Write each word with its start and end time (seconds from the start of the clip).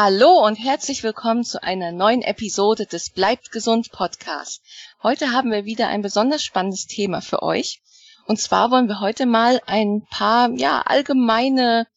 Hallo 0.00 0.46
und 0.46 0.54
herzlich 0.54 1.02
willkommen 1.02 1.42
zu 1.42 1.60
einer 1.60 1.90
neuen 1.90 2.22
Episode 2.22 2.86
des 2.86 3.10
Bleibt 3.10 3.50
gesund 3.50 3.90
Podcast. 3.90 4.62
Heute 5.02 5.32
haben 5.32 5.50
wir 5.50 5.64
wieder 5.64 5.88
ein 5.88 6.02
besonders 6.02 6.44
spannendes 6.44 6.86
Thema 6.86 7.20
für 7.20 7.42
euch. 7.42 7.80
Und 8.28 8.38
zwar 8.38 8.70
wollen 8.70 8.86
wir 8.86 9.00
heute 9.00 9.26
mal 9.26 9.60
ein 9.66 10.06
paar 10.08 10.50
ja 10.52 10.82
allgemeine 10.82 11.88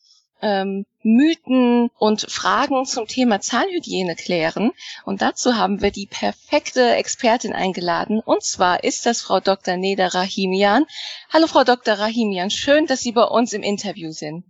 ähm, 0.41 0.88
Mythen 1.04 1.91
und 2.00 2.22
Fragen 2.22 2.88
zum 2.88 3.05
Thema 3.05 3.40
Zahnhygiene 3.40 4.16
klären. 4.16 4.72
Und 5.05 5.22
dazu 5.22 5.55
haben 5.55 5.84
wir 5.84 5.91
die 5.91 6.08
perfekte 6.08 6.95
Expertin 6.95 7.54
eingeladen. 7.54 8.20
Und 8.20 8.41
zwar 8.41 8.84
ist 8.84 9.05
das 9.05 9.22
Frau 9.22 9.41
Dr. 9.41 9.77
Neda 9.77 10.08
Rahimian. 10.08 10.88
Hallo 11.31 11.45
Frau 11.45 11.63
Dr. 11.63 11.99
Rahimian, 11.99 12.49
schön, 12.49 12.88
dass 12.88 13.02
Sie 13.02 13.12
bei 13.12 13.26
uns 13.26 13.54
im 13.54 13.62
Interview 13.62 14.12
sind. 14.12 14.44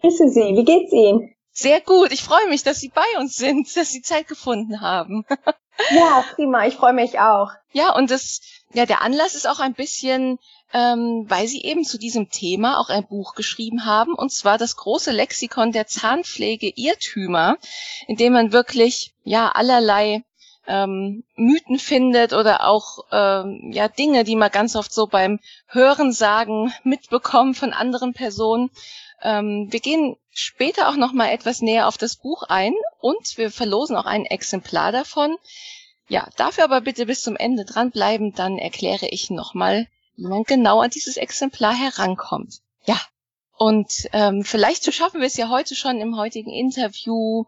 Grüße 0.00 0.28
Sie, 0.28 0.56
wie 0.56 0.64
geht's 0.64 0.92
Ihnen? 0.92 1.35
Sehr 1.58 1.80
gut. 1.80 2.12
Ich 2.12 2.22
freue 2.22 2.48
mich, 2.48 2.64
dass 2.64 2.80
Sie 2.80 2.90
bei 2.90 3.18
uns 3.18 3.36
sind, 3.36 3.66
dass 3.76 3.88
Sie 3.88 4.02
Zeit 4.02 4.28
gefunden 4.28 4.82
haben. 4.82 5.24
ja, 5.90 6.22
prima. 6.34 6.66
Ich 6.66 6.74
freue 6.74 6.92
mich 6.92 7.18
auch. 7.18 7.48
Ja, 7.72 7.94
und 7.94 8.10
das, 8.10 8.42
ja, 8.74 8.84
der 8.84 9.00
Anlass 9.00 9.34
ist 9.34 9.48
auch 9.48 9.58
ein 9.58 9.72
bisschen, 9.72 10.38
ähm, 10.74 11.24
weil 11.28 11.48
Sie 11.48 11.62
eben 11.62 11.84
zu 11.84 11.96
diesem 11.96 12.28
Thema 12.28 12.78
auch 12.78 12.90
ein 12.90 13.06
Buch 13.06 13.34
geschrieben 13.34 13.86
haben, 13.86 14.12
und 14.12 14.32
zwar 14.32 14.58
das 14.58 14.76
große 14.76 15.12
Lexikon 15.12 15.72
der 15.72 15.86
Zahnpflege 15.86 16.70
Irrtümer, 16.76 17.56
in 18.06 18.16
dem 18.16 18.34
man 18.34 18.52
wirklich, 18.52 19.14
ja, 19.24 19.50
allerlei 19.50 20.24
ähm, 20.66 21.24
Mythen 21.36 21.78
findet 21.78 22.34
oder 22.34 22.68
auch 22.68 22.98
ähm, 23.12 23.70
ja 23.72 23.88
Dinge, 23.88 24.24
die 24.24 24.36
man 24.36 24.50
ganz 24.50 24.76
oft 24.76 24.92
so 24.92 25.06
beim 25.06 25.40
Hörensagen 25.68 26.74
mitbekommt 26.84 27.56
von 27.56 27.72
anderen 27.72 28.12
Personen. 28.12 28.70
Ähm, 29.22 29.68
wir 29.70 29.80
gehen 29.80 30.16
später 30.38 30.90
auch 30.90 30.96
noch 30.96 31.12
mal 31.12 31.30
etwas 31.30 31.62
näher 31.62 31.88
auf 31.88 31.96
das 31.96 32.16
Buch 32.16 32.42
ein 32.42 32.74
und 33.00 33.38
wir 33.38 33.50
verlosen 33.50 33.96
auch 33.96 34.04
ein 34.04 34.26
Exemplar 34.26 34.92
davon. 34.92 35.36
Ja, 36.08 36.28
dafür 36.36 36.64
aber 36.64 36.82
bitte 36.82 37.06
bis 37.06 37.22
zum 37.22 37.36
Ende 37.36 37.64
dranbleiben, 37.64 38.34
dann 38.34 38.58
erkläre 38.58 39.08
ich 39.08 39.30
noch 39.30 39.54
mal, 39.54 39.88
wie 40.16 40.26
man 40.26 40.44
genau 40.44 40.80
an 40.80 40.90
dieses 40.90 41.16
Exemplar 41.16 41.74
herankommt. 41.74 42.60
Ja, 42.84 43.00
und 43.56 44.08
ähm, 44.12 44.44
vielleicht 44.44 44.92
schaffen 44.92 45.20
wir 45.20 45.26
es 45.26 45.38
ja 45.38 45.48
heute 45.48 45.74
schon 45.74 46.00
im 46.00 46.18
heutigen 46.18 46.50
Interview 46.50 47.46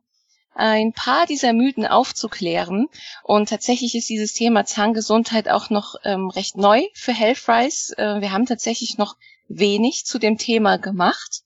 ein 0.55 0.92
paar 0.94 1.27
dieser 1.27 1.53
Mythen 1.53 1.86
aufzuklären. 1.86 2.89
Und 3.22 3.50
tatsächlich 3.50 3.94
ist 3.94 4.09
dieses 4.09 4.33
Thema 4.33 4.64
Zahngesundheit 4.64 5.48
auch 5.48 5.69
noch 5.69 5.97
ähm, 6.05 6.31
recht 6.31 6.56
neu 6.56 6.84
für 6.94 7.12
HealthRise. 7.12 7.97
Äh, 7.98 8.20
wir 8.22 8.33
haben 8.33 8.47
tatsächlich 8.47 8.97
noch 8.97 9.16
wenig 9.47 10.06
zu 10.06 10.19
dem 10.19 10.39
Thema 10.39 10.78
gemacht 10.78 11.42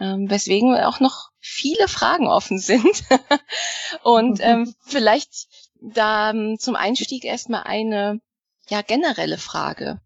ähm, 0.00 0.30
weswegen 0.30 0.76
auch 0.76 1.00
noch 1.00 1.30
viele 1.38 1.88
Fragen 1.88 2.26
offen 2.26 2.58
sind. 2.58 3.04
und 4.02 4.40
ähm, 4.42 4.74
vielleicht 4.84 5.48
da 5.80 6.30
ähm, 6.30 6.58
zum 6.58 6.76
Einstieg 6.76 7.24
erstmal 7.24 7.64
eine 7.64 8.20
ja 8.68 8.82
generelle 8.82 9.38
Frage. 9.38 10.00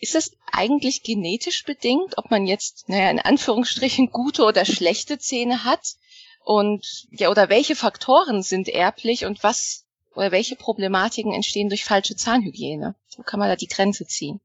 Ist 0.00 0.14
es 0.14 0.32
eigentlich 0.52 1.02
genetisch 1.02 1.64
bedingt, 1.64 2.18
ob 2.18 2.30
man 2.30 2.46
jetzt, 2.46 2.88
naja, 2.88 3.10
in 3.10 3.18
Anführungsstrichen 3.18 4.10
gute 4.12 4.44
oder 4.44 4.64
schlechte 4.64 5.18
Zähne 5.18 5.64
hat? 5.64 5.96
Und 6.44 7.06
ja, 7.10 7.30
oder 7.30 7.48
welche 7.48 7.76
Faktoren 7.76 8.42
sind 8.42 8.68
erblich 8.68 9.24
und 9.24 9.42
was 9.42 9.84
oder 10.14 10.32
welche 10.32 10.56
Problematiken 10.56 11.32
entstehen 11.32 11.68
durch 11.68 11.84
falsche 11.84 12.16
Zahnhygiene? 12.16 12.94
Wo 13.16 13.22
kann 13.22 13.38
man 13.38 13.48
da 13.48 13.56
die 13.56 13.66
Grenze 13.66 14.06
ziehen? 14.06 14.40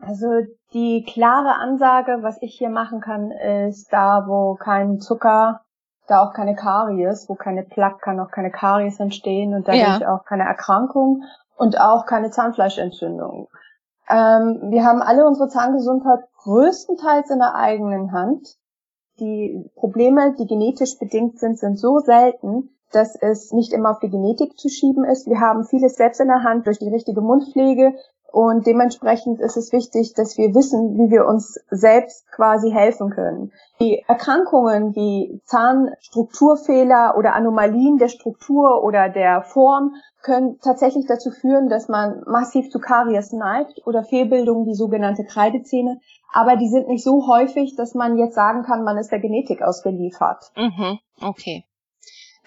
Also 0.00 0.26
die 0.72 1.04
klare 1.04 1.56
Ansage, 1.56 2.18
was 2.22 2.40
ich 2.40 2.56
hier 2.56 2.70
machen 2.70 3.00
kann, 3.00 3.30
ist 3.30 3.92
da, 3.92 4.24
wo 4.26 4.54
kein 4.54 5.00
Zucker, 5.00 5.62
da 6.06 6.22
auch 6.22 6.32
keine 6.32 6.54
Karies, 6.54 7.28
wo 7.28 7.34
keine 7.34 7.62
Plaque, 7.62 8.00
kann 8.00 8.20
auch 8.20 8.30
keine 8.30 8.50
Karies 8.50 9.00
entstehen 9.00 9.54
und 9.54 9.68
dadurch 9.68 10.00
ja. 10.00 10.14
auch 10.14 10.24
keine 10.24 10.44
Erkrankung 10.44 11.24
und 11.56 11.80
auch 11.80 12.06
keine 12.06 12.30
Zahnfleischentzündung. 12.30 13.48
Ähm, 14.08 14.70
wir 14.70 14.84
haben 14.84 15.02
alle 15.02 15.26
unsere 15.26 15.48
Zahngesundheit 15.48 16.20
größtenteils 16.42 17.30
in 17.30 17.38
der 17.38 17.54
eigenen 17.54 18.12
Hand. 18.12 18.56
Die 19.20 19.68
Probleme, 19.74 20.34
die 20.38 20.46
genetisch 20.46 20.98
bedingt 20.98 21.38
sind, 21.38 21.58
sind 21.58 21.78
so 21.78 21.98
selten, 21.98 22.70
dass 22.92 23.16
es 23.16 23.52
nicht 23.52 23.72
immer 23.72 23.90
auf 23.90 23.98
die 23.98 24.08
Genetik 24.08 24.56
zu 24.56 24.68
schieben 24.68 25.04
ist. 25.04 25.26
Wir 25.26 25.40
haben 25.40 25.64
vieles 25.64 25.96
selbst 25.96 26.20
in 26.20 26.28
der 26.28 26.42
Hand 26.42 26.66
durch 26.66 26.78
die 26.78 26.88
richtige 26.88 27.20
Mundpflege, 27.20 27.94
und 28.30 28.66
dementsprechend 28.66 29.40
ist 29.40 29.56
es 29.56 29.72
wichtig, 29.72 30.12
dass 30.14 30.36
wir 30.36 30.54
wissen, 30.54 30.98
wie 30.98 31.10
wir 31.10 31.26
uns 31.26 31.58
selbst 31.70 32.30
quasi 32.30 32.70
helfen 32.70 33.10
können. 33.10 33.52
Die 33.80 34.04
Erkrankungen 34.06 34.94
wie 34.94 35.40
Zahnstrukturfehler 35.44 37.14
oder 37.16 37.34
Anomalien 37.34 37.96
der 37.96 38.08
Struktur 38.08 38.84
oder 38.84 39.08
der 39.08 39.42
Form 39.42 39.94
können 40.22 40.58
tatsächlich 40.62 41.06
dazu 41.06 41.30
führen, 41.30 41.70
dass 41.70 41.88
man 41.88 42.22
massiv 42.26 42.70
zu 42.70 42.80
Karies 42.80 43.32
neigt 43.32 43.86
oder 43.86 44.04
Fehlbildungen, 44.04 44.66
die 44.66 44.74
sogenannte 44.74 45.24
Kreidezähne. 45.24 46.00
Aber 46.32 46.56
die 46.56 46.68
sind 46.68 46.88
nicht 46.88 47.04
so 47.04 47.26
häufig, 47.26 47.76
dass 47.76 47.94
man 47.94 48.18
jetzt 48.18 48.34
sagen 48.34 48.62
kann, 48.62 48.84
man 48.84 48.98
ist 48.98 49.10
der 49.10 49.20
Genetik 49.20 49.62
ausgeliefert. 49.62 50.52
Mhm, 50.56 50.98
okay. 51.22 51.64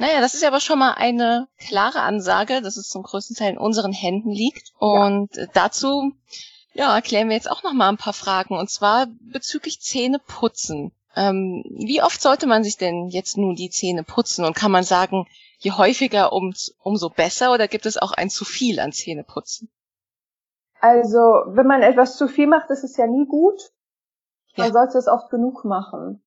Naja, 0.02 0.20
das 0.20 0.34
ist 0.34 0.42
ja 0.42 0.48
aber 0.48 0.60
schon 0.60 0.80
mal 0.80 0.94
eine 0.94 1.48
klare 1.60 2.02
Ansage, 2.02 2.64
dass 2.64 2.76
es 2.76 2.88
zum 2.88 3.04
größten 3.04 3.36
Teil 3.36 3.52
in 3.52 3.60
unseren 3.60 3.94
Händen 3.94 4.32
liegt. 4.32 4.74
Und 4.80 5.36
ja. 5.36 5.46
dazu, 5.54 6.14
ja, 6.74 6.96
erklären 6.96 7.30
wir 7.30 7.36
jetzt 7.36 7.52
auch 7.52 7.62
noch 7.62 7.74
mal 7.74 7.88
ein 7.88 7.98
paar 7.98 8.14
Fragen. 8.14 8.58
Und 8.58 8.72
zwar 8.72 9.06
bezüglich 9.20 9.80
Zähneputzen. 9.80 10.92
Ähm, 11.16 11.64
wie 11.70 12.02
oft 12.02 12.20
sollte 12.20 12.48
man 12.48 12.64
sich 12.64 12.78
denn 12.78 13.10
jetzt 13.10 13.38
nun 13.38 13.54
die 13.54 13.70
Zähne 13.70 14.04
putzen? 14.04 14.44
Und 14.44 14.56
kann 14.56 14.72
man 14.72 14.84
sagen, 14.84 15.28
je 15.60 15.74
häufiger, 15.74 16.34
um, 16.34 16.52
umso 16.80 17.12
besser? 17.12 17.54
Oder 17.54 17.68
gibt 17.68 17.86
es 17.86 18.00
auch 18.00 18.12
ein 18.12 18.32
zu 18.32 18.44
viel 18.44 18.80
an 18.80 18.94
Zähneputzen? 18.94 19.70
Also, 20.80 21.20
wenn 21.46 21.68
man 21.68 21.84
etwas 21.84 22.18
zu 22.18 22.28
viel 22.28 22.48
macht, 22.48 22.72
ist 22.72 22.84
es 22.84 22.98
ja 22.98 23.06
nie 23.06 23.28
gut. 23.28 23.62
Man 24.58 24.70
ja. 24.70 24.74
sollte 24.74 24.98
es 24.98 25.08
oft 25.08 25.30
genug 25.30 25.64
machen. 25.64 26.24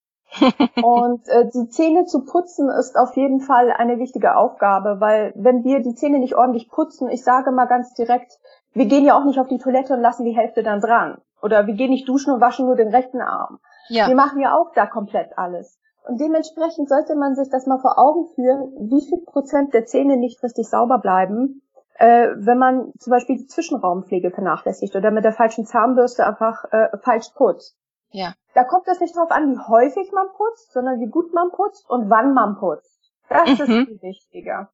Und 0.83 1.29
äh, 1.29 1.49
die 1.53 1.69
Zähne 1.69 2.05
zu 2.07 2.25
putzen 2.25 2.69
ist 2.69 2.97
auf 2.97 3.17
jeden 3.17 3.41
Fall 3.41 3.71
eine 3.71 3.99
wichtige 3.99 4.37
Aufgabe, 4.37 5.01
weil 5.01 5.33
wenn 5.37 5.65
wir 5.65 5.81
die 5.81 5.95
Zähne 5.95 6.19
nicht 6.19 6.35
ordentlich 6.35 6.71
putzen, 6.71 7.09
ich 7.09 7.23
sage 7.23 7.53
mal 7.53 7.67
ganz 7.67 7.95
direkt, 7.95 8.39
wir 8.73 8.87
gehen 8.87 9.05
ja 9.05 9.19
auch 9.19 9.25
nicht 9.25 9.39
auf 9.39 9.49
die 9.49 9.59
Toilette 9.59 9.95
und 9.95 10.01
lassen 10.01 10.25
die 10.25 10.37
Hälfte 10.37 10.63
dann 10.63 10.81
dran. 10.81 11.19
Oder 11.43 11.67
wir 11.67 11.75
gehen 11.75 11.91
nicht 11.91 12.09
duschen 12.09 12.33
und 12.33 12.41
waschen 12.41 12.67
nur 12.67 12.77
den 12.77 12.89
rechten 12.89 13.21
Arm. 13.21 13.59
Ja. 13.89 14.09
Wir 14.09 14.17
machen 14.17 14.41
ja 14.41 14.57
auch 14.57 14.73
da 14.75 14.87
komplett 14.87 15.37
alles. 15.37 15.79
Und 16.07 16.21
dementsprechend 16.21 16.89
sollte 16.89 17.15
man 17.15 17.35
sich 17.35 17.49
das 17.51 17.67
mal 17.67 17.79
vor 17.79 17.99
Augen 17.99 18.27
führen, 18.35 18.91
wie 18.91 19.07
viel 19.07 19.25
Prozent 19.25 19.73
der 19.73 19.87
Zähne 19.87 20.17
nicht 20.17 20.43
richtig 20.43 20.69
sauber 20.69 20.99
bleiben, 20.99 21.63
äh, 21.99 22.29
wenn 22.37 22.59
man 22.59 22.93
zum 22.99 23.11
Beispiel 23.11 23.37
die 23.37 23.47
Zwischenraumpflege 23.47 24.31
vernachlässigt 24.31 24.95
oder 24.97 25.11
mit 25.11 25.25
der 25.25 25.33
falschen 25.33 25.65
Zahnbürste 25.65 26.27
einfach 26.27 26.65
äh, 26.73 26.89
falsch 26.99 27.31
putzt. 27.35 27.77
Ja. 28.15 28.35
Da 28.55 28.63
kommt 28.63 28.87
es 28.87 29.01
nicht 29.01 29.17
darauf 29.17 29.33
an, 29.33 29.51
wie 29.51 29.59
häufig 29.59 30.13
man 30.13 30.29
putzt, 30.37 30.73
sondern 30.73 31.01
wie 31.01 31.11
gut 31.11 31.35
man 31.35 31.51
putzt 31.51 31.91
und 31.91 32.09
wann 32.09 32.33
man 32.33 32.57
putzt. 32.57 33.13
Das 33.29 33.47
mhm. 33.47 33.53
ist 33.53 33.63
viel 33.65 34.03
wichtiger. 34.03 34.71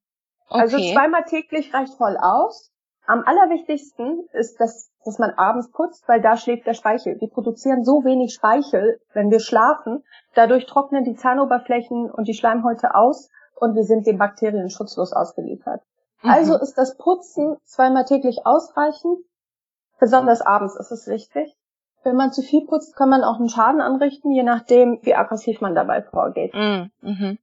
Also 0.51 0.77
okay. 0.77 0.85
Also 0.85 0.95
zweimal 0.95 1.25
täglich 1.25 1.73
reicht 1.73 1.95
voll 1.95 2.19
aus. 2.21 2.71
Am 3.07 3.25
allerwichtigsten 3.25 4.27
ist, 4.35 4.61
dass, 4.61 4.93
dass 5.07 5.19
man 5.19 5.31
abends 5.31 5.71
putzt, 5.71 6.07
weil 6.07 6.21
da 6.21 6.37
schläft 6.37 6.67
der 6.67 6.75
Speichel. 6.75 7.19
Wir 7.19 7.31
produzieren 7.31 7.83
so 7.83 8.05
wenig 8.05 8.35
Speichel, 8.35 9.01
wenn 9.15 9.31
wir 9.31 9.41
schlafen. 9.41 10.05
Dadurch 10.35 10.67
trocknen 10.67 11.05
die 11.05 11.17
Zahnoberflächen 11.17 12.11
und 12.11 12.29
die 12.29 12.35
Schleimhäute 12.35 12.95
aus 12.95 13.31
und 13.55 13.75
wir 13.75 13.85
sind 13.85 14.07
den 14.07 14.19
Bakterien 14.19 14.69
schutzlos 14.69 15.15
ausgeliefert. 15.15 15.83
Mhm. 16.23 16.31
Also 16.31 16.59
ist 16.59 16.77
das 16.77 16.99
Putzen 16.99 17.57
zweimal 17.65 18.05
täglich 18.05 18.45
ausreichend. 18.45 19.19
Besonders 19.99 20.43
abends 20.43 20.77
ist 20.77 20.91
es 20.93 21.07
wichtig. 21.07 21.57
Wenn 22.03 22.17
man 22.17 22.33
zu 22.33 22.43
viel 22.43 22.67
putzt, 22.67 22.97
kann 22.97 23.11
man 23.11 23.25
auch 23.25 23.39
einen 23.39 23.51
Schaden 23.51 23.81
anrichten, 23.81 24.33
je 24.33 24.43
nachdem, 24.43 24.99
wie 25.03 25.15
aggressiv 25.15 25.61
man 25.61 25.75
dabei 25.75 26.03
vorgeht. 26.03 26.55
Mm, 26.55 26.91
mhm. 27.03 27.39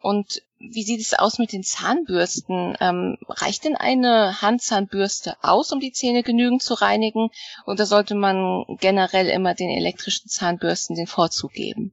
Und 0.00 0.42
wie 0.58 0.82
sieht 0.82 1.00
es 1.00 1.18
aus 1.18 1.38
mit 1.38 1.52
den 1.52 1.62
Zahnbürsten? 1.62 2.76
Ähm, 2.80 3.18
reicht 3.28 3.64
denn 3.64 3.76
eine 3.76 4.40
Handzahnbürste 4.42 5.34
aus, 5.42 5.72
um 5.72 5.80
die 5.80 5.92
Zähne 5.92 6.22
genügend 6.22 6.62
zu 6.62 6.74
reinigen? 6.74 7.30
Oder 7.66 7.86
sollte 7.86 8.14
man 8.14 8.64
generell 8.80 9.28
immer 9.28 9.54
den 9.54 9.70
elektrischen 9.70 10.28
Zahnbürsten 10.28 10.96
den 10.96 11.06
Vorzug 11.06 11.52
geben? 11.52 11.92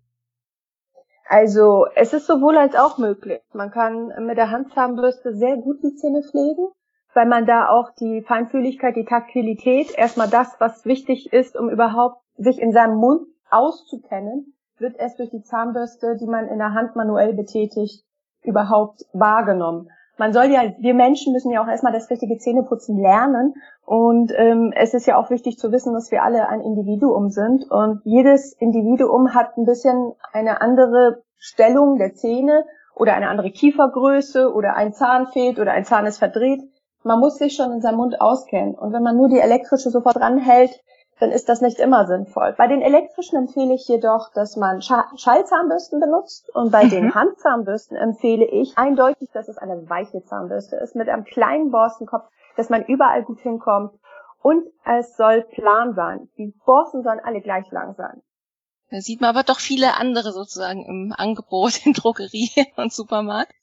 Also 1.27 1.87
es 1.95 2.13
ist 2.13 2.27
sowohl 2.27 2.57
als 2.57 2.75
auch 2.75 2.97
möglich. 2.97 3.41
Man 3.53 3.71
kann 3.71 4.11
mit 4.25 4.37
der 4.37 4.51
Handzahnbürste 4.51 5.35
sehr 5.35 5.57
gut 5.57 5.81
die 5.83 5.95
Zähne 5.95 6.23
pflegen 6.23 6.69
weil 7.13 7.27
man 7.27 7.45
da 7.45 7.69
auch 7.69 7.91
die 7.99 8.21
Feinfühligkeit, 8.21 8.95
die 8.95 9.05
Taktilität, 9.05 9.97
erstmal 9.97 10.29
das, 10.29 10.55
was 10.59 10.85
wichtig 10.85 11.31
ist, 11.31 11.57
um 11.57 11.69
überhaupt 11.69 12.21
sich 12.37 12.59
in 12.59 12.71
seinem 12.71 12.97
Mund 12.97 13.27
auszukennen, 13.49 14.53
wird 14.79 14.97
erst 14.97 15.19
durch 15.19 15.29
die 15.29 15.43
Zahnbürste, 15.43 16.17
die 16.19 16.27
man 16.27 16.47
in 16.47 16.57
der 16.57 16.73
Hand 16.73 16.95
manuell 16.95 17.33
betätigt, 17.33 18.03
überhaupt 18.43 19.05
wahrgenommen. 19.13 19.89
man 20.17 20.33
soll 20.33 20.45
ja, 20.45 20.73
wir 20.77 20.93
Menschen 20.93 21.33
müssen 21.33 21.51
ja 21.51 21.63
auch 21.63 21.67
erstmal 21.67 21.93
das 21.93 22.09
richtige 22.09 22.37
Zähneputzen 22.37 22.99
lernen. 22.99 23.53
Und 23.85 24.31
ähm, 24.35 24.71
es 24.75 24.93
ist 24.93 25.07
ja 25.07 25.17
auch 25.17 25.29
wichtig 25.29 25.57
zu 25.57 25.71
wissen, 25.71 25.93
dass 25.93 26.11
wir 26.11 26.23
alle 26.23 26.49
ein 26.49 26.61
Individuum 26.61 27.29
sind. 27.29 27.69
Und 27.69 28.01
jedes 28.03 28.53
Individuum 28.53 29.33
hat 29.33 29.57
ein 29.57 29.65
bisschen 29.65 30.13
eine 30.31 30.61
andere 30.61 31.23
Stellung 31.37 31.97
der 31.97 32.13
Zähne 32.13 32.65
oder 32.95 33.13
eine 33.15 33.29
andere 33.29 33.51
Kiefergröße 33.51 34.53
oder 34.53 34.75
ein 34.75 34.93
Zahn 34.93 35.27
fehlt 35.27 35.59
oder 35.59 35.71
ein 35.71 35.85
Zahn 35.85 36.05
ist 36.05 36.19
verdreht. 36.19 36.61
Man 37.03 37.19
muss 37.19 37.37
sich 37.37 37.55
schon 37.55 37.71
in 37.71 37.81
seinem 37.81 37.97
Mund 37.97 38.21
auskennen. 38.21 38.75
Und 38.75 38.93
wenn 38.93 39.03
man 39.03 39.17
nur 39.17 39.29
die 39.29 39.39
elektrische 39.39 39.89
sofort 39.89 40.17
ranhält, 40.17 40.81
dann 41.19 41.31
ist 41.31 41.47
das 41.47 41.61
nicht 41.61 41.79
immer 41.79 42.05
sinnvoll. 42.07 42.53
Bei 42.57 42.67
den 42.67 42.81
elektrischen 42.81 43.37
empfehle 43.37 43.73
ich 43.73 43.87
jedoch, 43.87 44.31
dass 44.33 44.57
man 44.57 44.81
Schallzahnbürsten 44.81 45.99
benutzt 45.99 46.49
und 46.53 46.71
bei 46.71 46.85
mhm. 46.85 46.89
den 46.89 47.15
Handzahnbürsten 47.15 47.95
empfehle 47.95 48.45
ich 48.45 48.77
eindeutig, 48.77 49.29
dass 49.33 49.47
es 49.47 49.57
eine 49.57 49.89
weiche 49.89 50.23
Zahnbürste 50.23 50.75
ist 50.77 50.95
mit 50.95 51.09
einem 51.09 51.23
kleinen 51.23 51.71
Borstenkopf, 51.71 52.27
dass 52.57 52.69
man 52.69 52.83
überall 52.83 53.23
gut 53.23 53.39
hinkommt 53.39 53.93
und 54.41 54.65
es 54.85 55.15
soll 55.15 55.43
plan 55.43 55.93
sein. 55.93 56.29
Die 56.37 56.53
Borsten 56.65 57.03
sollen 57.03 57.21
alle 57.23 57.41
gleich 57.41 57.71
lang 57.71 57.95
sein. 57.95 58.21
Da 58.89 58.99
sieht 58.99 59.21
man 59.21 59.29
aber 59.29 59.43
doch 59.43 59.59
viele 59.59 59.95
andere 59.95 60.33
sozusagen 60.33 60.85
im 60.85 61.13
Angebot 61.17 61.85
in 61.85 61.93
Drogerie 61.93 62.51
und 62.75 62.91
Supermarkt. 62.91 63.53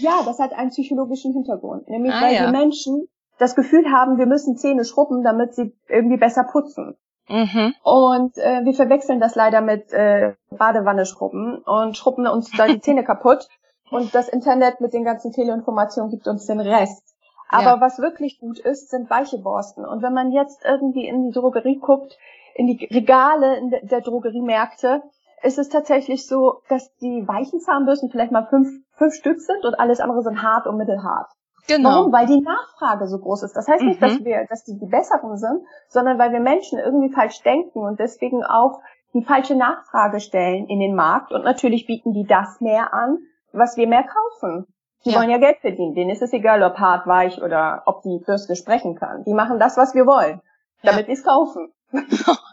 Ja, 0.00 0.22
das 0.24 0.38
hat 0.38 0.52
einen 0.52 0.70
psychologischen 0.70 1.32
Hintergrund, 1.32 1.88
nämlich 1.88 2.12
ah, 2.12 2.22
weil 2.22 2.34
ja. 2.34 2.46
die 2.46 2.52
Menschen 2.52 3.08
das 3.38 3.54
Gefühl 3.54 3.90
haben, 3.92 4.18
wir 4.18 4.26
müssen 4.26 4.56
Zähne 4.56 4.84
schrubben, 4.84 5.22
damit 5.22 5.54
sie 5.54 5.74
irgendwie 5.88 6.16
besser 6.16 6.44
putzen. 6.44 6.96
Mhm. 7.28 7.74
Und 7.82 8.38
äh, 8.38 8.64
wir 8.64 8.74
verwechseln 8.74 9.20
das 9.20 9.34
leider 9.34 9.60
mit 9.60 9.92
äh, 9.92 10.34
Badewanne 10.50 11.06
schrubben 11.06 11.58
und 11.58 11.96
schrubben 11.96 12.26
uns 12.26 12.50
da 12.52 12.66
die 12.66 12.80
Zähne 12.80 13.04
kaputt. 13.04 13.48
Und 13.90 14.14
das 14.14 14.28
Internet 14.28 14.80
mit 14.80 14.92
den 14.92 15.04
ganzen 15.04 15.32
Teleinformationen 15.32 16.10
gibt 16.10 16.26
uns 16.26 16.46
den 16.46 16.60
Rest. 16.60 17.14
Aber 17.48 17.76
ja. 17.76 17.80
was 17.80 17.98
wirklich 17.98 18.40
gut 18.40 18.58
ist, 18.58 18.90
sind 18.90 19.08
weiche 19.10 19.38
Borsten. 19.38 19.84
Und 19.84 20.02
wenn 20.02 20.12
man 20.12 20.32
jetzt 20.32 20.64
irgendwie 20.64 21.06
in 21.06 21.24
die 21.24 21.32
Drogerie 21.32 21.78
guckt, 21.78 22.16
in 22.54 22.66
die 22.66 22.84
Regale 22.86 23.60
der 23.82 24.00
Drogeriemärkte, 24.00 25.02
ist 25.42 25.58
es 25.58 25.68
tatsächlich 25.68 26.26
so, 26.26 26.60
dass 26.68 26.94
die 26.96 27.26
weichen 27.26 27.60
Zahnbürsten 27.60 28.10
vielleicht 28.10 28.32
mal 28.32 28.46
fünf, 28.46 28.68
fünf 28.92 29.14
Stück 29.14 29.40
sind 29.40 29.64
und 29.64 29.78
alles 29.78 30.00
andere 30.00 30.22
sind 30.22 30.42
hart 30.42 30.66
und 30.66 30.76
mittelhart. 30.76 31.30
Genau. 31.68 31.88
Warum? 31.90 32.12
Weil 32.12 32.26
die 32.26 32.40
Nachfrage 32.40 33.08
so 33.08 33.18
groß 33.18 33.42
ist. 33.42 33.56
Das 33.56 33.66
heißt 33.66 33.82
nicht, 33.82 34.00
mhm. 34.00 34.04
dass 34.04 34.24
wir, 34.24 34.46
dass 34.48 34.64
die 34.64 34.78
die 34.78 34.86
besseren 34.86 35.36
sind, 35.36 35.62
sondern 35.88 36.18
weil 36.18 36.32
wir 36.32 36.40
Menschen 36.40 36.78
irgendwie 36.78 37.12
falsch 37.12 37.42
denken 37.42 37.80
und 37.80 37.98
deswegen 37.98 38.44
auch 38.44 38.80
die 39.14 39.24
falsche 39.24 39.56
Nachfrage 39.56 40.20
stellen 40.20 40.66
in 40.66 40.78
den 40.78 40.94
Markt 40.94 41.32
und 41.32 41.44
natürlich 41.44 41.86
bieten 41.86 42.12
die 42.12 42.26
das 42.26 42.60
mehr 42.60 42.92
an, 42.92 43.18
was 43.52 43.76
wir 43.76 43.88
mehr 43.88 44.04
kaufen. 44.04 44.66
Die 45.04 45.10
ja. 45.10 45.18
wollen 45.18 45.30
ja 45.30 45.38
Geld 45.38 45.58
verdienen. 45.58 45.94
Denen 45.94 46.10
ist 46.10 46.22
es 46.22 46.32
egal, 46.32 46.62
ob 46.62 46.78
hart, 46.78 47.06
weich 47.06 47.42
oder 47.42 47.82
ob 47.86 48.02
die 48.02 48.20
Bürste 48.24 48.56
sprechen 48.56 48.96
kann. 48.96 49.24
Die 49.24 49.34
machen 49.34 49.58
das, 49.58 49.76
was 49.76 49.94
wir 49.94 50.06
wollen, 50.06 50.40
damit 50.82 51.02
ja. 51.02 51.06
wir 51.08 51.14
es 51.14 51.24
kaufen. 51.24 51.72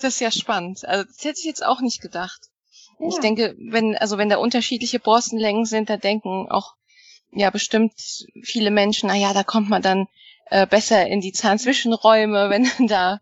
das 0.00 0.14
ist 0.14 0.20
ja 0.20 0.30
spannend. 0.30 0.84
Also 0.84 1.04
das 1.04 1.24
hätte 1.24 1.38
ich 1.38 1.44
jetzt 1.44 1.64
auch 1.64 1.80
nicht 1.80 2.00
gedacht. 2.00 2.40
Ja. 2.98 3.08
Ich 3.08 3.18
denke, 3.18 3.56
wenn, 3.58 3.96
also 3.96 4.18
wenn 4.18 4.28
da 4.28 4.36
unterschiedliche 4.36 5.00
Borstenlängen 5.00 5.64
sind, 5.64 5.90
da 5.90 5.96
denken 5.96 6.50
auch 6.50 6.74
ja 7.32 7.50
bestimmt 7.50 7.92
viele 8.42 8.70
Menschen, 8.70 9.08
na 9.08 9.14
ja, 9.14 9.32
da 9.32 9.42
kommt 9.42 9.68
man 9.68 9.82
dann 9.82 10.08
äh, 10.46 10.66
besser 10.66 11.06
in 11.06 11.20
die 11.20 11.32
Zahnzwischenräume, 11.32 12.50
wenn 12.78 12.86
da 12.86 13.20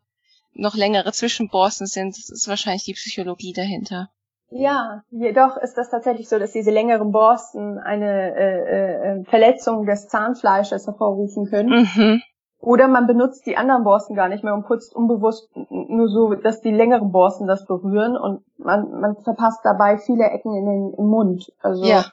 noch 0.55 0.75
längere 0.75 1.13
Zwischenborsten 1.13 1.87
sind. 1.87 2.17
Das 2.17 2.31
ist 2.31 2.49
wahrscheinlich 2.49 2.85
die 2.85 2.95
Psychologie 2.95 3.53
dahinter. 3.53 4.11
Ja, 4.51 5.03
jedoch 5.11 5.59
ist 5.59 5.75
das 5.75 5.91
tatsächlich 5.91 6.29
so, 6.29 6.39
dass 6.39 6.53
diese 6.53 6.71
längeren 6.71 7.13
Borsten 7.13 7.79
eine 7.79 8.35
äh, 8.35 9.21
äh, 9.21 9.25
Verletzung 9.25 9.85
des 9.85 10.09
Zahnfleisches 10.09 10.87
hervorrufen 10.87 11.51
können. 11.51 11.83
Mhm. 11.83 12.23
Oder 12.61 12.89
man 12.89 13.07
benutzt 13.07 13.47
die 13.47 13.57
anderen 13.57 13.85
Borsten 13.85 14.17
gar 14.17 14.29
nicht 14.29 14.43
mehr 14.43 14.55
und 14.55 14.67
putzt 14.67 14.95
unbewusst 14.95 15.49
nur 15.71 16.09
so, 16.09 16.35
dass 16.35 16.61
die 16.61 16.73
längeren 16.73 17.13
Borsten 17.13 17.47
das 17.47 17.67
berühren 17.67 18.17
und 18.17 18.43
man, 18.59 19.01
man 19.01 19.17
verpasst 19.17 19.61
dabei 19.63 19.99
viele 19.99 20.25
Ecken 20.25 20.55
in 20.55 20.67
den 20.67 20.95
im 20.95 21.07
Mund. 21.07 21.53
Also 21.61 21.85
ja. 21.85 22.07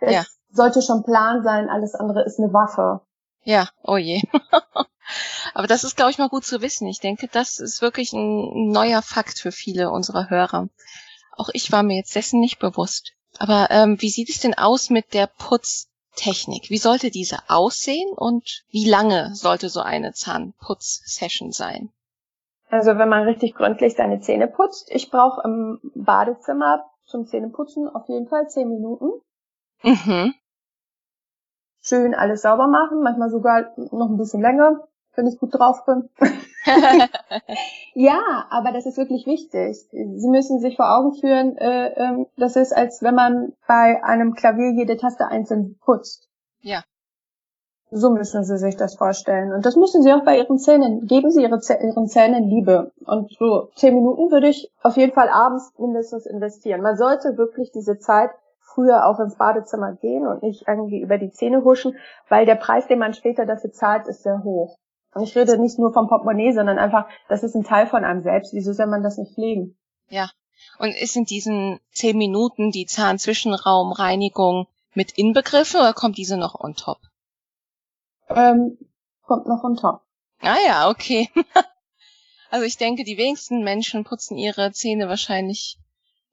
ja 0.00 0.24
sollte 0.52 0.82
schon 0.82 1.02
Plan 1.02 1.42
sein, 1.42 1.68
alles 1.68 1.94
andere 1.94 2.22
ist 2.22 2.38
eine 2.38 2.52
Waffe. 2.52 3.00
Ja, 3.44 3.68
oh 3.82 3.96
je. 3.96 4.22
Aber 5.54 5.66
das 5.66 5.84
ist, 5.84 5.96
glaube 5.96 6.10
ich, 6.10 6.18
mal 6.18 6.28
gut 6.28 6.44
zu 6.44 6.62
wissen. 6.62 6.86
Ich 6.86 7.00
denke, 7.00 7.28
das 7.30 7.58
ist 7.58 7.82
wirklich 7.82 8.12
ein 8.12 8.70
neuer 8.70 9.02
Fakt 9.02 9.38
für 9.38 9.52
viele 9.52 9.90
unserer 9.90 10.30
Hörer. 10.30 10.68
Auch 11.36 11.50
ich 11.52 11.72
war 11.72 11.82
mir 11.82 11.96
jetzt 11.96 12.14
dessen 12.14 12.40
nicht 12.40 12.58
bewusst. 12.58 13.12
Aber 13.38 13.68
ähm, 13.70 14.00
wie 14.00 14.10
sieht 14.10 14.28
es 14.28 14.40
denn 14.40 14.54
aus 14.54 14.90
mit 14.90 15.14
der 15.14 15.26
Putztechnik? 16.12 16.70
Wie 16.70 16.78
sollte 16.78 17.10
diese 17.10 17.38
aussehen 17.48 18.10
und 18.14 18.64
wie 18.70 18.88
lange 18.88 19.34
sollte 19.34 19.68
so 19.68 19.80
eine 19.80 20.12
Zahnputzsession 20.12 21.52
sein? 21.52 21.90
Also 22.68 22.96
wenn 22.96 23.08
man 23.08 23.24
richtig 23.24 23.54
gründlich 23.54 23.94
seine 23.94 24.20
Zähne 24.20 24.48
putzt, 24.48 24.90
ich 24.90 25.10
brauche 25.10 25.42
im 25.44 25.80
Badezimmer 25.94 26.84
zum 27.06 27.26
Zähneputzen 27.26 27.88
auf 27.88 28.08
jeden 28.08 28.28
Fall 28.28 28.48
zehn 28.48 28.68
Minuten. 28.68 29.10
Mhm 29.82 30.34
schön 31.82 32.14
alles 32.14 32.42
sauber 32.42 32.68
machen, 32.68 33.02
manchmal 33.02 33.30
sogar 33.30 33.72
noch 33.76 34.08
ein 34.08 34.16
bisschen 34.16 34.40
länger, 34.40 34.88
wenn 35.14 35.26
ich 35.26 35.38
gut 35.38 35.54
drauf 35.54 35.84
bin. 35.84 36.08
ja, 37.94 38.46
aber 38.50 38.72
das 38.72 38.86
ist 38.86 38.96
wirklich 38.96 39.26
wichtig. 39.26 39.76
Sie 39.90 40.28
müssen 40.28 40.60
sich 40.60 40.76
vor 40.76 40.96
Augen 40.96 41.14
führen, 41.14 41.56
äh, 41.56 41.88
äh, 41.88 42.26
das 42.36 42.56
ist, 42.56 42.72
als 42.72 43.02
wenn 43.02 43.14
man 43.14 43.52
bei 43.66 44.02
einem 44.04 44.34
Klavier 44.34 44.72
jede 44.72 44.96
Taste 44.96 45.26
einzeln 45.26 45.78
putzt. 45.84 46.28
Ja. 46.60 46.84
So 47.90 48.08
müssen 48.08 48.42
Sie 48.44 48.56
sich 48.56 48.76
das 48.76 48.96
vorstellen. 48.96 49.52
Und 49.52 49.66
das 49.66 49.76
müssen 49.76 50.02
Sie 50.02 50.12
auch 50.12 50.24
bei 50.24 50.38
Ihren 50.38 50.58
Zähnen. 50.58 51.06
Geben 51.06 51.30
Sie 51.30 51.42
Ihre 51.42 51.60
Zäh 51.60 51.76
Ihren 51.84 52.06
Zähnen 52.06 52.48
Liebe. 52.48 52.90
Und 53.04 53.32
so 53.38 53.68
zehn 53.76 53.94
Minuten 53.94 54.30
würde 54.30 54.48
ich 54.48 54.72
auf 54.82 54.96
jeden 54.96 55.12
Fall 55.12 55.28
abends 55.28 55.72
mindestens 55.76 56.24
investieren. 56.24 56.80
Man 56.80 56.96
sollte 56.96 57.36
wirklich 57.36 57.70
diese 57.70 57.98
Zeit 57.98 58.30
früher 58.60 59.06
auch 59.06 59.20
ins 59.20 59.36
Badezimmer 59.36 59.92
gehen 59.92 60.26
und 60.26 60.42
nicht 60.42 60.66
irgendwie 60.66 61.02
über 61.02 61.18
die 61.18 61.30
Zähne 61.32 61.64
huschen, 61.64 61.96
weil 62.30 62.46
der 62.46 62.54
Preis, 62.54 62.86
den 62.86 62.98
man 62.98 63.12
später 63.12 63.44
dafür 63.44 63.72
zahlt, 63.72 64.08
ist 64.08 64.22
sehr 64.22 64.42
hoch. 64.42 64.78
Und 65.14 65.24
ich 65.24 65.36
rede 65.36 65.58
nicht 65.58 65.78
nur 65.78 65.92
vom 65.92 66.08
Portemonnaie, 66.08 66.52
sondern 66.52 66.78
einfach, 66.78 67.06
das 67.28 67.42
ist 67.42 67.54
ein 67.54 67.64
Teil 67.64 67.86
von 67.86 68.04
einem 68.04 68.22
selbst. 68.22 68.54
Wieso 68.54 68.72
soll 68.72 68.86
man 68.86 69.02
das 69.02 69.18
nicht 69.18 69.34
pflegen? 69.34 69.76
Ja. 70.08 70.30
Und 70.78 70.90
ist 70.90 71.16
in 71.16 71.24
diesen 71.24 71.80
zehn 71.90 72.16
Minuten 72.16 72.70
die 72.70 72.86
Zahnzwischenraumreinigung 72.86 74.68
mit 74.94 75.12
inbegriffen 75.18 75.80
oder 75.80 75.92
kommt 75.92 76.16
diese 76.16 76.36
noch 76.36 76.58
on 76.58 76.74
top? 76.74 76.98
Ähm, 78.28 78.78
kommt 79.22 79.46
noch 79.46 79.64
on 79.64 79.76
top. 79.76 80.02
Ah 80.40 80.56
ja, 80.66 80.88
okay. 80.88 81.28
also 82.50 82.64
ich 82.64 82.78
denke, 82.78 83.04
die 83.04 83.18
wenigsten 83.18 83.62
Menschen 83.62 84.04
putzen 84.04 84.38
ihre 84.38 84.72
Zähne 84.72 85.08
wahrscheinlich 85.08 85.78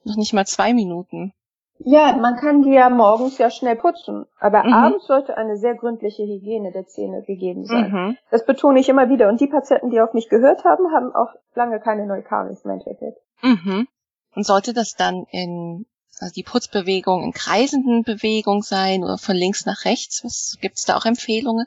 noch 0.04 0.16
nicht 0.16 0.34
mal 0.34 0.48
zwei 0.48 0.74
Minuten. 0.74 1.34
Ja, 1.82 2.14
man 2.18 2.36
kann 2.36 2.62
die 2.62 2.74
ja 2.74 2.90
morgens 2.90 3.38
ja 3.38 3.50
schnell 3.50 3.78
putzen, 3.78 4.26
aber 4.40 4.64
mhm. 4.64 4.74
abends 4.74 5.08
sollte 5.08 5.38
eine 5.38 5.56
sehr 5.56 5.76
gründliche 5.76 6.24
Hygiene 6.24 6.72
der 6.74 6.88
Zähne 6.88 7.24
gegeben 7.24 7.66
sein. 7.66 7.92
Mhm. 7.92 8.18
Das 8.32 8.46
betone 8.46 8.80
ich 8.80 8.90
immer 8.90 9.10
wieder. 9.10 9.30
Und 9.30 9.40
die 9.40 9.48
Patienten, 9.48 9.90
die 9.90 10.02
auf 10.02 10.14
mich 10.14 10.28
gehört 10.28 10.66
haben, 10.66 10.92
haben 10.92 11.16
auch 11.16 11.34
lange 11.56 11.80
keine 11.80 12.06
Neukaries 12.06 12.66
mehr 12.66 12.76
entwickelt. 12.76 13.16
Mhm. 13.42 13.88
Und 14.36 14.46
sollte 14.46 14.74
das 14.74 14.96
dann 14.96 15.26
in 15.32 15.86
also 16.20 16.34
die 16.34 16.44
Putzbewegung 16.44 17.24
in 17.24 17.32
kreisenden 17.32 18.04
Bewegung 18.04 18.62
sein 18.62 19.04
oder 19.04 19.18
von 19.18 19.36
links 19.36 19.66
nach 19.66 19.86
rechts? 19.86 20.24
Was 20.24 20.58
gibt's 20.60 20.86
da 20.86 20.98
auch 20.98 21.06
Empfehlungen? 21.06 21.66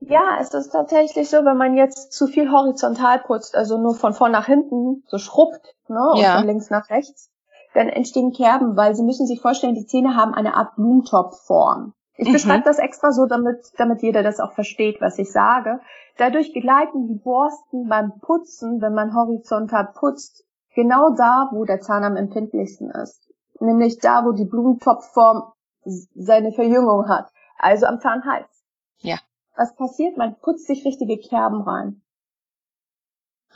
Ja, 0.00 0.38
es 0.40 0.52
ist 0.52 0.70
tatsächlich 0.70 1.30
so, 1.30 1.38
wenn 1.44 1.56
man 1.56 1.76
jetzt 1.76 2.12
zu 2.12 2.26
viel 2.26 2.50
horizontal 2.50 3.20
putzt, 3.20 3.54
also 3.54 3.78
nur 3.78 3.94
von 3.94 4.12
vorn 4.12 4.32
nach 4.32 4.46
hinten 4.46 5.04
so 5.06 5.18
schrubbt, 5.18 5.74
ne, 5.88 6.10
und 6.12 6.20
ja. 6.20 6.38
von 6.38 6.46
links 6.46 6.70
nach 6.70 6.90
rechts, 6.90 7.30
dann 7.76 7.88
entstehen 7.88 8.32
Kerben, 8.32 8.76
weil 8.76 8.94
Sie 8.94 9.04
müssen 9.04 9.26
sich 9.26 9.40
vorstellen, 9.40 9.74
die 9.74 9.86
Zähne 9.86 10.16
haben 10.16 10.34
eine 10.34 10.54
Art 10.54 10.74
Blumentopfform. 10.76 11.92
Ich 12.16 12.28
mhm. 12.28 12.32
beschreibe 12.32 12.64
das 12.64 12.78
extra 12.78 13.12
so, 13.12 13.26
damit, 13.26 13.58
damit 13.76 14.02
jeder 14.02 14.22
das 14.22 14.40
auch 14.40 14.52
versteht, 14.52 15.00
was 15.00 15.18
ich 15.18 15.30
sage. 15.30 15.80
Dadurch 16.16 16.52
gleiten 16.52 17.06
die 17.08 17.20
Borsten 17.22 17.88
beim 17.88 18.18
Putzen, 18.20 18.80
wenn 18.80 18.94
man 18.94 19.14
horizontal 19.14 19.92
putzt, 19.94 20.44
genau 20.74 21.10
da, 21.10 21.50
wo 21.52 21.64
der 21.64 21.80
Zahn 21.80 22.04
am 22.04 22.16
empfindlichsten 22.16 22.90
ist. 22.90 23.30
Nämlich 23.60 23.98
da, 23.98 24.24
wo 24.24 24.32
die 24.32 24.46
Blumentopfform 24.46 25.52
seine 25.84 26.52
Verjüngung 26.52 27.08
hat. 27.08 27.30
Also 27.58 27.86
am 27.86 28.00
Zahnhals. 28.00 28.48
Ja. 28.98 29.18
Was 29.56 29.74
passiert? 29.76 30.16
Man 30.16 30.36
putzt 30.40 30.66
sich 30.66 30.84
richtige 30.84 31.18
Kerben 31.18 31.62
rein. 31.62 32.02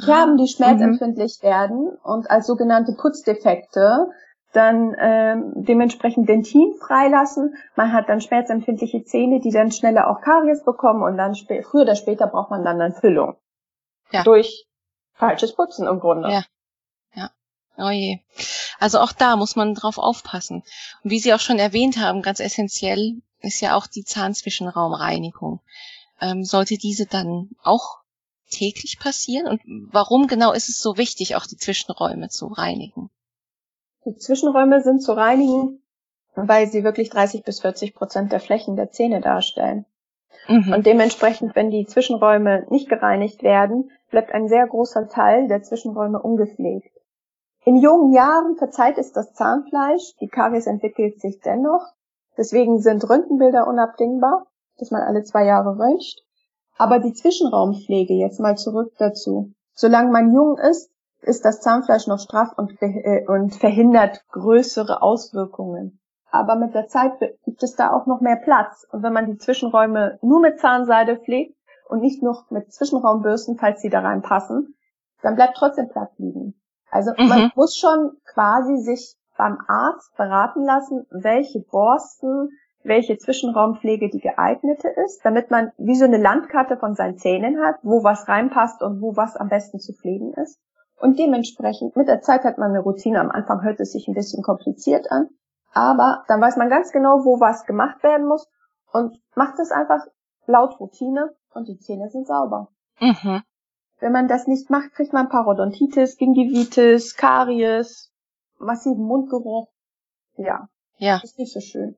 Kerben, 0.05 0.37
die 0.37 0.49
schmerzempfindlich 0.49 1.39
mhm. 1.43 1.47
werden 1.47 1.99
und 2.03 2.31
als 2.31 2.47
sogenannte 2.47 2.93
Putzdefekte 2.93 4.09
dann 4.53 4.97
ähm, 4.99 5.53
dementsprechend 5.55 6.29
Dentin 6.29 6.75
freilassen. 6.81 7.55
Man 7.77 7.93
hat 7.93 8.09
dann 8.09 8.21
schmerzempfindliche 8.21 9.05
Zähne, 9.05 9.41
die 9.41 9.51
dann 9.51 9.71
schneller 9.71 10.11
auch 10.11 10.21
Karies 10.23 10.65
bekommen 10.65 11.03
und 11.03 11.17
dann 11.17 11.35
früher 11.35 11.83
oder 11.83 11.95
später 11.95 12.27
braucht 12.27 12.51
man 12.51 12.65
dann 12.65 12.81
eine 12.81 12.95
Füllung. 12.95 13.37
Ja. 14.11 14.25
Durch 14.25 14.67
falsches 15.13 15.55
Putzen 15.55 15.87
im 15.87 16.01
Grunde. 16.01 16.31
Ja. 16.31 16.45
Ja. 17.15 17.31
Oh 17.77 17.91
je. 17.91 18.19
Also 18.81 18.99
auch 18.99 19.13
da 19.13 19.37
muss 19.37 19.55
man 19.55 19.75
drauf 19.75 19.99
aufpassen. 19.99 20.65
Und 21.05 21.11
wie 21.11 21.21
Sie 21.21 21.33
auch 21.33 21.41
schon 21.41 21.59
erwähnt 21.59 21.99
haben, 21.99 22.23
ganz 22.23 22.41
essentiell 22.41 23.23
ist 23.41 23.61
ja 23.61 23.77
auch 23.77 23.87
die 23.87 24.05
Zahnzwischenraumreinigung. 24.05 25.61
Ähm, 26.21 26.45
sollte 26.45 26.77
diese 26.77 27.07
dann 27.07 27.51
auch 27.63 28.01
täglich 28.51 28.99
passieren? 29.01 29.47
Und 29.47 29.61
warum 29.93 30.27
genau 30.27 30.53
ist 30.53 30.69
es 30.69 30.83
so 30.83 30.97
wichtig, 30.97 31.37
auch 31.37 31.47
die 31.47 31.57
Zwischenräume 31.57 32.29
zu 32.29 32.47
reinigen? 32.47 33.11
Die 34.05 34.17
Zwischenräume 34.17 34.83
sind 34.83 35.03
zu 35.03 35.13
reinigen, 35.13 35.83
weil 36.35 36.69
sie 36.69 36.85
wirklich 36.85 37.11
30 37.11 37.45
bis 37.45 37.61
40 37.61 37.95
Prozent 37.95 38.33
der 38.33 38.41
Flächen 38.41 38.77
der 38.77 38.91
Zähne 38.91 39.21
darstellen. 39.21 39.87
Mhm. 40.49 40.73
Und 40.73 40.87
dementsprechend, 40.87 41.55
wenn 41.55 41.71
die 41.71 41.87
Zwischenräume 41.87 42.67
nicht 42.71 42.89
gereinigt 42.89 43.43
werden, 43.43 43.91
bleibt 44.11 44.33
ein 44.33 44.49
sehr 44.49 44.67
großer 44.67 45.09
Teil 45.09 45.49
der 45.49 45.63
Zwischenräume 45.63 46.21
ungepflegt. 46.21 46.91
In 47.65 47.77
jungen 47.77 48.13
Jahren 48.13 48.57
verzeiht 48.57 48.97
es 48.97 49.13
das 49.13 49.35
Zahnfleisch, 49.35 50.17
die 50.21 50.29
Karies 50.29 50.67
entwickelt 50.67 51.21
sich 51.21 51.41
dennoch. 51.41 51.85
Deswegen 52.39 52.81
sind 52.81 53.09
Röntgenbilder 53.09 53.67
unabdingbar, 53.67 54.47
dass 54.79 54.91
man 54.91 55.03
alle 55.03 55.25
zwei 55.25 55.45
Jahre 55.45 55.79
röntgt. 55.79 56.25
Aber 56.81 56.99
die 56.99 57.13
Zwischenraumpflege, 57.13 58.15
jetzt 58.15 58.41
mal 58.41 58.57
zurück 58.57 58.95
dazu. 58.97 59.53
Solange 59.75 60.11
man 60.11 60.33
jung 60.33 60.57
ist, 60.57 60.91
ist 61.21 61.45
das 61.45 61.61
Zahnfleisch 61.61 62.07
noch 62.07 62.19
straff 62.19 62.57
und, 62.57 62.73
äh, 62.81 63.27
und 63.29 63.55
verhindert 63.55 64.25
größere 64.31 65.03
Auswirkungen. 65.03 66.01
Aber 66.31 66.57
mit 66.57 66.75
der 66.75 66.87
Zeit 66.87 67.13
gibt 67.45 67.63
es 67.63 67.77
da 67.77 67.93
auch 67.93 68.07
noch 68.07 68.23
mehr 68.23 68.37
Platz. 68.37 68.87
Und 68.91 69.03
wenn 69.03 69.13
man 69.13 69.27
die 69.27 69.37
Zwischenräume 69.37 70.19
nur 70.23 70.41
mit 70.41 70.59
Zahnseide 70.59 71.19
pflegt 71.19 71.55
und 71.91 72.01
nicht 72.01 72.23
noch 72.23 72.51
mit 72.51 72.73
Zwischenraumbürsten, 72.73 73.59
falls 73.59 73.83
sie 73.83 73.91
da 73.91 74.01
reinpassen, 74.01 74.75
dann 75.21 75.35
bleibt 75.35 75.59
trotzdem 75.59 75.91
Platz 75.91 76.13
liegen. 76.17 76.55
Also 76.91 77.11
mhm. 77.19 77.29
man 77.29 77.53
muss 77.57 77.77
schon 77.77 78.13
quasi 78.25 78.79
sich 78.79 79.17
beim 79.37 79.59
Arzt 79.69 80.17
beraten 80.17 80.65
lassen, 80.65 81.05
welche 81.11 81.61
Borsten 81.61 82.49
welche 82.83 83.19
Zwischenraumpflege 83.19 84.09
die 84.09 84.21
geeignete 84.21 84.89
ist, 85.05 85.21
damit 85.25 85.51
man 85.51 85.73
wie 85.77 85.95
so 85.95 86.05
eine 86.05 86.17
Landkarte 86.17 86.77
von 86.77 86.95
seinen 86.95 87.19
Zähnen 87.19 87.61
hat, 87.61 87.77
wo 87.83 88.03
was 88.03 88.29
reinpasst 88.29 88.83
und 88.83 89.01
wo 89.01 89.17
was 89.17 89.37
am 89.37 89.49
besten 89.49 89.81
zu 89.81 89.93
pflegen 89.93 90.33
ist. 90.35 90.59
Und 90.97 91.19
dementsprechend, 91.19 91.97
mit 91.97 92.09
der 92.09 92.21
Zeit 92.21 92.45
hat 92.45 92.59
man 92.59 92.71
eine 92.71 92.81
Routine. 92.81 93.21
Am 93.21 93.31
Anfang 93.31 93.63
hört 93.63 93.81
es 93.81 93.93
sich 93.93 94.07
ein 94.09 94.15
bisschen 94.15 94.43
kompliziert 94.43 95.11
an, 95.11 95.29
aber 95.73 96.25
dann 96.29 96.41
weiß 96.41 96.57
man 96.57 96.69
ganz 96.69 96.93
genau, 96.93 97.25
wo 97.25 97.41
was 97.41 97.65
gemacht 97.65 98.03
werden 98.03 98.27
muss 98.27 98.49
und 98.93 99.19
macht 99.35 99.59
es 99.59 99.71
einfach 99.71 100.07
laut 100.47 100.79
Routine 100.81 101.35
und 101.55 101.69
die 101.69 101.79
Zähne 101.79 102.09
sind 102.11 102.27
sauber. 102.27 102.69
Mhm. 103.01 103.43
Wenn 104.01 104.13
man 104.13 104.29
das 104.29 104.47
nicht 104.47 104.71
macht, 104.71 104.93
kriegt 104.95 105.13
man 105.13 105.29
Parodontitis, 105.29 106.17
Gingivitis, 106.17 107.17
Karies, 107.17 108.11
massiven 108.59 109.05
Mundgeruch. 109.05 109.69
Ja. 110.37 110.69
Ja. 110.97 111.15
Das 111.15 111.25
ist 111.25 111.39
nicht 111.39 111.53
so 111.53 111.61
schön. 111.61 111.97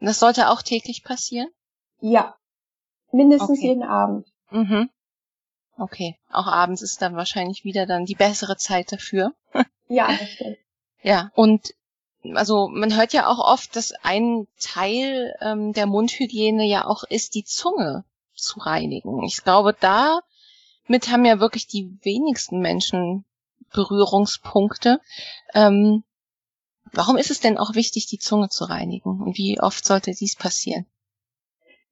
Das 0.00 0.18
sollte 0.18 0.48
auch 0.48 0.62
täglich 0.62 1.04
passieren? 1.04 1.48
Ja. 2.00 2.34
Mindestens 3.12 3.58
okay. 3.58 3.68
jeden 3.68 3.82
Abend. 3.82 4.26
Mhm. 4.50 4.90
Okay. 5.76 6.16
Auch 6.30 6.46
abends 6.46 6.82
ist 6.82 7.02
dann 7.02 7.16
wahrscheinlich 7.16 7.64
wieder 7.64 7.86
dann 7.86 8.04
die 8.04 8.14
bessere 8.14 8.56
Zeit 8.56 8.92
dafür. 8.92 9.32
ja, 9.88 10.08
das 10.08 10.30
stimmt. 10.30 10.58
Ja, 11.02 11.30
und 11.34 11.74
also 12.34 12.68
man 12.68 12.96
hört 12.96 13.12
ja 13.12 13.26
auch 13.26 13.38
oft, 13.38 13.74
dass 13.76 13.92
ein 14.02 14.46
Teil 14.60 15.34
ähm, 15.40 15.72
der 15.72 15.86
Mundhygiene 15.86 16.66
ja 16.66 16.86
auch 16.86 17.04
ist, 17.04 17.34
die 17.34 17.44
Zunge 17.44 18.04
zu 18.34 18.60
reinigen. 18.60 19.22
Ich 19.24 19.42
glaube, 19.42 19.74
damit 19.80 21.10
haben 21.10 21.24
ja 21.24 21.40
wirklich 21.40 21.66
die 21.66 21.98
wenigsten 22.02 22.60
Menschen 22.60 23.24
Berührungspunkte. 23.72 25.00
Ähm, 25.54 26.04
Warum 26.92 27.16
ist 27.16 27.30
es 27.30 27.40
denn 27.40 27.58
auch 27.58 27.74
wichtig, 27.74 28.06
die 28.06 28.18
Zunge 28.18 28.48
zu 28.48 28.64
reinigen? 28.64 29.22
Und 29.22 29.36
wie 29.36 29.60
oft 29.60 29.86
sollte 29.86 30.12
dies 30.12 30.36
passieren? 30.36 30.86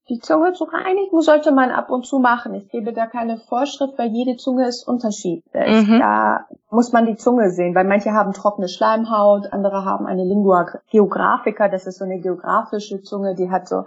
Die 0.09 0.21
Zunge 0.21 0.55
zu 0.55 0.65
reinigen 0.65 1.21
sollte 1.21 1.53
man 1.53 1.71
ab 1.71 1.91
und 1.91 2.07
zu 2.07 2.19
machen. 2.19 2.55
Ich 2.55 2.71
gebe 2.71 2.95
da 2.95 3.07
keine 3.07 3.37
Vorschrift, 3.37 3.99
weil 3.99 4.09
jede 4.09 4.37
Zunge 4.37 4.67
ist 4.67 4.89
unterschiedlich. 4.89 5.87
Mhm. 5.87 5.99
Da 5.99 6.47
muss 6.71 6.93
man 6.93 7.05
die 7.05 7.17
Zunge 7.17 7.51
sehen, 7.51 7.75
weil 7.75 7.85
manche 7.85 8.13
haben 8.13 8.33
trockene 8.33 8.69
Schleimhaut, 8.69 9.53
andere 9.53 9.85
haben 9.85 10.07
eine 10.07 10.25
Lingua 10.25 10.67
geographica, 10.91 11.69
das 11.69 11.87
ist 11.87 11.99
so 11.99 12.05
eine 12.05 12.21
geografische 12.21 13.03
Zunge, 13.03 13.35
die 13.35 13.51
hat 13.51 13.69
so 13.69 13.85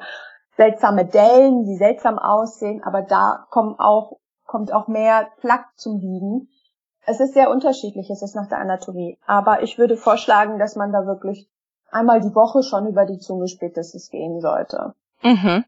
seltsame 0.58 1.06
Dellen, 1.06 1.66
die 1.66 1.78
seltsam 1.78 2.20
aussehen, 2.20 2.84
aber 2.84 3.02
da 3.02 3.48
kommen 3.50 3.80
auch, 3.80 4.20
kommt 4.46 4.72
auch 4.72 4.88
mehr 4.88 5.30
Plaque 5.40 5.70
zum 5.76 5.98
Liegen. 6.00 6.50
Es 7.06 7.20
ist 7.20 7.34
sehr 7.34 7.50
unterschiedlich, 7.50 8.10
es 8.10 8.22
ist 8.22 8.36
nach 8.36 8.48
der 8.48 8.60
Anatomie. 8.60 9.18
Aber 9.26 9.64
ich 9.64 9.78
würde 9.78 9.98
vorschlagen, 9.98 10.60
dass 10.60 10.76
man 10.76 10.92
da 10.92 11.06
wirklich 11.06 11.48
einmal 11.92 12.22
die 12.22 12.36
Woche 12.36 12.64
schon 12.64 12.88
über 12.88 13.06
die 13.06 13.20
Zunge 13.20 13.48
spätestens 13.48 14.10
gehen 14.10 14.40
sollte. 14.40 14.94
Mhm. 15.24 15.66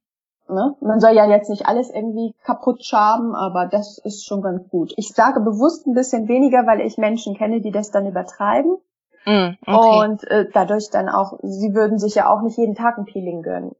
Ne? 0.49 0.75
Man 0.81 0.99
soll 0.99 1.15
ja 1.15 1.25
jetzt 1.25 1.49
nicht 1.49 1.65
alles 1.65 1.89
irgendwie 1.89 2.35
kaputt 2.43 2.83
schaben, 2.83 3.33
aber 3.33 3.65
das 3.65 3.97
ist 3.97 4.25
schon 4.25 4.41
ganz 4.41 4.67
gut. 4.69 4.93
Ich 4.97 5.13
sage 5.13 5.39
bewusst 5.39 5.87
ein 5.87 5.93
bisschen 5.93 6.27
weniger, 6.27 6.67
weil 6.67 6.81
ich 6.81 6.97
Menschen 6.97 7.35
kenne, 7.35 7.61
die 7.61 7.71
das 7.71 7.91
dann 7.91 8.05
übertreiben. 8.05 8.77
Mm, 9.25 9.55
okay. 9.65 10.05
Und 10.05 10.23
äh, 10.25 10.49
dadurch 10.53 10.89
dann 10.89 11.07
auch, 11.07 11.39
sie 11.41 11.73
würden 11.73 11.97
sich 11.97 12.15
ja 12.15 12.29
auch 12.29 12.41
nicht 12.41 12.57
jeden 12.57 12.75
Tag 12.75 12.97
ein 12.97 13.05
Peeling 13.05 13.41
gönnen. 13.41 13.75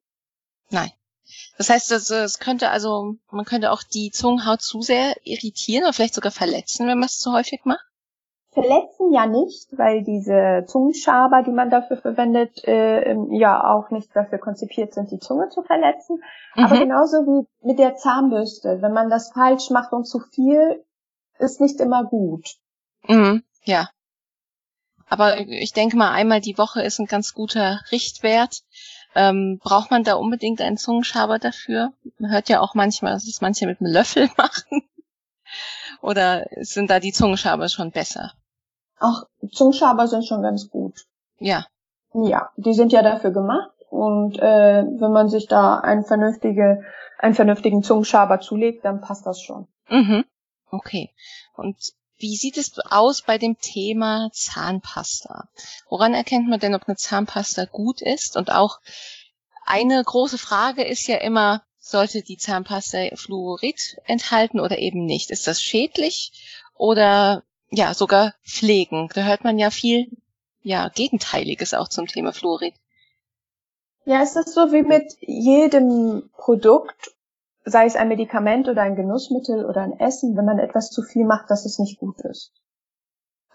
Nein. 0.69 0.89
Das 1.57 1.69
heißt, 1.69 1.91
es 1.91 2.39
könnte 2.39 2.69
also, 2.69 3.15
man 3.31 3.45
könnte 3.45 3.71
auch 3.71 3.83
die 3.83 4.11
Zungenhaut 4.11 4.61
zu 4.61 4.81
sehr 4.81 5.15
irritieren 5.23 5.83
oder 5.83 5.93
vielleicht 5.93 6.15
sogar 6.15 6.31
verletzen, 6.31 6.87
wenn 6.87 6.99
man 6.99 7.07
es 7.07 7.19
zu 7.19 7.31
häufig 7.33 7.61
macht? 7.63 7.85
Verletzen 8.51 9.11
ja 9.11 9.25
nicht, 9.25 9.67
weil 9.77 10.03
diese 10.03 10.65
Zungenschaber, 10.67 11.41
die 11.41 11.51
man 11.51 11.71
dafür 11.71 11.97
verwendet, 11.97 12.63
äh, 12.65 13.15
ja 13.31 13.63
auch 13.73 13.89
nicht 13.89 14.15
dafür 14.15 14.37
konzipiert 14.37 14.93
sind, 14.93 15.09
die 15.09 15.17
Zunge 15.17 15.49
zu 15.49 15.63
verletzen. 15.63 16.21
Mhm. 16.55 16.65
Aber 16.65 16.77
genauso 16.77 17.17
wie 17.25 17.67
mit 17.67 17.79
der 17.79 17.95
Zahnbürste. 17.95 18.81
Wenn 18.81 18.93
man 18.93 19.09
das 19.09 19.31
falsch 19.31 19.71
macht 19.71 19.91
und 19.91 20.05
zu 20.05 20.19
viel, 20.19 20.83
ist 21.39 21.61
nicht 21.61 21.79
immer 21.79 22.03
gut. 22.03 22.47
Mhm, 23.07 23.43
ja. 23.63 23.89
Aber 25.07 25.39
ich 25.39 25.73
denke 25.73 25.97
mal, 25.97 26.11
einmal 26.11 26.41
die 26.41 26.57
Woche 26.57 26.81
ist 26.81 26.99
ein 26.99 27.05
ganz 27.05 27.33
guter 27.33 27.81
Richtwert. 27.91 28.63
Ähm, 29.15 29.59
braucht 29.61 29.91
man 29.91 30.03
da 30.03 30.15
unbedingt 30.15 30.61
einen 30.61 30.77
Zungenschaber 30.77 31.39
dafür? 31.39 31.93
Man 32.17 32.31
hört 32.31 32.49
ja 32.49 32.59
auch 32.61 32.73
manchmal, 32.73 33.13
dass 33.13 33.27
es 33.27 33.41
manche 33.41 33.67
mit 33.67 33.79
einem 33.79 33.91
Löffel 33.91 34.29
machen. 34.37 34.81
Oder 36.01 36.47
sind 36.61 36.89
da 36.89 36.99
die 36.99 37.13
Zungenschaber 37.13 37.69
schon 37.69 37.91
besser? 37.91 38.33
Ach, 38.99 39.23
Zungenschaber 39.51 40.07
sind 40.07 40.25
schon 40.25 40.41
ganz 40.41 40.69
gut. 40.69 41.05
Ja. 41.37 41.65
Ja, 42.13 42.49
die 42.57 42.73
sind 42.73 42.91
ja 42.91 43.01
dafür 43.01 43.31
gemacht. 43.31 43.71
Und 43.89 44.39
äh, 44.39 44.83
wenn 44.83 45.11
man 45.11 45.29
sich 45.29 45.47
da 45.47 45.79
einen, 45.79 46.03
vernünftige, 46.03 46.83
einen 47.19 47.35
vernünftigen 47.35 47.83
Zungenschaber 47.83 48.39
zulegt, 48.39 48.85
dann 48.85 49.01
passt 49.01 49.25
das 49.25 49.41
schon. 49.41 49.67
Mhm. 49.89 50.25
Okay. 50.71 51.11
Und 51.55 51.77
wie 52.17 52.35
sieht 52.35 52.57
es 52.57 52.77
aus 52.79 53.21
bei 53.21 53.37
dem 53.37 53.57
Thema 53.59 54.29
Zahnpasta? 54.33 55.49
Woran 55.89 56.13
erkennt 56.13 56.47
man 56.47 56.59
denn, 56.59 56.75
ob 56.75 56.87
eine 56.87 56.95
Zahnpasta 56.95 57.65
gut 57.65 58.01
ist? 58.01 58.37
Und 58.37 58.51
auch 58.51 58.79
eine 59.65 60.03
große 60.03 60.37
Frage 60.37 60.83
ist 60.83 61.07
ja 61.07 61.17
immer, 61.17 61.63
sollte 61.79 62.21
die 62.21 62.37
Zahnpasta 62.37 63.15
Fluorid 63.15 63.97
enthalten 64.05 64.59
oder 64.59 64.77
eben 64.77 65.05
nicht? 65.05 65.31
Ist 65.31 65.47
das 65.47 65.61
schädlich 65.61 66.31
oder 66.75 67.43
ja, 67.69 67.93
sogar 67.93 68.35
pflegend? 68.45 69.15
Da 69.15 69.23
hört 69.23 69.43
man 69.43 69.59
ja 69.59 69.69
viel, 69.69 70.07
ja, 70.61 70.89
Gegenteiliges 70.89 71.73
auch 71.73 71.89
zum 71.89 72.07
Thema 72.07 72.31
Fluorid. 72.31 72.73
Ja, 74.05 74.21
es 74.21 74.35
ist 74.35 74.53
so 74.53 74.71
wie 74.71 74.83
mit 74.83 75.13
jedem 75.19 76.29
Produkt 76.37 77.13
sei 77.65 77.85
es 77.85 77.95
ein 77.95 78.09
Medikament 78.09 78.67
oder 78.67 78.81
ein 78.81 78.95
Genussmittel 78.95 79.65
oder 79.65 79.81
ein 79.81 79.99
Essen, 79.99 80.35
wenn 80.35 80.45
man 80.45 80.59
etwas 80.59 80.89
zu 80.89 81.01
viel 81.01 81.25
macht, 81.25 81.49
dass 81.49 81.65
es 81.65 81.79
nicht 81.79 81.99
gut 81.99 82.19
ist. 82.21 82.51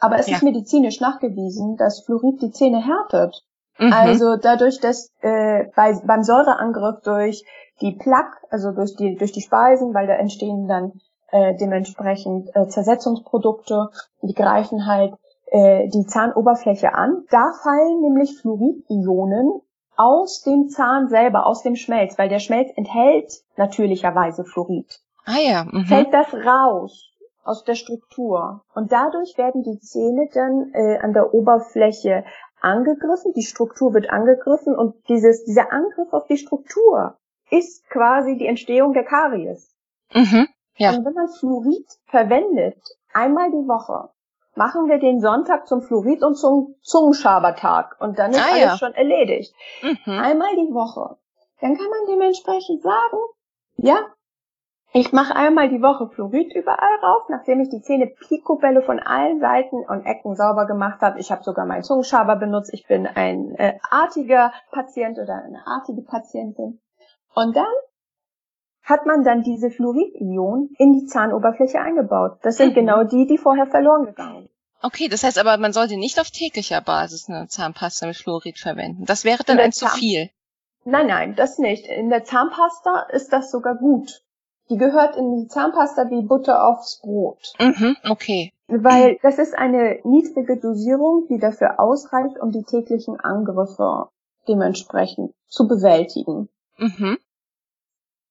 Aber 0.00 0.18
es 0.18 0.28
ja. 0.28 0.36
ist 0.36 0.42
medizinisch 0.42 1.00
nachgewiesen, 1.00 1.76
dass 1.76 2.04
Fluorid 2.04 2.40
die 2.40 2.50
Zähne 2.50 2.84
härtet. 2.84 3.42
Mhm. 3.78 3.92
Also 3.92 4.36
dadurch, 4.36 4.80
dass 4.80 5.10
äh, 5.20 5.64
bei, 5.74 5.94
beim 6.04 6.22
Säureangriff 6.22 7.00
durch 7.02 7.44
die 7.80 7.92
Plaque, 7.92 8.36
also 8.50 8.72
durch 8.72 8.96
die 8.96 9.16
durch 9.16 9.32
die 9.32 9.40
Speisen, 9.40 9.94
weil 9.94 10.06
da 10.06 10.14
entstehen 10.14 10.66
dann 10.66 10.92
äh, 11.30 11.54
dementsprechend 11.56 12.48
äh, 12.54 12.68
Zersetzungsprodukte, 12.68 13.90
die 14.22 14.34
greifen 14.34 14.86
halt 14.86 15.14
äh, 15.46 15.88
die 15.88 16.06
Zahnoberfläche 16.06 16.94
an. 16.94 17.24
Da 17.30 17.52
fallen 17.62 18.00
nämlich 18.00 18.36
Fluoridionen 18.40 19.60
aus 19.98 20.42
dem 20.42 20.68
Zahn 20.68 21.08
selber, 21.08 21.44
aus 21.44 21.62
dem 21.62 21.74
Schmelz, 21.76 22.16
weil 22.18 22.28
der 22.28 22.38
Schmelz 22.38 22.70
enthält 22.76 23.42
natürlicherweise 23.56 24.44
Fluorid. 24.44 25.00
Ah 25.24 25.40
ja. 25.40 25.64
Mhm. 25.64 25.84
Fällt 25.84 26.14
das 26.14 26.32
raus 26.32 27.10
aus 27.42 27.64
der 27.64 27.74
Struktur. 27.74 28.62
Und 28.74 28.92
dadurch 28.92 29.36
werden 29.36 29.64
die 29.64 29.80
Zähne 29.80 30.28
dann 30.32 30.70
äh, 30.72 30.98
an 30.98 31.12
der 31.12 31.34
Oberfläche 31.34 32.24
angegriffen, 32.60 33.32
die 33.34 33.42
Struktur 33.42 33.92
wird 33.92 34.10
angegriffen 34.10 34.76
und 34.76 34.94
dieses, 35.08 35.44
dieser 35.44 35.72
Angriff 35.72 36.12
auf 36.12 36.26
die 36.26 36.36
Struktur 36.36 37.16
ist 37.50 37.88
quasi 37.88 38.36
die 38.36 38.46
Entstehung 38.46 38.92
der 38.92 39.04
Karies. 39.04 39.74
Mhm, 40.14 40.46
ja. 40.76 40.90
Und 40.90 41.04
wenn 41.04 41.14
man 41.14 41.28
Fluorid 41.28 41.86
verwendet, 42.06 42.80
einmal 43.12 43.50
die 43.50 43.66
Woche, 43.68 44.10
machen 44.58 44.88
wir 44.88 44.98
den 44.98 45.20
Sonntag 45.20 45.66
zum 45.66 45.80
Fluorid 45.80 46.22
und 46.22 46.34
zum 46.34 46.74
Zungenschabertag 46.82 47.96
und 48.00 48.18
dann 48.18 48.32
ist 48.32 48.40
ah, 48.40 48.50
alles 48.50 48.62
ja. 48.62 48.76
schon 48.76 48.92
erledigt. 48.92 49.54
Mhm. 49.82 50.18
Einmal 50.18 50.54
die 50.56 50.74
Woche. 50.74 51.16
dann 51.60 51.76
kann 51.76 51.88
man 51.88 52.06
dementsprechend 52.08 52.82
sagen, 52.82 53.18
ja, 53.76 54.00
ich 54.92 55.12
mache 55.12 55.36
einmal 55.36 55.68
die 55.68 55.82
Woche 55.82 56.08
Fluorid 56.08 56.54
überall 56.54 56.96
rauf, 57.02 57.28
nachdem 57.28 57.60
ich 57.60 57.68
die 57.68 57.82
Zähne 57.82 58.06
picobello 58.06 58.80
von 58.80 58.98
allen 58.98 59.38
Seiten 59.38 59.84
und 59.86 60.06
Ecken 60.06 60.34
sauber 60.34 60.66
gemacht 60.66 61.02
habe. 61.02 61.20
Ich 61.20 61.30
habe 61.30 61.44
sogar 61.44 61.66
meinen 61.66 61.82
Zungenschaber 61.82 62.36
benutzt. 62.36 62.72
Ich 62.72 62.86
bin 62.86 63.06
ein 63.06 63.54
äh, 63.56 63.78
artiger 63.90 64.52
Patient 64.72 65.18
oder 65.18 65.42
eine 65.44 65.66
artige 65.66 66.02
Patientin. 66.02 66.80
Und 67.34 67.54
dann 67.54 67.66
hat 68.88 69.04
man 69.04 69.22
dann 69.22 69.42
diese 69.42 69.70
Fluorid-Ionen 69.70 70.70
in 70.78 70.94
die 70.94 71.04
Zahnoberfläche 71.04 71.78
eingebaut. 71.78 72.38
Das 72.42 72.56
sind 72.56 72.70
mhm. 72.70 72.74
genau 72.74 73.04
die, 73.04 73.26
die 73.26 73.36
vorher 73.36 73.66
verloren 73.66 74.06
gegangen 74.06 74.42
sind. 74.42 74.50
Okay, 74.80 75.08
das 75.08 75.24
heißt 75.24 75.38
aber, 75.38 75.58
man 75.58 75.72
sollte 75.72 75.96
nicht 75.96 76.20
auf 76.20 76.30
täglicher 76.30 76.80
Basis 76.80 77.28
eine 77.28 77.48
Zahnpasta 77.48 78.06
mit 78.06 78.16
Fluorid 78.16 78.58
verwenden. 78.58 79.04
Das 79.04 79.24
wäre 79.24 79.42
dann 79.44 79.58
ein 79.58 79.72
zu 79.72 79.86
viel. 79.88 80.30
Nein, 80.84 81.08
nein, 81.08 81.34
das 81.36 81.58
nicht. 81.58 81.86
In 81.86 82.08
der 82.08 82.24
Zahnpasta 82.24 83.08
ist 83.12 83.32
das 83.32 83.50
sogar 83.50 83.74
gut. 83.74 84.22
Die 84.70 84.76
gehört 84.76 85.16
in 85.16 85.36
die 85.36 85.48
Zahnpasta 85.48 86.10
wie 86.10 86.22
Butter 86.22 86.66
aufs 86.66 87.00
Brot. 87.02 87.54
Mhm, 87.58 87.96
okay. 88.08 88.52
Weil 88.68 89.18
das 89.22 89.38
ist 89.38 89.56
eine 89.56 89.98
niedrige 90.04 90.58
Dosierung, 90.58 91.26
die 91.28 91.38
dafür 91.38 91.80
ausreicht, 91.80 92.38
um 92.38 92.52
die 92.52 92.62
täglichen 92.62 93.18
Angriffe 93.18 94.08
dementsprechend 94.46 95.32
zu 95.48 95.66
bewältigen. 95.66 96.48
Mhm. 96.76 97.18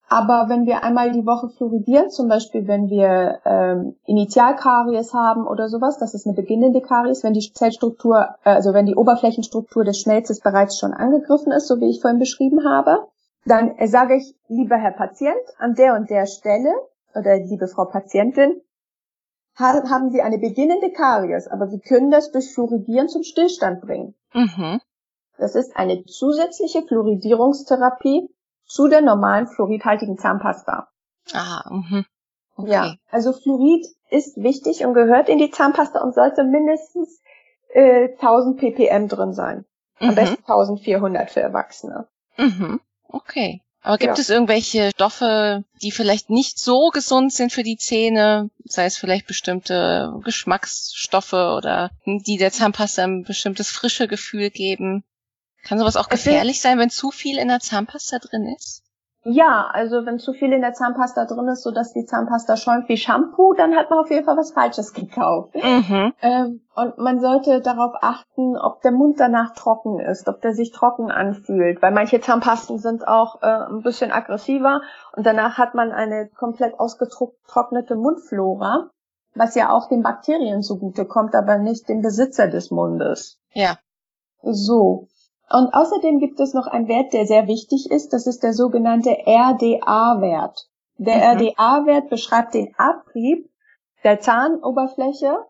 Aber 0.09 0.45
wenn 0.47 0.65
wir 0.65 0.83
einmal 0.83 1.11
die 1.11 1.25
Woche 1.25 1.49
fluoridieren, 1.49 2.09
zum 2.09 2.29
Beispiel 2.29 2.65
wenn 2.67 2.89
wir 2.89 3.39
ähm, 3.43 3.97
Initialkaries 4.05 5.13
haben 5.13 5.45
oder 5.45 5.67
sowas, 5.67 5.97
das 5.97 6.13
ist 6.13 6.25
eine 6.25 6.35
beginnende 6.35 6.81
Karies, 6.81 7.23
wenn 7.23 7.33
die 7.33 7.51
Zellstruktur, 7.51 8.35
äh, 8.45 8.51
also 8.51 8.73
wenn 8.73 8.85
die 8.85 8.95
Oberflächenstruktur 8.95 9.83
des 9.83 9.99
Schmelzes 9.99 10.39
bereits 10.39 10.79
schon 10.79 10.93
angegriffen 10.93 11.51
ist, 11.51 11.67
so 11.67 11.81
wie 11.81 11.89
ich 11.89 11.99
vorhin 11.99 12.19
beschrieben 12.19 12.63
habe, 12.65 13.07
dann 13.45 13.75
sage 13.87 14.15
ich, 14.15 14.33
lieber 14.47 14.77
Herr 14.77 14.91
Patient, 14.91 15.35
an 15.57 15.75
der 15.75 15.95
und 15.95 16.09
der 16.09 16.25
Stelle 16.25 16.73
oder 17.13 17.37
liebe 17.37 17.67
Frau 17.67 17.85
Patientin, 17.85 18.61
haben 19.57 20.11
Sie 20.11 20.21
eine 20.21 20.37
beginnende 20.37 20.91
Karies, 20.91 21.47
aber 21.47 21.67
Sie 21.67 21.79
können 21.79 22.11
das 22.11 22.31
durch 22.31 22.53
Fluoridieren 22.53 23.09
zum 23.09 23.23
Stillstand 23.23 23.81
bringen. 23.81 24.13
Mhm. 24.33 24.79
Das 25.37 25.55
ist 25.55 25.75
eine 25.75 26.05
zusätzliche 26.05 26.83
Fluoridierungstherapie 26.83 28.29
zu 28.67 28.87
der 28.87 29.01
normalen 29.01 29.47
fluoridhaltigen 29.47 30.17
Zahnpasta. 30.17 30.87
Ah, 31.33 31.63
mhm. 31.69 32.05
Okay. 32.55 32.71
Ja, 32.71 32.95
also 33.09 33.33
Fluorid 33.33 33.85
ist 34.09 34.37
wichtig 34.37 34.85
und 34.85 34.93
gehört 34.93 35.29
in 35.29 35.37
die 35.37 35.51
Zahnpasta 35.51 36.01
und 36.01 36.13
sollte 36.13 36.43
mindestens 36.43 37.21
äh, 37.69 38.09
1000 38.13 38.59
ppm 38.59 39.07
drin 39.07 39.33
sein. 39.33 39.65
Am 39.99 40.09
mhm. 40.09 40.15
besten 40.15 40.41
1400 40.41 41.31
für 41.31 41.41
Erwachsene. 41.41 42.07
Mhm. 42.37 42.79
Okay. 43.09 43.61
Aber 43.81 43.97
gibt 43.97 44.17
ja. 44.17 44.21
es 44.21 44.29
irgendwelche 44.29 44.89
Stoffe, 44.89 45.63
die 45.81 45.91
vielleicht 45.91 46.29
nicht 46.29 46.59
so 46.59 46.89
gesund 46.89 47.31
sind 47.31 47.53
für 47.53 47.63
die 47.63 47.77
Zähne? 47.77 48.49
Sei 48.65 48.85
es 48.85 48.97
vielleicht 48.97 49.27
bestimmte 49.27 50.13
Geschmacksstoffe 50.23 51.33
oder 51.33 51.91
die 52.05 52.37
der 52.37 52.51
Zahnpasta 52.51 53.03
ein 53.03 53.23
bestimmtes 53.23 53.69
frische 53.69 54.07
Gefühl 54.07 54.49
geben? 54.49 55.03
Kann 55.67 55.79
sowas 55.79 55.97
auch 55.97 56.09
gefährlich 56.09 56.61
sein, 56.61 56.79
wenn 56.79 56.89
zu 56.89 57.11
viel 57.11 57.37
in 57.37 57.49
der 57.49 57.59
Zahnpasta 57.59 58.19
drin 58.19 58.47
ist? 58.55 58.83
Ja, 59.29 59.67
also 59.73 60.05
wenn 60.05 60.19
zu 60.19 60.31
viel 60.31 60.53
in 60.53 60.61
der 60.61 60.73
Zahnpasta 60.73 61.25
drin 61.25 61.49
ist, 61.49 61.63
so 61.63 61.71
dass 61.71 61.91
die 61.91 62.05
Zahnpasta 62.05 62.55
schäumt 62.55 62.87
wie 62.87 62.95
Shampoo, 62.95 63.53
dann 63.53 63.75
hat 63.75 63.89
man 63.89 63.99
auf 63.99 64.09
jeden 64.09 64.23
Fall 64.23 64.37
was 64.37 64.53
Falsches 64.53 64.93
gekauft. 64.93 65.53
Mhm. 65.55 66.13
Ähm, 66.21 66.61
und 66.73 66.97
man 66.97 67.19
sollte 67.19 67.59
darauf 67.59 67.93
achten, 67.99 68.55
ob 68.55 68.81
der 68.83 68.93
Mund 68.93 69.19
danach 69.19 69.53
trocken 69.53 69.99
ist, 69.99 70.29
ob 70.29 70.39
der 70.39 70.53
sich 70.53 70.71
trocken 70.71 71.11
anfühlt, 71.11 71.81
weil 71.81 71.91
manche 71.91 72.21
Zahnpasten 72.21 72.79
sind 72.79 73.05
auch 73.05 73.41
äh, 73.41 73.47
ein 73.47 73.81
bisschen 73.81 74.13
aggressiver 74.13 74.81
und 75.13 75.25
danach 75.25 75.57
hat 75.57 75.75
man 75.75 75.91
eine 75.91 76.29
komplett 76.29 76.79
ausgetrocknete 76.79 77.97
Mundflora, 77.97 78.91
was 79.35 79.55
ja 79.55 79.71
auch 79.71 79.89
den 79.89 80.03
Bakterien 80.03 80.61
zugute 80.61 81.03
kommt, 81.03 81.35
aber 81.35 81.57
nicht 81.57 81.89
dem 81.89 82.01
Besitzer 82.01 82.47
des 82.47 82.71
Mundes. 82.71 83.37
Ja. 83.51 83.77
So. 84.41 85.09
Und 85.49 85.73
außerdem 85.73 86.19
gibt 86.19 86.39
es 86.39 86.53
noch 86.53 86.67
einen 86.67 86.87
Wert, 86.87 87.13
der 87.13 87.25
sehr 87.25 87.47
wichtig 87.47 87.89
ist. 87.89 88.11
Das 88.13 88.27
ist 88.27 88.43
der 88.43 88.53
sogenannte 88.53 89.11
RDA-Wert. 89.11 90.69
Der 90.97 91.15
mhm. 91.15 91.41
RDA-Wert 91.41 92.09
beschreibt 92.09 92.53
den 92.53 92.73
Abrieb 92.77 93.49
der 94.03 94.19
Zahnoberfläche 94.19 95.45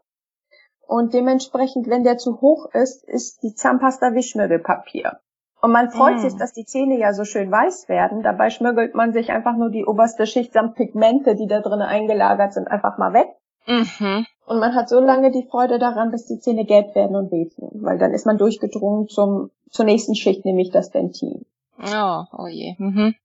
und 0.87 1.13
dementsprechend, 1.13 1.87
wenn 1.87 2.03
der 2.03 2.17
zu 2.17 2.39
hoch 2.41 2.69
ist, 2.73 3.03
ist 3.07 3.43
die 3.43 3.53
Zahnpasta 3.53 4.13
wie 4.13 4.23
Schmirgelpapier. 4.23 5.19
Und 5.61 5.71
man 5.71 5.89
freut 5.89 6.15
mhm. 6.15 6.19
sich, 6.19 6.35
dass 6.35 6.53
die 6.53 6.65
Zähne 6.65 6.97
ja 6.97 7.13
so 7.13 7.25
schön 7.25 7.51
weiß 7.51 7.89
werden. 7.89 8.21
Dabei 8.21 8.49
schmirgelt 8.51 8.95
man 8.95 9.11
sich 9.11 9.31
einfach 9.31 9.57
nur 9.57 9.69
die 9.69 9.85
oberste 9.85 10.25
Schicht 10.25 10.53
samt 10.53 10.75
Pigmente, 10.75 11.35
die 11.35 11.47
da 11.47 11.61
drinnen 11.61 11.81
eingelagert 11.81 12.53
sind, 12.53 12.67
einfach 12.67 12.97
mal 12.97 13.13
weg. 13.13 13.27
Mhm. 13.65 14.25
Und 14.45 14.59
man 14.59 14.75
hat 14.75 14.87
so 14.87 14.99
lange 14.99 15.31
die 15.31 15.47
Freude 15.49 15.77
daran, 15.77 16.11
bis 16.11 16.25
die 16.25 16.39
Zähne 16.39 16.63
gelb 16.63 16.95
werden 16.95 17.17
und 17.17 17.31
wehtun, 17.31 17.83
weil 17.83 17.97
dann 17.97 18.13
ist 18.13 18.25
man 18.25 18.37
durchgedrungen 18.37 19.07
zum, 19.07 19.49
zur 19.69 19.85
nächsten 19.85 20.15
Schicht, 20.15 20.45
nämlich 20.45 20.71
das 20.71 20.91
Dentin. 20.91 21.45
Oh, 21.79 22.23
oh 22.37 22.47
je. 22.47 22.75
Mhm. 22.77 23.15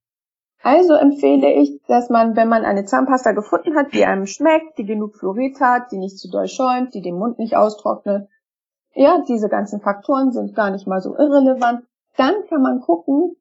Also 0.63 0.95
empfehle 0.95 1.53
ich, 1.53 1.81
dass 1.89 2.09
man, 2.09 2.37
wenn 2.37 2.49
man 2.49 2.65
eine 2.65 2.85
Zahnpasta 2.85 3.33
gefunden 3.33 3.77
hat, 3.77 3.93
die 3.93 4.05
einem 4.05 4.27
schmeckt, 4.27 4.79
die 4.79 4.85
genug 4.85 5.17
Fluorid 5.17 5.61
hat, 5.61 5.91
die 5.91 5.99
nicht 5.99 6.19
zu 6.19 6.31
doll 6.31 6.47
schäumt, 6.47 6.95
die 6.95 7.03
den 7.03 7.19
Mund 7.19 7.39
nicht 7.39 7.57
austrocknet, 7.57 8.29
ja, 8.95 9.23
diese 9.27 9.49
ganzen 9.49 9.81
Faktoren 9.81 10.33
sind 10.33 10.55
gar 10.55 10.71
nicht 10.71 10.87
mal 10.87 11.01
so 11.01 11.17
irrelevant, 11.17 11.85
dann 12.17 12.35
kann 12.49 12.63
man 12.63 12.81
gucken, 12.81 13.37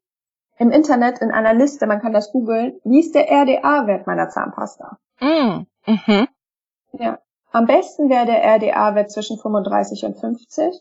im 0.58 0.70
Internet 0.70 1.20
in 1.20 1.30
einer 1.30 1.54
Liste, 1.54 1.86
man 1.86 2.00
kann 2.00 2.12
das 2.12 2.32
googeln, 2.32 2.80
wie 2.84 3.00
ist 3.00 3.14
der 3.14 3.30
RDA-Wert 3.30 4.06
meiner 4.06 4.28
Zahnpasta? 4.28 4.98
Mm. 5.20 5.66
Mhm. 5.86 6.28
Ja. 6.92 7.18
Am 7.50 7.66
besten 7.66 8.08
wäre 8.08 8.26
der 8.26 8.42
RDA-Wert 8.42 9.10
zwischen 9.10 9.38
35 9.38 10.04
und 10.04 10.18
50. 10.18 10.80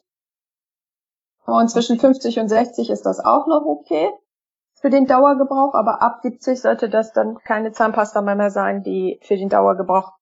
Und 1.46 1.70
zwischen 1.70 2.00
50 2.00 2.40
und 2.40 2.50
60 2.50 2.90
ist 2.90 3.06
das 3.06 3.20
auch 3.20 3.48
noch 3.48 3.66
okay 3.66 4.12
für 4.82 4.90
den 4.90 5.06
Dauergebrauch, 5.06 5.76
aber 5.76 6.02
ab 6.02 6.20
70 6.24 6.60
sollte 6.60 6.90
das 6.90 7.14
dann 7.14 7.38
keine 7.44 7.72
Zahnpasta 7.72 8.22
mehr, 8.22 8.36
mehr 8.36 8.50
sein, 8.50 8.84
die 8.84 9.20
für 9.22 9.38
den 9.38 9.50
Dauergebrauch 9.50 10.14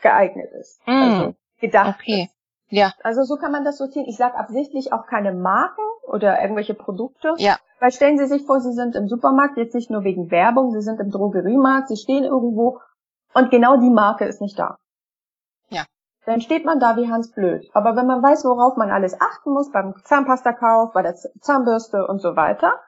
geeignet 0.00 0.50
ist. 0.52 0.80
Mm. 0.86 0.90
Also 0.90 1.34
gedacht 1.60 1.98
okay. 2.00 2.24
ist. 2.24 2.34
Ja. 2.70 2.92
Also 3.02 3.24
so 3.24 3.36
kann 3.36 3.52
man 3.52 3.64
das 3.64 3.78
sortieren. 3.78 4.06
Ich 4.08 4.16
sage 4.16 4.36
absichtlich 4.36 4.92
auch 4.92 5.06
keine 5.06 5.32
Marken 5.32 5.82
oder 6.06 6.40
irgendwelche 6.40 6.74
Produkte. 6.74 7.34
Ja. 7.36 7.56
Weil 7.80 7.92
stellen 7.92 8.18
Sie 8.18 8.26
sich 8.26 8.44
vor, 8.44 8.60
Sie 8.60 8.72
sind 8.72 8.96
im 8.96 9.08
Supermarkt, 9.08 9.56
jetzt 9.56 9.74
nicht 9.74 9.90
nur 9.90 10.02
wegen 10.04 10.30
Werbung, 10.30 10.72
Sie 10.72 10.82
sind 10.82 11.00
im 11.00 11.10
Drogeriemarkt, 11.10 11.88
Sie 11.88 11.96
stehen 11.96 12.24
irgendwo 12.24 12.80
und 13.34 13.50
genau 13.50 13.76
die 13.76 13.90
Marke 13.90 14.24
ist 14.24 14.40
nicht 14.40 14.58
da 14.58 14.78
dann 16.28 16.42
steht 16.42 16.66
man 16.66 16.78
da 16.78 16.98
wie 16.98 17.10
Hans 17.10 17.32
Blöd. 17.32 17.70
Aber 17.72 17.96
wenn 17.96 18.06
man 18.06 18.22
weiß, 18.22 18.44
worauf 18.44 18.76
man 18.76 18.90
alles 18.90 19.18
achten 19.18 19.50
muss 19.50 19.72
beim 19.72 19.94
Zahnpastakauf, 20.04 20.92
bei 20.92 21.00
der 21.00 21.14
Zahnbürste 21.40 22.06
und 22.06 22.20
so 22.20 22.36
weiter, 22.36 22.78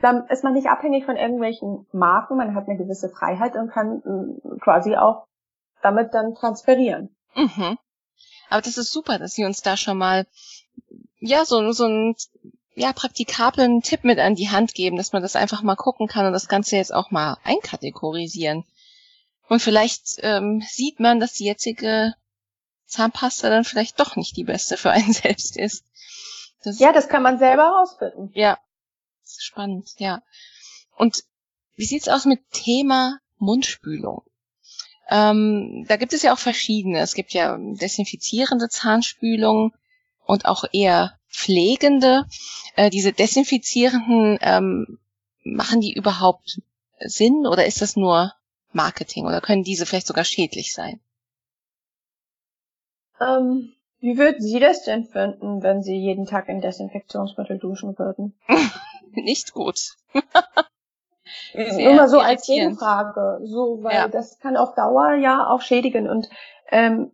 dann 0.00 0.26
ist 0.28 0.44
man 0.44 0.54
nicht 0.54 0.68
abhängig 0.68 1.04
von 1.04 1.16
irgendwelchen 1.16 1.86
Marken, 1.92 2.38
man 2.38 2.54
hat 2.54 2.68
eine 2.68 2.78
gewisse 2.78 3.10
Freiheit 3.10 3.54
und 3.54 3.70
kann 3.70 4.00
äh, 4.00 4.58
quasi 4.60 4.96
auch 4.96 5.26
damit 5.82 6.14
dann 6.14 6.34
transferieren. 6.34 7.14
Mhm. 7.34 7.76
Aber 8.48 8.62
das 8.62 8.78
ist 8.78 8.92
super, 8.92 9.18
dass 9.18 9.34
Sie 9.34 9.44
uns 9.44 9.60
da 9.60 9.76
schon 9.76 9.98
mal 9.98 10.26
ja 11.18 11.44
so, 11.44 11.72
so 11.72 11.84
einen 11.84 12.16
ja, 12.74 12.94
praktikablen 12.94 13.82
Tipp 13.82 14.04
mit 14.04 14.18
an 14.18 14.36
die 14.36 14.48
Hand 14.48 14.72
geben, 14.72 14.96
dass 14.96 15.12
man 15.12 15.20
das 15.20 15.36
einfach 15.36 15.62
mal 15.62 15.76
gucken 15.76 16.06
kann 16.06 16.24
und 16.24 16.32
das 16.32 16.48
Ganze 16.48 16.76
jetzt 16.76 16.94
auch 16.94 17.10
mal 17.10 17.36
einkategorisieren. 17.44 18.64
Und 19.50 19.60
vielleicht 19.60 20.18
ähm, 20.22 20.62
sieht 20.66 20.98
man, 20.98 21.20
dass 21.20 21.34
die 21.34 21.44
jetzige 21.44 22.14
Zahnpasta 22.90 23.48
dann 23.48 23.64
vielleicht 23.64 24.00
doch 24.00 24.16
nicht 24.16 24.36
die 24.36 24.44
beste 24.44 24.76
für 24.76 24.90
einen 24.90 25.12
selbst 25.12 25.56
ist. 25.56 25.84
Das 26.62 26.78
ja, 26.78 26.92
das 26.92 27.08
kann 27.08 27.22
man 27.22 27.38
selber 27.38 27.64
herausfinden. 27.64 28.30
Ja, 28.34 28.58
das 29.22 29.32
ist 29.32 29.44
spannend, 29.44 29.94
ja. 29.98 30.22
Und 30.96 31.24
wie 31.76 31.86
sieht's 31.86 32.08
aus 32.08 32.26
mit 32.26 32.40
Thema 32.50 33.18
Mundspülung? 33.38 34.22
Ähm, 35.08 35.86
da 35.88 35.96
gibt 35.96 36.12
es 36.12 36.22
ja 36.22 36.32
auch 36.34 36.38
verschiedene. 36.38 37.00
Es 37.00 37.14
gibt 37.14 37.32
ja 37.32 37.56
desinfizierende 37.58 38.68
Zahnspülung 38.68 39.74
und 40.26 40.44
auch 40.44 40.64
eher 40.72 41.18
pflegende. 41.28 42.26
Äh, 42.76 42.90
diese 42.90 43.12
desinfizierenden, 43.12 44.38
ähm, 44.42 44.98
machen 45.42 45.80
die 45.80 45.94
überhaupt 45.94 46.60
Sinn 47.00 47.46
oder 47.46 47.66
ist 47.66 47.80
das 47.80 47.96
nur 47.96 48.34
Marketing 48.72 49.26
oder 49.26 49.40
können 49.40 49.64
diese 49.64 49.86
vielleicht 49.86 50.06
sogar 50.06 50.24
schädlich 50.24 50.74
sein? 50.74 51.00
Ähm, 53.20 53.72
wie 54.00 54.16
würden 54.16 54.40
Sie 54.40 54.60
das 54.60 54.84
denn 54.84 55.04
finden, 55.04 55.62
wenn 55.62 55.82
Sie 55.82 55.96
jeden 55.96 56.26
Tag 56.26 56.48
in 56.48 56.60
Desinfektionsmittel 56.60 57.58
duschen 57.58 57.98
würden? 57.98 58.34
Nicht 59.12 59.52
gut. 59.52 59.96
Nur 61.54 61.94
mal 61.94 62.08
so 62.08 62.18
als 62.18 62.46
Gegenfrage, 62.46 63.40
so, 63.44 63.82
weil 63.82 63.94
ja. 63.94 64.08
das 64.08 64.38
kann 64.38 64.56
auf 64.56 64.74
Dauer 64.74 65.14
ja 65.14 65.48
auch 65.48 65.60
schädigen 65.60 66.08
und 66.08 66.28
ähm, 66.70 67.10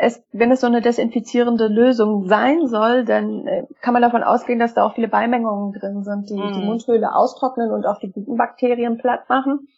es, 0.00 0.22
wenn 0.32 0.50
es 0.50 0.60
so 0.60 0.66
eine 0.66 0.80
desinfizierende 0.80 1.68
Lösung 1.68 2.26
sein 2.26 2.66
soll, 2.66 3.04
dann 3.04 3.46
äh, 3.46 3.66
kann 3.80 3.92
man 3.92 4.02
davon 4.02 4.22
ausgehen, 4.22 4.58
dass 4.58 4.74
da 4.74 4.84
auch 4.84 4.94
viele 4.94 5.08
Beimengungen 5.08 5.72
drin 5.72 6.02
sind, 6.04 6.30
die 6.30 6.34
mhm. 6.34 6.52
die 6.54 6.64
Mundhöhle 6.64 7.14
austrocknen 7.14 7.70
und 7.70 7.86
auch 7.86 7.98
die 7.98 8.10
guten 8.10 8.36
Bakterien 8.36 8.98
platt 8.98 9.28
machen. 9.28 9.68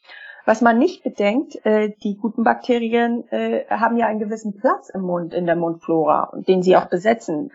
Was 0.45 0.61
man 0.61 0.79
nicht 0.79 1.05
bedenkt, 1.05 1.65
äh, 1.65 1.91
die 2.03 2.17
guten 2.17 2.43
Bakterien 2.43 3.29
äh, 3.31 3.65
haben 3.69 3.97
ja 3.97 4.07
einen 4.07 4.19
gewissen 4.19 4.59
Platz 4.59 4.89
im 4.89 5.03
Mund, 5.03 5.35
in 5.35 5.47
der 5.47 5.57
Mundflora, 5.57 6.33
den 6.35 6.63
sie 6.63 6.77
auch 6.77 6.87
besetzen 6.87 7.53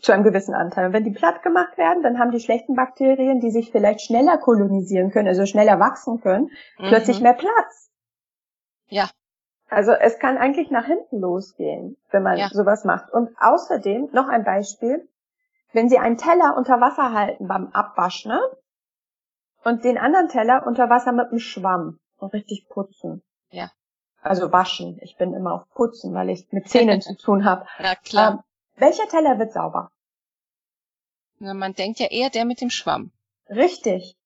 zu 0.00 0.12
einem 0.12 0.24
gewissen 0.24 0.54
Anteil. 0.54 0.86
Und 0.86 0.92
wenn 0.92 1.04
die 1.04 1.10
platt 1.10 1.42
gemacht 1.42 1.76
werden, 1.76 2.02
dann 2.02 2.18
haben 2.18 2.30
die 2.30 2.40
schlechten 2.40 2.74
Bakterien, 2.74 3.40
die 3.40 3.50
sich 3.50 3.70
vielleicht 3.70 4.00
schneller 4.00 4.38
kolonisieren 4.38 5.10
können, 5.10 5.28
also 5.28 5.44
schneller 5.44 5.78
wachsen 5.80 6.20
können, 6.20 6.50
mhm. 6.78 6.88
plötzlich 6.88 7.20
mehr 7.20 7.34
Platz. 7.34 7.90
Ja. 8.86 9.10
Also 9.68 9.92
es 9.92 10.18
kann 10.18 10.38
eigentlich 10.38 10.70
nach 10.70 10.86
hinten 10.86 11.20
losgehen, 11.20 11.96
wenn 12.10 12.22
man 12.22 12.38
ja. 12.38 12.48
sowas 12.48 12.84
macht. 12.84 13.12
Und 13.12 13.30
außerdem 13.38 14.08
noch 14.12 14.28
ein 14.28 14.44
Beispiel. 14.44 15.08
Wenn 15.72 15.88
Sie 15.88 15.98
einen 15.98 16.16
Teller 16.16 16.56
unter 16.56 16.80
Wasser 16.80 17.12
halten 17.12 17.46
beim 17.46 17.68
Abwaschen 17.68 18.32
ne? 18.32 18.40
und 19.62 19.84
den 19.84 19.98
anderen 19.98 20.28
Teller 20.28 20.66
unter 20.66 20.90
Wasser 20.90 21.12
mit 21.12 21.28
einem 21.28 21.38
Schwamm 21.38 22.00
und 22.22 22.32
richtig 22.32 22.68
putzen. 22.68 23.22
Ja. 23.50 23.70
Also 24.22 24.52
waschen. 24.52 24.98
Ich 25.02 25.16
bin 25.16 25.34
immer 25.34 25.54
auf 25.54 25.68
putzen, 25.70 26.14
weil 26.14 26.30
ich 26.30 26.46
mit 26.50 26.68
Zähnen 26.68 27.00
zu 27.00 27.16
tun 27.16 27.44
habe. 27.44 27.66
Ja, 27.78 27.94
klar. 27.94 28.32
Ähm, 28.32 28.38
welcher 28.76 29.08
Teller 29.08 29.38
wird 29.38 29.52
sauber? 29.52 29.90
Na, 31.38 31.54
man 31.54 31.74
denkt 31.74 31.98
ja 32.00 32.06
eher 32.06 32.30
der 32.30 32.44
mit 32.44 32.60
dem 32.60 32.70
Schwamm. 32.70 33.12
Richtig. 33.48 34.16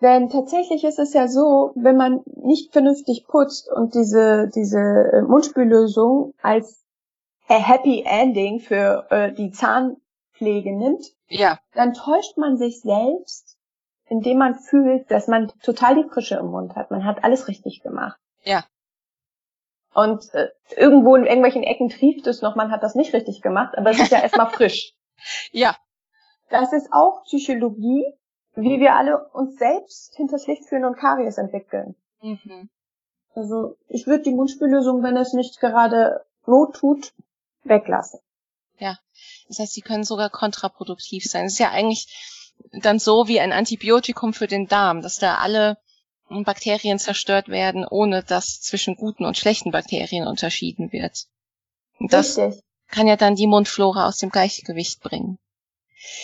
Denn 0.00 0.28
tatsächlich 0.28 0.84
ist 0.84 0.98
es 0.98 1.12
ja 1.12 1.26
so, 1.26 1.72
wenn 1.74 1.96
man 1.96 2.20
nicht 2.36 2.72
vernünftig 2.72 3.26
putzt 3.26 3.68
und 3.70 3.94
diese, 3.94 4.48
diese 4.54 4.78
äh, 4.78 5.22
Mundspüllösung 5.22 6.34
als 6.40 6.84
Happy 7.46 8.04
Ending 8.06 8.60
für 8.60 9.06
äh, 9.10 9.32
die 9.32 9.50
Zahnpflege 9.50 10.76
nimmt, 10.76 11.04
ja. 11.28 11.58
dann 11.72 11.94
täuscht 11.94 12.36
man 12.36 12.58
sich 12.58 12.80
selbst, 12.80 13.57
indem 14.08 14.38
man 14.38 14.58
fühlt, 14.58 15.10
dass 15.10 15.28
man 15.28 15.48
total 15.62 15.96
die 15.96 16.08
Frische 16.08 16.36
im 16.36 16.46
Mund 16.46 16.74
hat. 16.76 16.90
Man 16.90 17.04
hat 17.04 17.24
alles 17.24 17.48
richtig 17.48 17.82
gemacht. 17.82 18.18
Ja. 18.42 18.64
Und 19.94 20.32
äh, 20.34 20.48
irgendwo 20.76 21.16
in 21.16 21.24
irgendwelchen 21.24 21.62
Ecken 21.62 21.88
trieft 21.88 22.26
es 22.26 22.42
noch, 22.42 22.56
man 22.56 22.70
hat 22.70 22.82
das 22.82 22.94
nicht 22.94 23.12
richtig 23.12 23.42
gemacht, 23.42 23.76
aber 23.76 23.90
es 23.90 24.00
ist 24.00 24.12
ja 24.12 24.20
erstmal 24.22 24.50
frisch. 24.50 24.94
Ja. 25.50 25.76
Das 26.50 26.72
ist 26.72 26.92
auch 26.92 27.24
Psychologie, 27.24 28.04
wie 28.54 28.80
wir 28.80 28.94
alle 28.94 29.28
uns 29.28 29.56
selbst 29.56 30.14
hinters 30.16 30.46
Licht 30.46 30.64
führen 30.64 30.84
und 30.84 30.96
Karies 30.96 31.38
entwickeln. 31.38 31.94
Mhm. 32.22 32.70
Also 33.34 33.76
ich 33.88 34.06
würde 34.06 34.24
die 34.24 34.34
Mundspüllösung, 34.34 35.02
wenn 35.02 35.16
es 35.16 35.32
nicht 35.32 35.60
gerade 35.60 36.24
not 36.46 36.74
tut, 36.74 37.12
weglassen. 37.64 38.20
Ja, 38.78 38.96
das 39.48 39.58
heißt, 39.58 39.74
sie 39.74 39.80
können 39.80 40.04
sogar 40.04 40.30
kontraproduktiv 40.30 41.24
sein. 41.24 41.46
Es 41.46 41.54
ist 41.54 41.58
ja 41.58 41.70
eigentlich 41.70 42.37
dann 42.72 42.98
so 42.98 43.28
wie 43.28 43.40
ein 43.40 43.52
Antibiotikum 43.52 44.32
für 44.32 44.46
den 44.46 44.66
Darm, 44.66 45.02
dass 45.02 45.18
da 45.18 45.36
alle 45.36 45.78
Bakterien 46.28 46.98
zerstört 46.98 47.48
werden, 47.48 47.86
ohne 47.88 48.22
dass 48.22 48.60
zwischen 48.60 48.96
guten 48.96 49.24
und 49.24 49.36
schlechten 49.36 49.70
Bakterien 49.70 50.26
unterschieden 50.26 50.92
wird. 50.92 51.26
Und 51.98 52.12
das 52.12 52.38
Richtig. 52.38 52.62
kann 52.88 53.06
ja 53.06 53.16
dann 53.16 53.34
die 53.34 53.46
Mundflora 53.46 54.06
aus 54.06 54.18
dem 54.18 54.30
Gleichgewicht 54.30 55.00
bringen. 55.02 55.38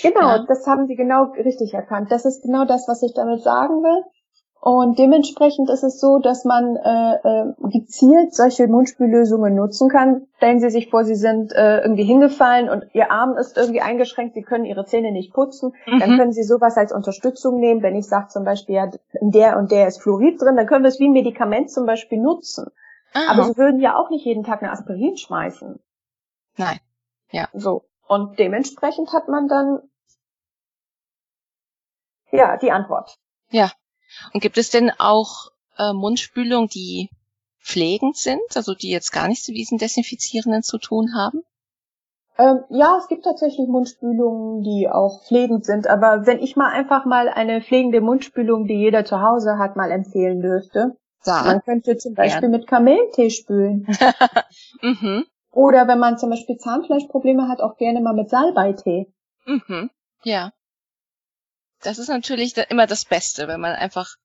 Genau, 0.02 0.36
ja. 0.36 0.44
das 0.46 0.66
haben 0.66 0.86
Sie 0.86 0.94
genau 0.94 1.32
richtig 1.32 1.74
erkannt. 1.74 2.12
Das 2.12 2.24
ist 2.24 2.42
genau 2.42 2.64
das, 2.64 2.86
was 2.86 3.02
ich 3.02 3.12
damit 3.14 3.42
sagen 3.42 3.82
will. 3.82 4.04
Und 4.64 4.98
dementsprechend 4.98 5.68
ist 5.68 5.82
es 5.82 6.00
so, 6.00 6.20
dass 6.20 6.46
man 6.46 6.76
äh, 6.76 7.16
äh, 7.16 7.52
gezielt 7.70 8.34
solche 8.34 8.66
Mundspüllösungen 8.66 9.54
nutzen 9.54 9.90
kann. 9.90 10.26
Stellen 10.38 10.58
Sie 10.58 10.70
sich 10.70 10.88
vor, 10.88 11.04
Sie 11.04 11.16
sind 11.16 11.52
äh, 11.52 11.82
irgendwie 11.82 12.04
hingefallen 12.04 12.70
und 12.70 12.86
Ihr 12.94 13.12
Arm 13.12 13.36
ist 13.36 13.58
irgendwie 13.58 13.82
eingeschränkt, 13.82 14.32
Sie 14.32 14.40
können 14.40 14.64
Ihre 14.64 14.86
Zähne 14.86 15.12
nicht 15.12 15.34
putzen. 15.34 15.74
Mhm. 15.84 16.00
Dann 16.00 16.16
können 16.16 16.32
Sie 16.32 16.44
sowas 16.44 16.78
als 16.78 16.92
Unterstützung 16.92 17.60
nehmen. 17.60 17.82
Wenn 17.82 17.94
ich 17.94 18.06
sage 18.06 18.28
zum 18.28 18.44
Beispiel, 18.44 18.76
ja, 18.76 18.90
in 19.20 19.32
der 19.32 19.58
und 19.58 19.70
der 19.70 19.86
ist 19.86 20.00
Fluorid 20.00 20.40
drin, 20.40 20.56
dann 20.56 20.66
können 20.66 20.82
wir 20.82 20.88
es 20.88 20.98
wie 20.98 21.08
ein 21.08 21.12
Medikament 21.12 21.70
zum 21.70 21.84
Beispiel 21.84 22.18
nutzen. 22.18 22.68
Aha. 23.12 23.32
Aber 23.32 23.44
Sie 23.44 23.58
würden 23.58 23.80
ja 23.80 23.98
auch 23.98 24.08
nicht 24.08 24.24
jeden 24.24 24.44
Tag 24.44 24.62
eine 24.62 24.72
Aspirin 24.72 25.18
schmeißen. 25.18 25.78
Nein. 26.56 26.80
Ja. 27.30 27.48
So. 27.52 27.84
Und 28.08 28.38
dementsprechend 28.38 29.12
hat 29.12 29.28
man 29.28 29.46
dann 29.46 29.80
ja 32.32 32.56
die 32.56 32.72
Antwort. 32.72 33.18
Ja. 33.50 33.70
Und 34.32 34.40
gibt 34.40 34.58
es 34.58 34.70
denn 34.70 34.90
auch 34.98 35.50
äh, 35.78 35.92
Mundspülungen, 35.92 36.68
die 36.68 37.10
pflegend 37.60 38.16
sind, 38.16 38.42
also 38.54 38.74
die 38.74 38.90
jetzt 38.90 39.12
gar 39.12 39.28
nichts 39.28 39.48
mit 39.48 39.56
diesen 39.56 39.78
Desinfizierenden 39.78 40.62
zu 40.62 40.78
tun 40.78 41.14
haben? 41.14 41.42
Ähm, 42.36 42.64
ja, 42.68 42.98
es 42.98 43.08
gibt 43.08 43.24
tatsächlich 43.24 43.68
Mundspülungen, 43.68 44.62
die 44.62 44.88
auch 44.90 45.22
pflegend 45.24 45.64
sind, 45.64 45.86
aber 45.86 46.26
wenn 46.26 46.40
ich 46.40 46.56
mal 46.56 46.70
einfach 46.72 47.04
mal 47.04 47.28
eine 47.28 47.62
pflegende 47.62 48.00
Mundspülung, 48.00 48.66
die 48.66 48.74
jeder 48.74 49.04
zu 49.04 49.20
Hause 49.20 49.56
hat, 49.58 49.76
mal 49.76 49.92
empfehlen 49.92 50.40
dürfte, 50.40 50.96
ja. 51.24 51.42
man 51.44 51.62
könnte 51.62 51.96
zum 51.96 52.14
Beispiel 52.14 52.50
ja. 52.50 52.58
mit 52.58 52.66
Kamillentee 52.66 53.30
spülen. 53.30 53.86
mhm. 54.82 55.24
Oder 55.52 55.86
wenn 55.86 56.00
man 56.00 56.18
zum 56.18 56.30
Beispiel 56.30 56.56
Zahnfleischprobleme 56.56 57.48
hat, 57.48 57.60
auch 57.60 57.76
gerne 57.76 58.00
mal 58.00 58.14
mit 58.14 58.28
Salbeitee. 58.28 59.06
Mhm. 59.46 59.90
Ja 60.24 60.52
das 61.84 61.98
ist 61.98 62.08
natürlich 62.08 62.56
immer 62.56 62.86
das 62.86 63.04
Beste, 63.04 63.48
wenn 63.48 63.60
man 63.60 63.74
einfach 63.74 64.16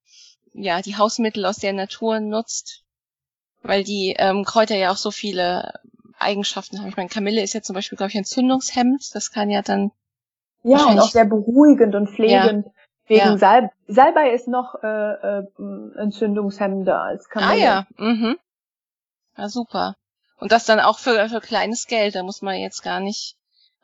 ja 0.52 0.82
die 0.82 0.96
Hausmittel 0.96 1.44
aus 1.44 1.56
der 1.56 1.72
Natur 1.72 2.20
nutzt, 2.20 2.82
weil 3.62 3.84
die 3.84 4.14
ähm, 4.18 4.44
Kräuter 4.44 4.76
ja 4.76 4.90
auch 4.90 4.96
so 4.96 5.10
viele 5.10 5.74
Eigenschaften 6.18 6.78
haben. 6.78 6.88
Ich 6.88 6.96
meine, 6.96 7.08
Kamille 7.08 7.42
ist 7.42 7.54
ja 7.54 7.62
zum 7.62 7.74
Beispiel, 7.74 7.96
glaube 7.96 8.10
ich, 8.10 8.16
entzündungshemmend. 8.16 9.14
Das 9.14 9.30
kann 9.30 9.50
ja 9.50 9.62
dann 9.62 9.90
ja 10.62 10.84
und 10.84 10.98
auch 10.98 11.10
sehr 11.10 11.24
beruhigend 11.24 11.94
und 11.94 12.08
pflegend. 12.10 12.66
Ja. 12.66 12.72
Wegen 13.06 13.20
ja. 13.20 13.38
Salb 13.38 13.70
Salbei 13.88 14.30
ist 14.30 14.46
noch 14.46 14.76
äh, 14.82 14.86
äh, 14.86 15.46
entzündungshemmender 15.98 17.00
als 17.02 17.28
Kamille. 17.28 17.50
Ah 17.50 17.56
ja, 17.56 17.86
mhm. 17.96 18.36
Ja, 19.36 19.48
super. 19.48 19.96
Und 20.38 20.52
das 20.52 20.64
dann 20.64 20.80
auch 20.80 20.98
für, 20.98 21.28
für 21.28 21.40
kleines 21.40 21.86
Geld. 21.86 22.14
Da 22.14 22.22
muss 22.22 22.40
man 22.40 22.56
jetzt 22.56 22.82
gar 22.82 23.00
nicht 23.00 23.36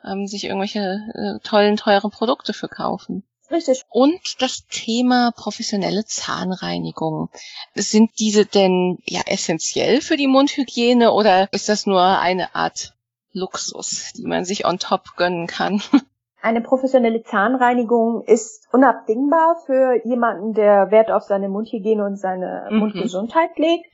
ähm, 0.04 0.26
sich 0.26 0.44
irgendwelche 0.44 1.00
äh, 1.14 1.38
tollen, 1.42 1.76
teuren 1.76 2.10
Produkte 2.10 2.52
für 2.52 2.68
kaufen. 2.68 3.24
Richtig. 3.50 3.84
Und 3.90 4.42
das 4.42 4.66
Thema 4.66 5.32
professionelle 5.36 6.04
Zahnreinigung. 6.04 7.28
Sind 7.74 8.10
diese 8.18 8.44
denn 8.44 8.98
ja 9.04 9.20
essentiell 9.26 10.00
für 10.00 10.16
die 10.16 10.26
Mundhygiene 10.26 11.12
oder 11.12 11.48
ist 11.52 11.68
das 11.68 11.86
nur 11.86 12.02
eine 12.02 12.54
Art 12.54 12.94
Luxus, 13.32 14.12
die 14.16 14.26
man 14.26 14.44
sich 14.44 14.66
on 14.66 14.78
top 14.78 15.16
gönnen 15.16 15.46
kann? 15.46 15.80
Eine 16.42 16.60
professionelle 16.60 17.24
Zahnreinigung 17.24 18.22
ist 18.22 18.68
unabdingbar 18.72 19.56
für 19.66 20.00
jemanden, 20.06 20.54
der 20.54 20.92
Wert 20.92 21.10
auf 21.10 21.24
seine 21.24 21.48
Mundhygiene 21.48 22.04
und 22.04 22.16
seine 22.16 22.68
mhm. 22.70 22.78
Mundgesundheit 22.78 23.58
legt. 23.58 23.86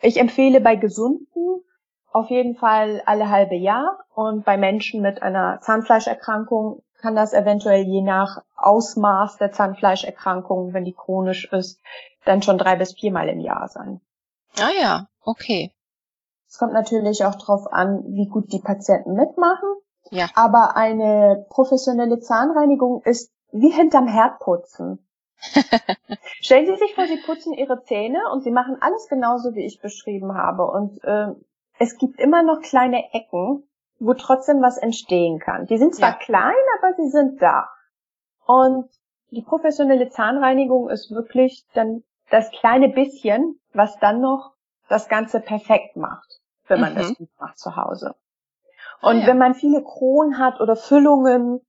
Ich 0.00 0.16
empfehle 0.18 0.60
bei 0.60 0.76
Gesunden 0.76 1.64
auf 2.12 2.30
jeden 2.30 2.54
Fall 2.54 3.02
alle 3.04 3.30
halbe 3.30 3.56
Jahr 3.56 3.98
und 4.14 4.44
bei 4.44 4.56
Menschen 4.56 5.02
mit 5.02 5.22
einer 5.22 5.60
Zahnfleischerkrankung 5.60 6.82
kann 6.98 7.14
das 7.14 7.32
eventuell 7.32 7.82
je 7.82 8.02
nach 8.02 8.42
Ausmaß 8.56 9.38
der 9.38 9.52
Zahnfleischerkrankung, 9.52 10.72
wenn 10.72 10.84
die 10.84 10.92
chronisch 10.92 11.50
ist, 11.52 11.80
dann 12.24 12.42
schon 12.42 12.58
drei 12.58 12.76
bis 12.76 12.92
viermal 12.92 13.28
im 13.28 13.40
Jahr 13.40 13.68
sein. 13.68 14.00
Ah 14.58 14.70
ja, 14.80 15.08
okay. 15.22 15.72
Es 16.48 16.58
kommt 16.58 16.72
natürlich 16.72 17.24
auch 17.24 17.36
darauf 17.36 17.72
an, 17.72 18.04
wie 18.08 18.26
gut 18.26 18.52
die 18.52 18.60
Patienten 18.60 19.14
mitmachen. 19.14 19.68
Ja. 20.10 20.28
Aber 20.34 20.76
eine 20.76 21.46
professionelle 21.50 22.20
Zahnreinigung 22.20 23.02
ist 23.02 23.30
wie 23.52 23.70
hinterm 23.70 24.08
Herd 24.08 24.40
putzen. 24.40 25.06
Stellen 26.40 26.66
Sie 26.66 26.76
sich 26.76 26.94
vor, 26.94 27.06
Sie 27.06 27.20
putzen 27.24 27.52
Ihre 27.52 27.82
Zähne 27.84 28.20
und 28.32 28.42
Sie 28.42 28.50
machen 28.50 28.78
alles 28.80 29.06
genauso, 29.08 29.54
wie 29.54 29.64
ich 29.64 29.80
beschrieben 29.80 30.34
habe. 30.34 30.66
Und 30.66 31.02
äh, 31.04 31.28
es 31.78 31.96
gibt 31.96 32.18
immer 32.18 32.42
noch 32.42 32.60
kleine 32.60 33.12
Ecken, 33.12 33.67
wo 33.98 34.14
trotzdem 34.14 34.62
was 34.62 34.78
entstehen 34.78 35.38
kann. 35.38 35.66
Die 35.66 35.78
sind 35.78 35.94
zwar 35.94 36.10
ja. 36.10 36.16
klein, 36.16 36.54
aber 36.78 36.94
sie 36.94 37.08
sind 37.08 37.42
da. 37.42 37.68
Und 38.46 38.88
die 39.30 39.42
professionelle 39.42 40.08
Zahnreinigung 40.08 40.88
ist 40.88 41.10
wirklich 41.10 41.66
dann 41.74 42.02
das 42.30 42.50
kleine 42.50 42.88
bisschen, 42.88 43.60
was 43.72 43.98
dann 43.98 44.20
noch 44.20 44.52
das 44.88 45.08
Ganze 45.08 45.40
perfekt 45.40 45.96
macht, 45.96 46.40
wenn 46.66 46.80
man 46.80 46.92
mhm. 46.92 46.98
das 46.98 47.14
gut 47.14 47.28
macht 47.38 47.58
zu 47.58 47.76
Hause. 47.76 48.14
Und 49.00 49.16
ah, 49.16 49.20
ja. 49.20 49.26
wenn 49.26 49.38
man 49.38 49.54
viele 49.54 49.82
Kronen 49.82 50.38
hat 50.38 50.60
oder 50.60 50.76
Füllungen 50.76 51.60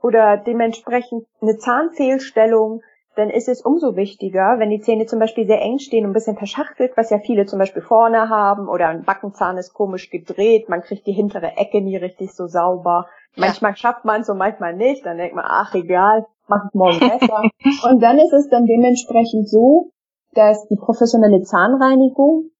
oder 0.00 0.36
dementsprechend 0.36 1.26
eine 1.40 1.56
Zahnfehlstellung, 1.58 2.82
dann 3.16 3.30
ist 3.30 3.48
es 3.48 3.62
umso 3.62 3.96
wichtiger, 3.96 4.58
wenn 4.58 4.70
die 4.70 4.80
Zähne 4.80 5.06
zum 5.06 5.18
Beispiel 5.18 5.46
sehr 5.46 5.60
eng 5.60 5.78
stehen 5.78 6.04
und 6.04 6.10
ein 6.10 6.14
bisschen 6.14 6.36
verschachtelt, 6.36 6.96
was 6.96 7.10
ja 7.10 7.18
viele 7.18 7.46
zum 7.46 7.58
Beispiel 7.58 7.82
vorne 7.82 8.28
haben, 8.28 8.68
oder 8.68 8.88
ein 8.88 9.04
Backenzahn 9.04 9.56
ist 9.56 9.72
komisch 9.72 10.10
gedreht, 10.10 10.68
man 10.68 10.82
kriegt 10.82 11.06
die 11.06 11.12
hintere 11.12 11.56
Ecke 11.56 11.80
nie 11.80 11.96
richtig 11.96 12.32
so 12.32 12.46
sauber. 12.46 13.06
Ja. 13.34 13.46
Manchmal 13.46 13.76
schafft 13.76 14.04
man 14.04 14.22
es 14.22 14.28
und 14.28 14.38
manchmal 14.38 14.74
nicht, 14.74 15.06
dann 15.06 15.18
denkt 15.18 15.34
man, 15.34 15.44
ach 15.46 15.74
egal, 15.74 16.26
mach 16.48 16.66
es 16.66 16.74
morgen 16.74 16.98
besser. 17.00 17.42
und 17.88 18.00
dann 18.00 18.18
ist 18.18 18.32
es 18.32 18.48
dann 18.48 18.66
dementsprechend 18.66 19.48
so, 19.48 19.90
dass 20.34 20.66
die 20.68 20.76
professionelle 20.76 21.42
Zahnreinigung 21.42 22.50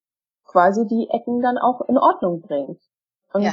quasi 0.47 0.87
die 0.87 1.09
Ecken 1.11 1.41
dann 1.41 1.59
auch 1.59 1.81
in 1.89 1.99
Ordnung 1.99 2.41
bringt. 2.41 2.79
Und 3.33 3.43
ja. 3.43 3.53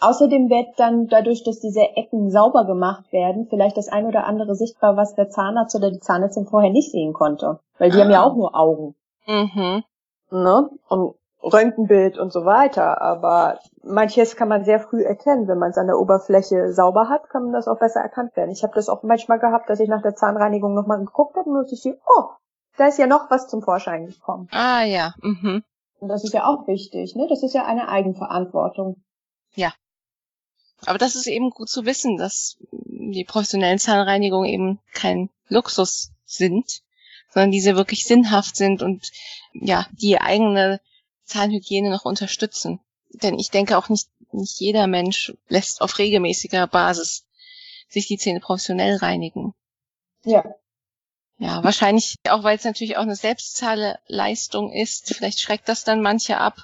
Außerdem 0.00 0.48
wird 0.48 0.78
dann 0.78 1.08
dadurch, 1.08 1.44
dass 1.44 1.60
diese 1.60 1.82
Ecken 1.96 2.30
sauber 2.30 2.64
gemacht 2.64 3.12
werden, 3.12 3.46
vielleicht 3.48 3.76
das 3.76 3.88
ein 3.88 4.06
oder 4.06 4.24
andere 4.24 4.54
sichtbar, 4.54 4.96
was 4.96 5.14
der 5.14 5.28
Zahnarzt 5.28 5.76
oder 5.76 5.90
die 5.90 6.00
Zahnärztin 6.00 6.46
vorher 6.46 6.70
nicht 6.70 6.90
sehen 6.90 7.12
konnte. 7.12 7.60
Weil 7.78 7.90
die 7.90 7.98
ah. 7.98 8.04
haben 8.04 8.10
ja 8.10 8.22
ah. 8.22 8.26
auch 8.26 8.36
nur 8.36 8.54
Augen. 8.54 8.94
Mhm. 9.26 9.84
Ne? 10.30 10.70
Und 10.88 11.14
Röntgenbild 11.42 12.18
und 12.18 12.32
so 12.32 12.44
weiter. 12.44 13.00
Aber 13.00 13.58
manches 13.82 14.36
kann 14.36 14.48
man 14.48 14.64
sehr 14.64 14.80
früh 14.80 15.02
erkennen. 15.02 15.48
Wenn 15.48 15.58
man 15.58 15.72
seine 15.72 15.96
Oberfläche 15.96 16.72
sauber 16.72 17.08
hat, 17.08 17.28
kann 17.28 17.44
man 17.44 17.52
das 17.52 17.68
auch 17.68 17.78
besser 17.78 18.00
erkannt 18.00 18.36
werden. 18.36 18.50
Ich 18.50 18.62
habe 18.62 18.74
das 18.74 18.88
auch 18.88 19.02
manchmal 19.02 19.38
gehabt, 19.38 19.68
dass 19.68 19.80
ich 19.80 19.88
nach 19.88 20.02
der 20.02 20.14
Zahnreinigung 20.14 20.74
nochmal 20.74 20.98
geguckt 20.98 21.36
habe 21.36 21.50
und 21.50 21.70
ich 21.72 21.82
sehe, 21.82 21.98
oh, 22.06 22.24
da 22.76 22.86
ist 22.86 22.98
ja 22.98 23.06
noch 23.06 23.30
was 23.30 23.48
zum 23.48 23.62
Vorschein 23.62 24.06
gekommen. 24.06 24.48
Ah 24.52 24.82
ja. 24.84 25.12
Mhm. 25.22 25.62
Und 25.98 26.08
das 26.08 26.24
ist 26.24 26.32
ja 26.32 26.46
auch 26.46 26.66
wichtig, 26.66 27.14
ne? 27.14 27.26
Das 27.28 27.42
ist 27.42 27.54
ja 27.54 27.66
eine 27.66 27.88
Eigenverantwortung. 27.88 29.02
Ja. 29.54 29.72
Aber 30.86 30.98
das 30.98 31.14
ist 31.14 31.26
eben 31.26 31.50
gut 31.50 31.68
zu 31.68 31.84
wissen, 31.84 32.16
dass 32.16 32.56
die 32.70 33.24
professionellen 33.24 33.78
Zahnreinigungen 33.78 34.48
eben 34.48 34.78
kein 34.92 35.30
Luxus 35.48 36.12
sind, 36.24 36.82
sondern 37.32 37.50
diese 37.50 37.76
wirklich 37.76 38.04
sinnhaft 38.04 38.56
sind 38.56 38.82
und 38.82 39.10
ja, 39.52 39.86
die 39.92 40.20
eigene 40.20 40.80
Zahnhygiene 41.24 41.90
noch 41.90 42.04
unterstützen. 42.04 42.80
Denn 43.10 43.38
ich 43.38 43.50
denke 43.50 43.76
auch 43.76 43.88
nicht, 43.88 44.08
nicht 44.32 44.60
jeder 44.60 44.86
Mensch 44.86 45.32
lässt 45.48 45.80
auf 45.80 45.98
regelmäßiger 45.98 46.66
Basis 46.66 47.26
sich 47.88 48.06
die 48.06 48.18
Zähne 48.18 48.40
professionell 48.40 48.96
reinigen. 48.96 49.54
Ja. 50.24 50.44
Ja, 51.38 51.64
wahrscheinlich 51.64 52.16
auch, 52.28 52.42
weil 52.44 52.56
es 52.56 52.64
natürlich 52.64 52.98
auch 52.98 53.02
eine 53.02 53.16
Selbstzahlerleistung 53.16 54.70
ist. 54.72 55.14
Vielleicht 55.14 55.40
schreckt 55.40 55.68
das 55.68 55.84
dann 55.84 56.02
manche 56.02 56.36
ab. 56.36 56.56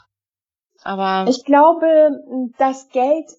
Aber. 0.83 1.29
Ich 1.31 1.45
glaube, 1.45 2.23
das 2.59 2.91
Geld 2.91 3.31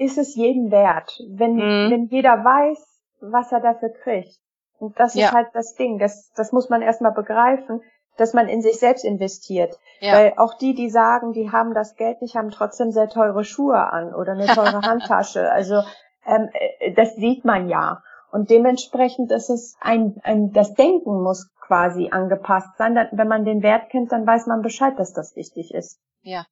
ist 0.00 0.16
es 0.16 0.34
jedem 0.34 0.70
wert, 0.70 1.20
wenn, 1.28 1.56
mhm. 1.56 1.90
wenn 1.90 2.06
jeder 2.06 2.42
weiß, 2.42 2.78
was 3.20 3.52
er 3.52 3.60
dafür 3.60 3.90
kriegt. 3.90 4.34
Und 4.78 4.98
das 4.98 5.14
ja. 5.14 5.26
ist 5.26 5.32
halt 5.32 5.48
das 5.52 5.74
Ding. 5.74 5.98
Das, 5.98 6.32
das 6.34 6.52
muss 6.52 6.70
man 6.70 6.80
erstmal 6.80 7.12
begreifen, 7.12 7.82
dass 8.16 8.32
man 8.32 8.48
in 8.48 8.62
sich 8.62 8.78
selbst 8.78 9.04
investiert. 9.04 9.78
Ja. 10.00 10.14
Weil 10.14 10.32
auch 10.38 10.54
die, 10.54 10.74
die 10.74 10.88
sagen, 10.88 11.34
die 11.34 11.52
haben 11.52 11.74
das 11.74 11.96
Geld 11.96 12.22
nicht, 12.22 12.34
haben 12.34 12.50
trotzdem 12.50 12.92
sehr 12.92 13.10
teure 13.10 13.44
Schuhe 13.44 13.92
an 13.92 14.14
oder 14.14 14.32
eine 14.32 14.46
teure 14.46 14.80
Handtasche. 14.88 15.52
Also 15.52 15.82
ähm, 16.24 16.48
äh, 16.54 16.94
das 16.94 17.14
sieht 17.16 17.44
man 17.44 17.68
ja. 17.68 18.02
Und 18.32 18.48
dementsprechend 18.48 19.30
ist 19.32 19.50
es 19.50 19.76
ein, 19.80 20.18
ein, 20.22 20.52
das 20.52 20.72
Denken 20.72 21.22
muss 21.22 21.50
quasi 21.60 22.08
angepasst 22.10 22.74
sein. 22.78 22.96
Wenn 23.12 23.28
man 23.28 23.44
den 23.44 23.62
Wert 23.62 23.90
kennt, 23.90 24.12
dann 24.12 24.26
weiß 24.26 24.46
man 24.46 24.62
Bescheid, 24.62 24.98
dass 24.98 25.12
das 25.12 25.36
wichtig 25.36 25.74
ist. 25.74 26.00
Ja. 26.22 26.46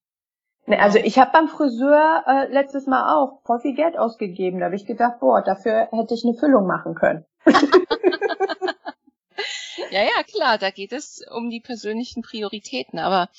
Ne, 0.69 0.79
also 0.83 0.99
ich 0.99 1.19
habe 1.19 1.31
beim 1.33 1.49
Friseur 1.49 2.25
äh, 2.27 2.53
letztes 2.53 2.87
Mal 2.87 3.15
auch 3.15 3.41
voll 3.47 3.59
viel 3.61 3.75
Geld 3.75 3.99
ausgegeben. 3.99 4.61
Da 4.61 4.67
habe 4.67 4.77
ich 4.77 4.85
gedacht, 4.85 5.19
boah, 5.19 5.41
dafür 5.43 5.89
hätte 5.93 6.13
ich 6.13 6.25
eine 6.25 6.35
Füllung 6.35 6.67
machen 6.67 6.95
können. 6.95 7.25
ja, 9.91 10.03
ja, 10.03 10.23
klar, 10.31 10.59
da 10.59 10.71
geht 10.71 10.93
es 10.93 11.25
um 11.31 11.49
die 11.49 11.61
persönlichen 11.61 12.21
Prioritäten. 12.21 12.99
Aber 12.99 13.31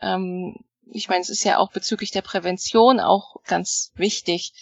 ähm, 0.00 0.54
ich 0.88 1.08
meine, 1.08 1.22
es 1.22 1.28
ist 1.28 1.42
ja 1.42 1.58
auch 1.58 1.72
bezüglich 1.72 2.12
der 2.12 2.22
Prävention 2.22 3.00
auch 3.00 3.42
ganz 3.48 3.90
wichtig. 3.96 4.52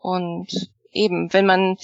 Und 0.00 0.48
eben, 0.90 1.32
wenn 1.32 1.46
man 1.46 1.76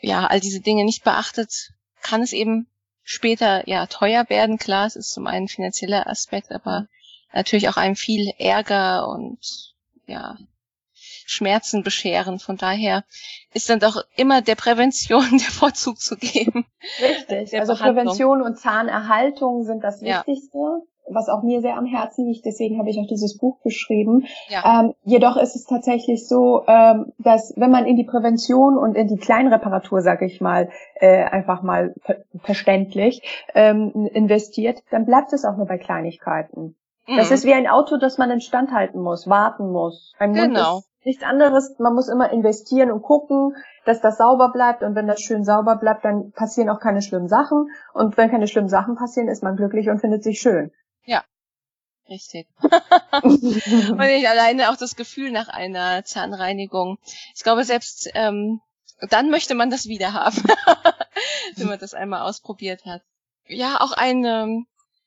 ja 0.00 0.26
all 0.26 0.40
diese 0.40 0.60
Dinge 0.60 0.84
nicht 0.84 1.04
beachtet, 1.04 1.70
kann 2.02 2.22
es 2.22 2.32
eben 2.32 2.66
später 3.04 3.68
ja 3.68 3.86
teuer 3.86 4.28
werden. 4.28 4.58
Klar, 4.58 4.86
es 4.86 4.96
ist 4.96 5.12
zum 5.12 5.28
einen 5.28 5.46
finanzieller 5.46 6.08
Aspekt, 6.08 6.50
aber 6.50 6.88
natürlich 7.32 7.68
auch 7.68 7.76
einem 7.76 7.96
viel 7.96 8.32
Ärger 8.38 9.08
und 9.08 9.74
ja, 10.06 10.36
Schmerzen 11.30 11.82
bescheren. 11.82 12.38
Von 12.38 12.56
daher 12.56 13.04
ist 13.54 13.70
dann 13.70 13.78
doch 13.78 14.02
immer 14.16 14.42
der 14.42 14.56
Prävention 14.56 15.24
der 15.30 15.50
Vorzug 15.50 15.98
zu 15.98 16.16
geben. 16.16 16.66
Richtig. 17.00 17.58
Also 17.58 17.74
Prävention 17.74 18.42
und 18.42 18.58
Zahnerhaltung 18.58 19.64
sind 19.64 19.82
das 19.82 20.02
Wichtigste. 20.02 20.58
Ja. 20.58 20.80
Was 21.12 21.28
auch 21.28 21.42
mir 21.42 21.60
sehr 21.60 21.76
am 21.76 21.86
Herzen 21.86 22.28
liegt, 22.28 22.44
deswegen 22.44 22.78
habe 22.78 22.88
ich 22.88 23.00
auch 23.00 23.06
dieses 23.08 23.36
Buch 23.36 23.60
geschrieben. 23.62 24.28
Ja. 24.48 24.82
Ähm, 24.82 24.94
jedoch 25.02 25.36
ist 25.36 25.56
es 25.56 25.64
tatsächlich 25.64 26.28
so, 26.28 26.62
ähm, 26.68 27.12
dass 27.18 27.52
wenn 27.56 27.72
man 27.72 27.84
in 27.84 27.96
die 27.96 28.04
Prävention 28.04 28.78
und 28.78 28.94
in 28.94 29.08
die 29.08 29.16
Kleinreparatur, 29.16 30.02
sage 30.02 30.26
ich 30.26 30.40
mal, 30.40 30.70
äh, 30.94 31.24
einfach 31.24 31.62
mal 31.62 31.94
ver 32.02 32.18
verständlich 32.44 33.22
ähm, 33.56 34.08
investiert, 34.12 34.84
dann 34.92 35.04
bleibt 35.04 35.32
es 35.32 35.44
auch 35.44 35.56
nur 35.56 35.66
bei 35.66 35.78
Kleinigkeiten. 35.78 36.76
Das 37.06 37.28
mhm. 37.28 37.34
ist 37.34 37.44
wie 37.44 37.54
ein 37.54 37.66
Auto, 37.66 37.96
das 37.96 38.18
man 38.18 38.30
instand 38.30 38.72
halten 38.72 39.00
muss, 39.00 39.26
warten 39.26 39.70
muss. 39.70 40.14
Ein 40.18 40.34
genau. 40.34 40.72
Mund 40.74 40.84
ist 40.84 41.06
nichts 41.06 41.24
anderes. 41.24 41.78
Man 41.78 41.94
muss 41.94 42.08
immer 42.08 42.30
investieren 42.30 42.90
und 42.90 43.02
gucken, 43.02 43.56
dass 43.84 44.00
das 44.00 44.18
sauber 44.18 44.52
bleibt. 44.52 44.82
Und 44.82 44.94
wenn 44.94 45.06
das 45.06 45.20
schön 45.20 45.44
sauber 45.44 45.76
bleibt, 45.76 46.04
dann 46.04 46.32
passieren 46.32 46.68
auch 46.68 46.80
keine 46.80 47.02
schlimmen 47.02 47.28
Sachen. 47.28 47.70
Und 47.94 48.16
wenn 48.16 48.30
keine 48.30 48.46
schlimmen 48.46 48.68
Sachen 48.68 48.96
passieren, 48.96 49.28
ist 49.28 49.42
man 49.42 49.56
glücklich 49.56 49.88
und 49.88 50.00
findet 50.00 50.22
sich 50.22 50.40
schön. 50.40 50.70
Ja. 51.04 51.24
Richtig. 52.08 52.48
und 53.22 54.00
ich 54.00 54.28
alleine 54.28 54.70
auch 54.70 54.76
das 54.76 54.96
Gefühl 54.96 55.30
nach 55.30 55.48
einer 55.48 56.04
Zahnreinigung. 56.04 56.98
Ich 57.36 57.44
glaube, 57.44 57.64
selbst 57.64 58.10
ähm, 58.14 58.60
dann 59.08 59.30
möchte 59.30 59.54
man 59.54 59.70
das 59.70 59.86
wieder 59.86 60.12
haben, 60.12 60.36
wenn 61.56 61.68
man 61.68 61.78
das 61.78 61.94
einmal 61.94 62.22
ausprobiert 62.22 62.84
hat. 62.84 63.02
Ja, 63.46 63.80
auch 63.80 63.92
eine 63.92 64.64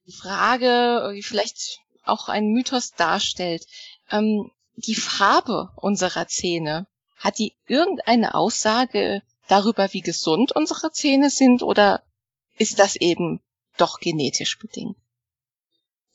Frage, 0.08 1.20
vielleicht 1.22 1.83
auch 2.06 2.30
ein 2.30 2.48
Mythos 2.48 2.92
darstellt. 2.92 3.66
Ähm, 4.12 4.52
die 4.76 4.96
Farbe 4.96 5.70
unserer 5.76 6.28
Zähne, 6.28 6.88
hat 7.18 7.40
die 7.40 7.54
irgendeine 7.68 8.36
Aussage 8.36 9.22
darüber, 9.48 9.88
wie 9.92 10.02
gesund 10.02 10.52
unsere 10.56 10.92
Zähne 10.92 11.30
sind 11.30 11.64
oder 11.64 12.02
ist 12.58 12.80
das 12.80 12.96
eben 12.96 13.40
doch 13.78 14.00
genetisch 14.00 14.60
bedingt? 14.60 14.98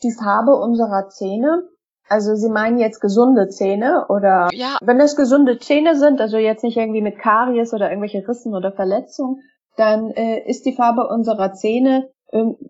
Die 0.03 0.13
Farbe 0.13 0.55
unserer 0.55 1.09
Zähne, 1.09 1.67
also 2.09 2.35
Sie 2.37 2.49
meinen 2.49 2.79
jetzt 2.79 3.01
gesunde 3.01 3.49
Zähne 3.49 4.07
oder 4.09 4.49
ja. 4.53 4.79
wenn 4.81 5.01
es 5.01 5.17
gesunde 5.17 5.59
Zähne 5.59 5.99
sind, 5.99 6.21
also 6.21 6.37
jetzt 6.37 6.63
nicht 6.63 6.77
irgendwie 6.77 7.03
mit 7.03 7.19
Karies 7.19 7.73
oder 7.73 7.91
irgendwelche 7.91 8.27
Rissen 8.27 8.55
oder 8.55 8.73
Verletzungen, 8.73 9.43
dann 9.77 10.11
äh, 10.11 10.49
ist 10.49 10.67
die 10.67 10.75
Farbe 10.75 11.09
unserer 11.09 11.53
Zähne 11.55 12.11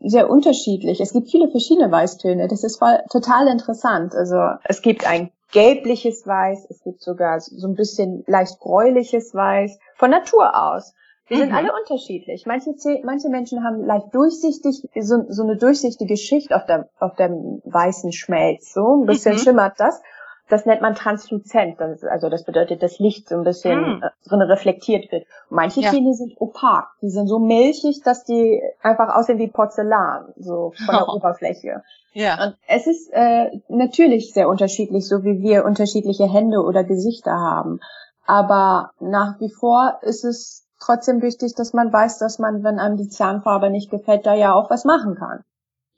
sehr 0.00 0.30
unterschiedlich. 0.30 1.00
Es 1.00 1.12
gibt 1.12 1.30
viele 1.30 1.48
verschiedene 1.50 1.90
Weißtöne. 1.90 2.48
Das 2.48 2.62
ist 2.62 2.78
voll, 2.78 2.98
total 3.10 3.48
interessant. 3.48 4.14
Also 4.14 4.36
es 4.64 4.82
gibt 4.82 5.06
ein 5.06 5.30
gelbliches 5.52 6.26
Weiß, 6.26 6.66
es 6.70 6.82
gibt 6.82 7.00
sogar 7.00 7.40
so 7.40 7.66
ein 7.66 7.74
bisschen 7.74 8.22
leicht 8.26 8.60
gräuliches 8.60 9.34
Weiß 9.34 9.78
von 9.96 10.10
Natur 10.10 10.54
aus. 10.54 10.94
Wir 11.26 11.38
mhm. 11.38 11.40
sind 11.42 11.54
alle 11.54 11.72
unterschiedlich. 11.72 12.46
Manche, 12.46 12.74
manche 13.02 13.28
Menschen 13.28 13.64
haben 13.64 13.84
leicht 13.84 14.14
durchsichtig, 14.14 14.88
so, 15.00 15.24
so 15.28 15.42
eine 15.42 15.56
durchsichtige 15.56 16.16
Schicht 16.16 16.52
auf 16.52 16.64
dem, 16.66 16.84
auf 16.98 17.16
dem 17.16 17.60
weißen 17.64 18.12
Schmelz. 18.12 18.72
So 18.72 19.02
ein 19.02 19.06
bisschen 19.06 19.34
mhm. 19.34 19.38
schimmert 19.38 19.74
das 19.78 20.00
das 20.48 20.66
nennt 20.66 20.80
man 20.80 20.94
transluzent. 20.94 21.80
Das 21.80 22.02
ist, 22.02 22.04
also 22.04 22.28
das 22.28 22.44
bedeutet, 22.44 22.82
dass 22.82 22.98
Licht 22.98 23.28
so 23.28 23.36
ein 23.36 23.44
bisschen 23.44 23.98
mm. 23.98 24.04
drin 24.26 24.42
reflektiert 24.42 25.12
wird. 25.12 25.26
Manche 25.50 25.80
ja. 25.80 25.90
Zähne 25.90 26.14
sind 26.14 26.40
opak. 26.40 26.88
Die 27.02 27.10
sind 27.10 27.28
so 27.28 27.38
milchig, 27.38 28.02
dass 28.02 28.24
die 28.24 28.62
einfach 28.82 29.14
aussehen 29.14 29.38
wie 29.38 29.48
Porzellan, 29.48 30.32
so 30.36 30.72
von 30.86 30.94
der 30.94 31.08
oh. 31.08 31.12
Oberfläche. 31.16 31.82
Ja. 32.12 32.42
Und 32.42 32.56
es 32.66 32.86
ist 32.86 33.10
äh, 33.12 33.60
natürlich 33.68 34.32
sehr 34.32 34.48
unterschiedlich, 34.48 35.06
so 35.06 35.22
wie 35.22 35.40
wir 35.40 35.64
unterschiedliche 35.64 36.30
Hände 36.30 36.60
oder 36.62 36.82
Gesichter 36.84 37.32
haben. 37.32 37.80
Aber 38.26 38.90
nach 39.00 39.40
wie 39.40 39.50
vor 39.50 39.98
ist 40.02 40.24
es 40.24 40.66
trotzdem 40.80 41.22
wichtig, 41.22 41.54
dass 41.54 41.72
man 41.72 41.92
weiß, 41.92 42.18
dass 42.18 42.38
man, 42.38 42.62
wenn 42.64 42.78
einem 42.78 42.96
die 42.96 43.08
Zahnfarbe 43.08 43.70
nicht 43.70 43.90
gefällt, 43.90 44.26
da 44.26 44.34
ja 44.34 44.54
auch 44.54 44.70
was 44.70 44.84
machen 44.84 45.14
kann. 45.14 45.44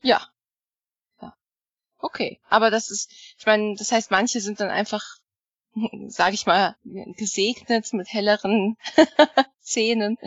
Ja, 0.02 0.20
Okay, 2.00 2.40
aber 2.48 2.70
das 2.70 2.90
ist, 2.90 3.10
ich 3.38 3.46
meine, 3.46 3.74
das 3.76 3.92
heißt, 3.92 4.10
manche 4.10 4.40
sind 4.40 4.60
dann 4.60 4.70
einfach, 4.70 5.04
sage 6.08 6.34
ich 6.34 6.46
mal, 6.46 6.76
gesegnet 7.16 7.92
mit 7.92 8.08
helleren 8.12 8.76
Zähnen, 9.60 10.18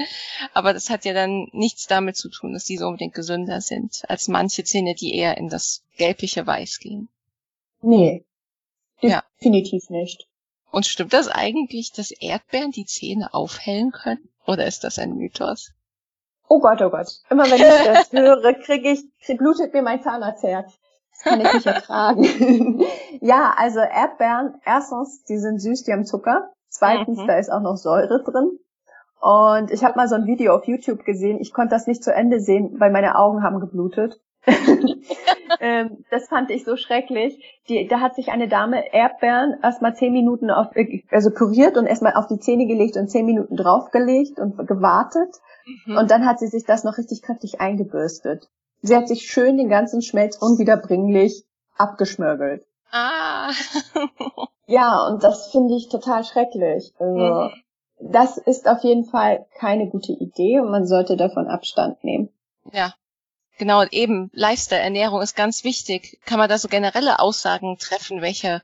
aber 0.53 0.73
das 0.73 0.89
hat 0.89 1.05
ja 1.05 1.13
dann 1.13 1.49
nichts 1.51 1.87
damit 1.87 2.15
zu 2.15 2.29
tun, 2.29 2.53
dass 2.53 2.65
die 2.65 2.77
so 2.77 2.87
unbedingt 2.87 3.15
gesünder 3.15 3.61
sind 3.61 4.03
als 4.07 4.27
manche 4.27 4.63
Zähne, 4.63 4.93
die 4.95 5.15
eher 5.15 5.37
in 5.37 5.49
das 5.49 5.83
gelbliche 5.97 6.45
Weiß 6.45 6.79
gehen. 6.79 7.09
Nee, 7.81 8.23
definitiv 9.01 9.89
ja. 9.89 9.97
nicht. 9.97 10.27
Und 10.71 10.85
stimmt 10.85 11.13
das 11.13 11.27
eigentlich, 11.27 11.91
dass 11.91 12.11
Erdbeeren 12.11 12.71
die 12.71 12.85
Zähne 12.85 13.33
aufhellen 13.33 13.91
können? 13.91 14.29
Oder 14.45 14.65
ist 14.65 14.83
das 14.83 14.97
ein 14.97 15.13
Mythos? 15.15 15.71
Oh 16.47 16.59
Gott, 16.59 16.81
oh 16.81 16.89
Gott. 16.89 17.07
Immer 17.29 17.45
wenn 17.45 17.55
ich 17.55 17.61
das 17.61 18.11
höre, 18.11 18.53
kriege 18.55 18.91
ich, 18.91 19.37
blutet 19.37 19.73
mir 19.73 19.81
mein 19.81 20.01
Zahnarztherz 20.01 20.79
kann 21.23 21.41
ich 21.41 21.53
nicht 21.53 21.65
ertragen. 21.65 22.23
ja, 23.21 23.53
also 23.57 23.79
Erdbeeren, 23.79 24.55
erstens, 24.65 25.23
die 25.23 25.37
sind 25.37 25.59
süß, 25.59 25.83
die 25.83 25.93
haben 25.93 26.05
Zucker. 26.05 26.51
Zweitens, 26.69 27.19
mhm. 27.19 27.27
da 27.27 27.37
ist 27.37 27.51
auch 27.51 27.61
noch 27.61 27.77
Säure 27.77 28.23
drin. 28.23 28.59
Und 29.21 29.71
ich 29.71 29.83
habe 29.83 29.95
mal 29.95 30.09
so 30.09 30.15
ein 30.15 30.25
Video 30.25 30.53
auf 30.53 30.65
YouTube 30.65 31.05
gesehen. 31.05 31.39
Ich 31.39 31.53
konnte 31.53 31.75
das 31.75 31.87
nicht 31.87 32.03
zu 32.03 32.13
Ende 32.13 32.39
sehen, 32.41 32.75
weil 32.79 32.91
meine 32.91 33.17
Augen 33.17 33.41
haben 33.41 33.59
geblutet. 33.59 34.19
ähm, 35.61 36.03
das 36.11 36.27
fand 36.27 36.51
ich 36.51 36.65
so 36.65 36.75
schrecklich. 36.75 37.41
Die, 37.69 37.87
da 37.87 38.01
hat 38.01 38.15
sich 38.15 38.31
eine 38.31 38.49
Dame 38.49 38.93
Erdbeeren 38.93 39.55
erstmal 39.63 39.95
zehn 39.95 40.11
Minuten 40.11 40.51
auf, 40.51 40.67
also 41.11 41.31
püriert 41.31 41.77
und 41.77 41.85
erstmal 41.85 42.15
auf 42.15 42.27
die 42.27 42.39
Zähne 42.39 42.67
gelegt 42.67 42.97
und 42.97 43.07
zehn 43.07 43.25
Minuten 43.25 43.55
draufgelegt 43.55 44.39
und 44.39 44.57
gewartet. 44.67 45.39
Mhm. 45.85 45.97
Und 45.97 46.11
dann 46.11 46.25
hat 46.25 46.39
sie 46.39 46.47
sich 46.47 46.65
das 46.65 46.83
noch 46.83 46.97
richtig 46.97 47.21
kräftig 47.21 47.61
eingebürstet. 47.61 48.49
Sie 48.83 48.95
hat 48.97 49.07
sich 49.07 49.31
schön 49.31 49.55
den 49.55 49.69
ganzen 49.69 50.01
Schmelz 50.01 50.35
unwiederbringlich 50.35 51.45
abgeschmörgelt. 51.77 52.65
Ah. 52.91 53.49
ja, 54.67 55.07
und 55.07 55.23
das 55.23 55.51
finde 55.51 55.75
ich 55.75 55.87
total 55.87 56.25
schrecklich. 56.25 56.93
Also, 56.99 57.15
mhm. 57.15 57.51
das 57.99 58.37
ist 58.37 58.67
auf 58.67 58.83
jeden 58.83 59.05
Fall 59.05 59.45
keine 59.57 59.87
gute 59.89 60.11
Idee 60.11 60.59
und 60.59 60.69
man 60.69 60.85
sollte 60.85 61.15
davon 61.15 61.47
Abstand 61.47 62.03
nehmen. 62.03 62.29
Ja. 62.73 62.93
Genau, 63.57 63.85
eben 63.85 64.29
Lifestyle-Ernährung 64.33 65.21
ist 65.21 65.35
ganz 65.35 65.63
wichtig. 65.63 66.19
Kann 66.25 66.39
man 66.39 66.49
da 66.49 66.57
so 66.57 66.67
generelle 66.67 67.19
Aussagen 67.19 67.77
treffen, 67.77 68.21
welche 68.21 68.61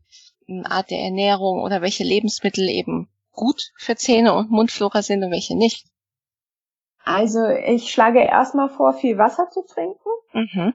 hm, 0.48 0.66
Art 0.66 0.92
der 0.92 1.00
Ernährung 1.00 1.62
oder 1.62 1.82
welche 1.82 2.04
Lebensmittel 2.04 2.68
eben 2.68 3.08
gut 3.32 3.72
für 3.78 3.96
Zähne 3.96 4.34
und 4.34 4.52
Mundflora 4.52 5.02
sind 5.02 5.24
und 5.24 5.32
welche 5.32 5.56
nicht? 5.56 5.86
Also 7.04 7.46
ich 7.46 7.92
schlage 7.92 8.20
erstmal 8.20 8.70
vor, 8.70 8.94
viel 8.94 9.18
Wasser 9.18 9.50
zu 9.50 9.64
trinken, 9.66 10.10
mhm. 10.34 10.74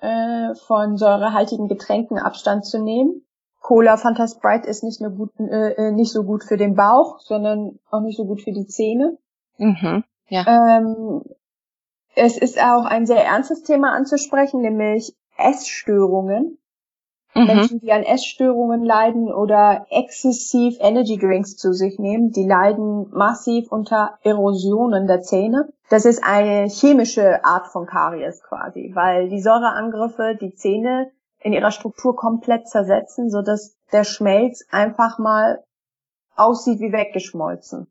äh, 0.00 0.54
von 0.54 0.96
säurehaltigen 0.96 1.68
Getränken 1.68 2.18
Abstand 2.18 2.64
zu 2.64 2.82
nehmen. 2.82 3.22
Cola, 3.60 3.96
Fanta 3.96 4.28
Sprite 4.28 4.68
ist 4.68 4.84
nicht, 4.84 5.00
gut, 5.16 5.30
äh, 5.40 5.72
äh, 5.72 5.90
nicht 5.90 6.12
so 6.12 6.22
gut 6.22 6.44
für 6.44 6.58
den 6.58 6.74
Bauch, 6.74 7.18
sondern 7.20 7.78
auch 7.90 8.02
nicht 8.02 8.16
so 8.16 8.26
gut 8.26 8.42
für 8.42 8.52
die 8.52 8.66
Zähne. 8.66 9.16
Mhm. 9.56 10.04
Ja. 10.28 10.76
Ähm, 10.76 11.22
es 12.14 12.36
ist 12.36 12.62
auch 12.62 12.84
ein 12.84 13.06
sehr 13.06 13.24
ernstes 13.24 13.62
Thema 13.62 13.92
anzusprechen, 13.92 14.60
nämlich 14.60 15.16
Essstörungen. 15.36 16.58
Mhm. 17.34 17.46
Menschen, 17.46 17.80
die 17.80 17.92
an 17.92 18.04
Essstörungen 18.04 18.84
leiden 18.84 19.32
oder 19.32 19.86
exzessiv 19.90 20.76
Energy 20.80 21.18
Drinks 21.18 21.56
zu 21.56 21.72
sich 21.72 21.98
nehmen, 21.98 22.30
die 22.30 22.46
leiden 22.46 23.10
massiv 23.10 23.72
unter 23.72 24.18
Erosionen 24.22 25.06
der 25.06 25.22
Zähne. 25.22 25.68
Das 25.90 26.04
ist 26.04 26.22
eine 26.22 26.68
chemische 26.68 27.44
Art 27.44 27.66
von 27.68 27.86
Karies 27.86 28.42
quasi, 28.42 28.92
weil 28.94 29.28
die 29.28 29.40
Säureangriffe 29.40 30.36
die 30.40 30.54
Zähne 30.54 31.10
in 31.40 31.52
ihrer 31.52 31.72
Struktur 31.72 32.16
komplett 32.16 32.68
zersetzen, 32.68 33.30
so 33.30 33.42
dass 33.42 33.76
der 33.92 34.04
Schmelz 34.04 34.64
einfach 34.70 35.18
mal 35.18 35.62
aussieht 36.36 36.80
wie 36.80 36.92
weggeschmolzen. 36.92 37.86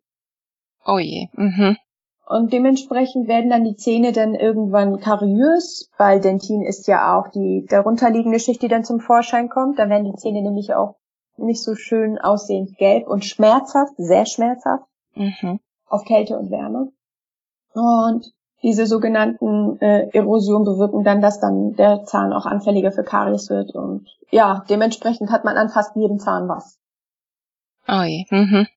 Oh 0.85 0.97
je. 0.97 1.27
Mhm. 1.33 1.77
Und 2.25 2.53
dementsprechend 2.53 3.27
werden 3.27 3.49
dann 3.49 3.65
die 3.65 3.75
Zähne 3.75 4.13
dann 4.13 4.33
irgendwann 4.33 4.99
kariös, 4.99 5.89
weil 5.97 6.21
Dentin 6.21 6.61
ist 6.61 6.87
ja 6.87 7.17
auch 7.17 7.27
die 7.29 7.65
darunterliegende 7.69 8.39
Schicht, 8.39 8.61
die 8.61 8.69
dann 8.69 8.85
zum 8.85 9.01
Vorschein 9.01 9.49
kommt. 9.49 9.77
Dann 9.77 9.89
werden 9.89 10.05
die 10.05 10.17
Zähne 10.17 10.41
nämlich 10.41 10.73
auch 10.73 10.95
nicht 11.37 11.61
so 11.61 11.75
schön 11.75 12.17
aussehend 12.17 12.77
gelb 12.77 13.07
und 13.07 13.25
schmerzhaft, 13.25 13.93
sehr 13.97 14.25
schmerzhaft 14.25 14.85
mhm. 15.15 15.59
auf 15.87 16.05
Kälte 16.05 16.37
und 16.37 16.49
Wärme. 16.51 16.91
Und 17.73 18.31
diese 18.61 18.85
sogenannten 18.85 19.77
äh, 19.81 20.09
Erosion 20.13 20.63
bewirken 20.63 21.03
dann, 21.03 21.21
dass 21.21 21.39
dann 21.39 21.73
der 21.75 22.05
Zahn 22.05 22.31
auch 22.31 22.45
anfälliger 22.45 22.91
für 22.91 23.03
Karies 23.03 23.49
wird 23.49 23.75
und 23.75 24.07
ja, 24.31 24.63
dementsprechend 24.69 25.31
hat 25.31 25.43
man 25.43 25.57
an 25.57 25.69
fast 25.69 25.95
jedem 25.95 26.19
Zahn 26.19 26.47
was. 26.47 26.79
Oh 27.87 28.03
je. 28.03 28.25
Mhm. 28.31 28.67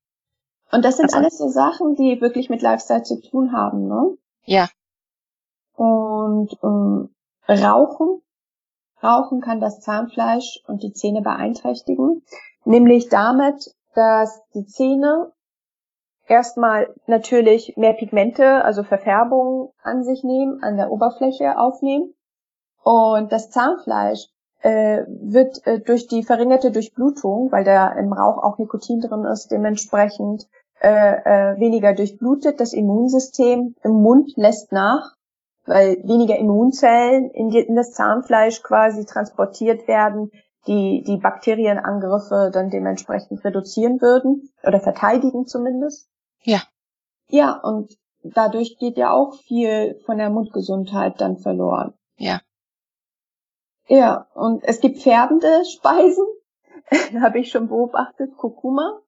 Und 0.72 0.85
das 0.85 0.96
sind 0.96 1.07
also, 1.07 1.18
alles 1.18 1.38
so 1.38 1.48
Sachen, 1.48 1.94
die 1.94 2.20
wirklich 2.20 2.50
mit 2.50 2.62
Lifestyle 2.62 3.02
zu 3.02 3.20
tun 3.20 3.52
haben, 3.52 3.87
ne? 3.87 4.16
Ja. 4.44 4.68
Und 5.74 6.57
ähm, 6.62 7.14
Rauchen. 7.48 8.22
Rauchen 9.02 9.40
kann 9.40 9.61
das 9.61 9.81
Zahnfleisch 9.81 10.62
und 10.66 10.83
die 10.83 10.92
Zähne 10.92 11.22
beeinträchtigen. 11.22 12.22
Nämlich 12.64 13.09
damit, 13.09 13.74
dass 13.94 14.42
die 14.55 14.66
Zähne 14.66 15.33
erstmal 16.26 16.92
natürlich 17.07 17.76
mehr 17.76 17.92
Pigmente, 17.92 18.64
also 18.64 18.83
Verfärbung 18.83 19.72
an 19.83 20.02
sich 20.02 20.24
nehmen, 20.24 20.62
an 20.62 20.76
der 20.76 20.90
Oberfläche 20.90 21.59
aufnehmen. 21.59 22.14
Und 22.83 23.33
das 23.33 23.50
Zahnfleisch 23.50 24.26
äh, 24.66 25.05
wird 25.07 25.64
äh, 25.64 25.79
durch 25.79 26.09
die 26.09 26.24
verringerte 26.24 26.72
Durchblutung, 26.72 27.52
weil 27.52 27.62
da 27.62 27.92
im 27.92 28.12
Rauch 28.12 28.42
auch 28.42 28.59
Nikotin 28.59 29.00
drin 29.00 29.24
ist, 29.24 29.52
dementsprechend 29.52 30.48
äh, 30.81 30.88
äh, 30.88 31.61
weniger 31.61 31.94
durchblutet. 31.94 32.59
Das 32.59 32.72
Immunsystem 32.72 33.76
im 33.85 33.92
Mund 33.92 34.33
lässt 34.35 34.72
nach, 34.72 35.14
weil 35.66 35.98
weniger 36.02 36.37
Immunzellen 36.37 37.31
in, 37.31 37.50
die, 37.50 37.61
in 37.61 37.76
das 37.76 37.92
Zahnfleisch 37.92 38.61
quasi 38.64 39.05
transportiert 39.05 39.87
werden, 39.87 40.33
die 40.66 41.05
die 41.07 41.18
Bakterienangriffe 41.18 42.50
dann 42.52 42.70
dementsprechend 42.70 43.44
reduzieren 43.44 44.00
würden 44.00 44.50
oder 44.64 44.81
verteidigen 44.81 45.46
zumindest. 45.46 46.09
Ja. 46.42 46.61
Ja, 47.29 47.52
und 47.62 47.96
dadurch 48.24 48.79
geht 48.81 48.96
ja 48.96 49.12
auch 49.12 49.35
viel 49.46 50.00
von 50.07 50.18
der 50.18 50.31
Mundgesundheit 50.31 51.20
dann 51.20 51.37
verloren. 51.37 51.94
Ja. 52.16 52.40
Ja, 53.88 54.27
und 54.35 54.64
es 54.64 54.81
gibt 54.81 55.03
färbende 55.03 55.64
Speisen, 55.64 56.27
habe 57.20 57.38
ich 57.38 57.51
schon 57.51 57.68
beobachtet, 57.68 58.37
Kurkuma. 58.37 59.01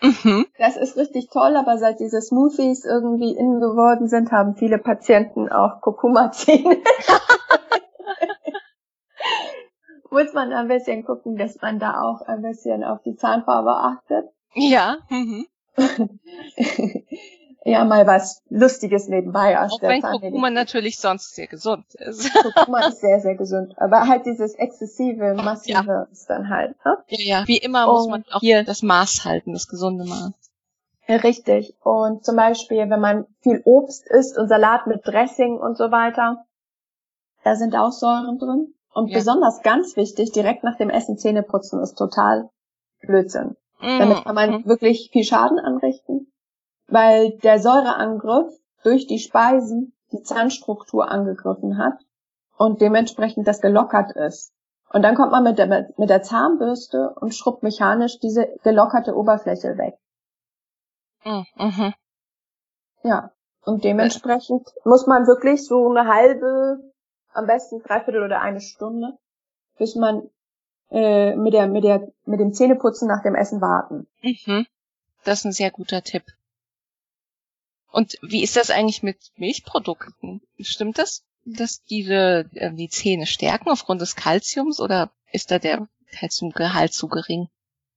Mhm. 0.00 0.46
Das 0.58 0.76
ist 0.76 0.96
richtig 0.96 1.28
toll, 1.30 1.56
aber 1.56 1.78
seit 1.78 1.98
diese 1.98 2.20
Smoothies 2.20 2.84
irgendwie 2.84 3.32
innen 3.32 3.60
geworden 3.60 4.08
sind, 4.08 4.30
haben 4.30 4.54
viele 4.54 4.78
Patienten 4.78 5.48
auch 5.48 5.80
Kurkuma-Zähne. 5.80 6.78
Muss 10.10 10.32
man 10.32 10.52
ein 10.52 10.68
bisschen 10.68 11.04
gucken, 11.04 11.36
dass 11.36 11.60
man 11.60 11.78
da 11.78 12.00
auch 12.00 12.22
ein 12.22 12.42
bisschen 12.42 12.82
auf 12.84 13.02
die 13.02 13.16
Zahnfarbe 13.16 13.72
achtet. 13.72 14.28
Ja. 14.54 14.98
Mhm. 15.10 15.46
ja 17.64 17.84
mal 17.84 18.06
was 18.06 18.42
Lustiges 18.48 19.08
nebenbei 19.08 19.58
aus 19.60 19.72
Auch 19.72 19.80
der 19.80 19.90
wenn 19.90 20.02
Kurkuma 20.02 20.50
natürlich 20.50 20.98
sonst 20.98 21.34
sehr 21.34 21.46
gesund 21.46 21.94
ist. 21.94 22.32
Kurkuma 22.42 22.86
ist 22.86 23.00
sehr, 23.00 23.20
sehr 23.20 23.34
gesund. 23.34 23.74
Aber 23.78 24.06
halt 24.06 24.26
dieses 24.26 24.54
exzessive, 24.54 25.34
massive 25.34 25.86
ja. 25.86 26.02
ist 26.10 26.28
dann 26.30 26.48
halt. 26.48 26.76
Ne? 26.84 26.98
Ja, 27.08 27.40
ja. 27.40 27.48
Wie 27.48 27.58
immer 27.58 27.88
Und 27.88 27.94
muss 27.94 28.08
man 28.08 28.24
auch 28.32 28.40
hier 28.40 28.64
das 28.64 28.82
Maß 28.82 29.24
halten, 29.24 29.52
das 29.52 29.68
gesunde 29.68 30.04
Maß. 30.04 30.32
Richtig. 31.08 31.74
Und 31.82 32.24
zum 32.24 32.36
Beispiel, 32.36 32.90
wenn 32.90 33.00
man 33.00 33.26
viel 33.40 33.62
Obst 33.64 34.06
isst 34.06 34.36
und 34.36 34.48
Salat 34.48 34.86
mit 34.86 35.06
Dressing 35.06 35.56
und 35.56 35.76
so 35.76 35.90
weiter, 35.90 36.44
da 37.44 37.56
sind 37.56 37.74
auch 37.74 37.92
Säuren 37.92 38.38
drin. 38.38 38.74
Und 38.92 39.08
ja. 39.08 39.18
besonders 39.18 39.62
ganz 39.62 39.96
wichtig, 39.96 40.32
direkt 40.32 40.64
nach 40.64 40.76
dem 40.76 40.90
Essen 40.90 41.18
Zähne 41.18 41.42
putzen 41.42 41.80
ist 41.80 41.94
total 41.94 42.50
Blödsinn. 43.00 43.56
Mm. 43.80 43.98
Damit 43.98 44.24
kann 44.24 44.34
man 44.34 44.50
mm. 44.50 44.66
wirklich 44.66 45.10
viel 45.12 45.24
Schaden 45.24 45.58
anrichten 45.58 46.30
weil 46.88 47.38
der 47.38 47.60
Säureangriff 47.60 48.52
durch 48.82 49.06
die 49.06 49.18
Speisen 49.18 49.92
die 50.12 50.22
Zahnstruktur 50.22 51.10
angegriffen 51.10 51.78
hat 51.78 51.98
und 52.56 52.80
dementsprechend 52.80 53.46
das 53.46 53.60
gelockert 53.60 54.12
ist. 54.12 54.52
Und 54.90 55.02
dann 55.02 55.14
kommt 55.14 55.32
man 55.32 55.44
mit 55.44 55.58
der, 55.58 55.90
mit 55.96 56.08
der 56.08 56.22
Zahnbürste 56.22 57.10
und 57.20 57.34
schrubbt 57.34 57.62
mechanisch 57.62 58.18
diese 58.20 58.48
gelockerte 58.62 59.14
Oberfläche 59.14 59.76
weg. 59.76 59.98
Mm, 61.24 61.42
mhm. 61.62 61.94
Ja, 63.02 63.32
und 63.64 63.84
dementsprechend 63.84 64.66
muss 64.84 65.06
man 65.06 65.26
wirklich 65.26 65.66
so 65.66 65.90
eine 65.90 66.06
halbe, 66.08 66.78
am 67.34 67.46
besten 67.46 67.82
dreiviertel 67.82 68.22
oder 68.22 68.40
eine 68.40 68.62
Stunde, 68.62 69.18
bis 69.76 69.94
man 69.94 70.30
äh, 70.90 71.36
mit 71.36 71.52
der 71.52 71.66
mit 71.66 71.84
der 71.84 72.08
mit 72.24 72.40
dem 72.40 72.54
Zähneputzen 72.54 73.08
nach 73.08 73.22
dem 73.22 73.34
Essen 73.34 73.60
warten. 73.60 74.06
Mhm. 74.22 74.66
Das 75.24 75.40
ist 75.40 75.44
ein 75.44 75.52
sehr 75.52 75.70
guter 75.70 76.02
Tipp. 76.02 76.24
Und 77.90 78.18
wie 78.22 78.42
ist 78.42 78.56
das 78.56 78.70
eigentlich 78.70 79.02
mit 79.02 79.16
Milchprodukten? 79.36 80.42
Stimmt 80.60 80.98
das, 80.98 81.24
dass 81.44 81.82
diese 81.84 82.46
äh, 82.54 82.72
die 82.72 82.88
Zähne 82.88 83.26
stärken 83.26 83.70
aufgrund 83.70 84.00
des 84.00 84.16
Kalziums 84.16 84.80
oder 84.80 85.10
ist 85.32 85.50
da 85.50 85.58
der 85.58 85.88
Kalziumgehalt 86.18 86.92
zu 86.92 87.08
gering? 87.08 87.48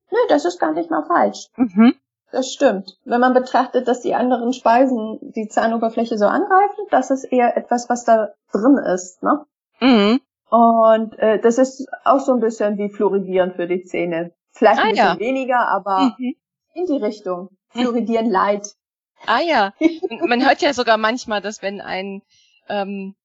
Nö, 0.09 0.17
das 0.29 0.45
ist 0.45 0.59
gar 0.59 0.73
nicht 0.73 0.89
mal 0.89 1.05
falsch. 1.05 1.47
Mhm. 1.55 1.95
Das 2.31 2.51
stimmt. 2.51 2.97
Wenn 3.03 3.19
man 3.19 3.33
betrachtet, 3.33 3.87
dass 3.87 4.01
die 4.01 4.15
anderen 4.15 4.53
Speisen 4.53 5.19
die 5.35 5.49
Zahnoberfläche 5.49 6.17
so 6.17 6.25
angreifen, 6.25 6.85
das 6.89 7.11
ist 7.11 7.25
eher 7.25 7.57
etwas, 7.57 7.89
was 7.89 8.05
da 8.05 8.29
drin 8.53 8.77
ist, 8.77 9.21
ne? 9.21 9.45
Mhm. 9.81 10.21
Und 10.49 11.17
äh, 11.19 11.39
das 11.39 11.57
ist 11.57 11.87
auch 12.03 12.19
so 12.19 12.33
ein 12.33 12.39
bisschen 12.39 12.77
wie 12.77 12.89
Fluoridieren 12.89 13.53
für 13.53 13.67
die 13.67 13.83
Zähne. 13.83 14.33
Vielleicht 14.51 14.79
ein 14.79 14.87
ah, 14.87 14.89
bisschen 14.89 15.05
ja. 15.05 15.19
weniger, 15.19 15.67
aber 15.67 16.13
mhm. 16.17 16.35
in 16.73 16.85
die 16.85 16.97
Richtung. 16.97 17.49
Fluoridieren 17.69 18.27
mhm. 18.27 18.31
Ah 19.25 19.41
ja. 19.41 19.73
Man 20.27 20.45
hört 20.45 20.61
ja 20.61 20.73
sogar 20.73 20.97
manchmal, 20.97 21.41
dass 21.41 21.61
wenn 21.61 21.81
ein 21.81 22.21
ähm, 22.69 23.15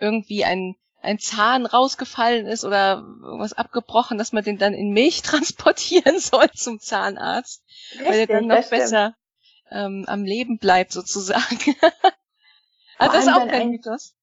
irgendwie 0.00 0.44
ein 0.44 0.76
ein 1.02 1.18
Zahn 1.18 1.64
rausgefallen 1.64 2.46
ist 2.46 2.64
oder 2.64 3.02
irgendwas 3.22 3.54
abgebrochen, 3.54 4.18
dass 4.18 4.32
man 4.32 4.44
den 4.44 4.58
dann 4.58 4.74
in 4.74 4.90
Milch 4.90 5.22
transportieren 5.22 6.18
soll 6.18 6.50
zum 6.50 6.78
Zahnarzt, 6.78 7.62
Richtig, 7.92 8.08
weil 8.08 8.18
er 8.18 8.26
dann 8.26 8.46
noch 8.46 8.68
besser 8.68 9.14
ähm, 9.70 10.04
am 10.06 10.24
Leben 10.24 10.58
bleibt 10.58 10.92
sozusagen. 10.92 11.58
ah, 12.98 13.08
das 13.08 13.26
ist 13.26 13.32
auch 13.32 13.48
kein 13.48 13.70
Mythos. 13.70 14.14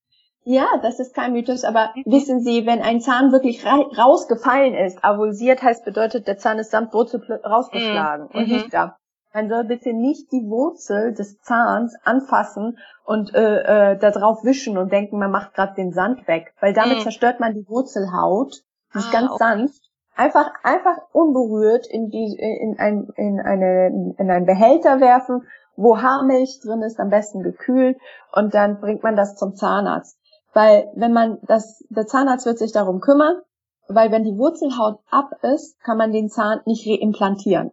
Ja, 0.44 0.66
das 0.82 0.98
ist 0.98 1.14
kein 1.14 1.32
Mythos, 1.32 1.64
aber 1.64 1.92
mhm. 1.94 2.04
wissen 2.06 2.40
Sie, 2.40 2.64
wenn 2.64 2.80
ein 2.80 3.00
Zahn 3.00 3.32
wirklich 3.32 3.64
rausgefallen 3.66 4.74
ist, 4.74 5.04
avulsiert 5.04 5.62
heißt 5.62 5.84
bedeutet, 5.84 6.26
der 6.26 6.38
Zahn 6.38 6.58
ist 6.58 6.70
samt 6.70 6.94
Wurzel 6.94 7.20
rausgeschlagen 7.44 8.28
mhm. 8.32 8.38
und 8.38 8.48
nicht 8.48 8.72
da. 8.72 8.98
Man 9.38 9.48
soll 9.48 9.62
bitte 9.62 9.92
nicht 9.92 10.32
die 10.32 10.48
Wurzel 10.48 11.14
des 11.14 11.40
Zahns 11.42 11.94
anfassen 12.02 12.76
und 13.04 13.32
äh, 13.36 13.92
äh, 13.92 13.96
da 13.96 14.10
drauf 14.10 14.42
wischen 14.42 14.76
und 14.76 14.90
denken, 14.90 15.16
man 15.16 15.30
macht 15.30 15.54
gerade 15.54 15.76
den 15.76 15.92
Sand 15.92 16.26
weg, 16.26 16.52
weil 16.60 16.72
damit 16.72 16.98
mhm. 16.98 17.02
zerstört 17.02 17.38
man 17.38 17.54
die 17.54 17.64
Wurzelhaut. 17.68 18.64
Die 18.92 18.98
ist 18.98 19.10
ah, 19.10 19.12
ganz 19.12 19.30
okay. 19.30 19.38
sanft. 19.38 19.80
Einfach, 20.16 20.50
einfach 20.64 20.96
unberührt 21.12 21.86
in 21.86 22.10
die, 22.10 22.36
in 22.36 22.80
ein, 22.80 23.06
in 23.14 23.38
eine, 23.38 24.14
in 24.18 24.28
einen 24.28 24.44
Behälter 24.44 25.00
werfen, 25.00 25.46
wo 25.76 25.98
Haarmilch 25.98 26.58
drin 26.60 26.82
ist, 26.82 26.98
am 26.98 27.10
besten 27.10 27.44
gekühlt, 27.44 27.96
und 28.32 28.54
dann 28.54 28.80
bringt 28.80 29.04
man 29.04 29.14
das 29.14 29.36
zum 29.36 29.54
Zahnarzt. 29.54 30.18
Weil 30.52 30.90
wenn 30.96 31.12
man 31.12 31.38
das, 31.42 31.84
der 31.90 32.08
Zahnarzt 32.08 32.44
wird 32.44 32.58
sich 32.58 32.72
darum 32.72 32.98
kümmern, 32.98 33.40
weil 33.86 34.10
wenn 34.10 34.24
die 34.24 34.36
Wurzelhaut 34.36 34.98
ab 35.12 35.30
ist, 35.42 35.78
kann 35.84 35.96
man 35.96 36.10
den 36.10 36.28
Zahn 36.28 36.60
nicht 36.66 36.88
reimplantieren. 36.88 37.70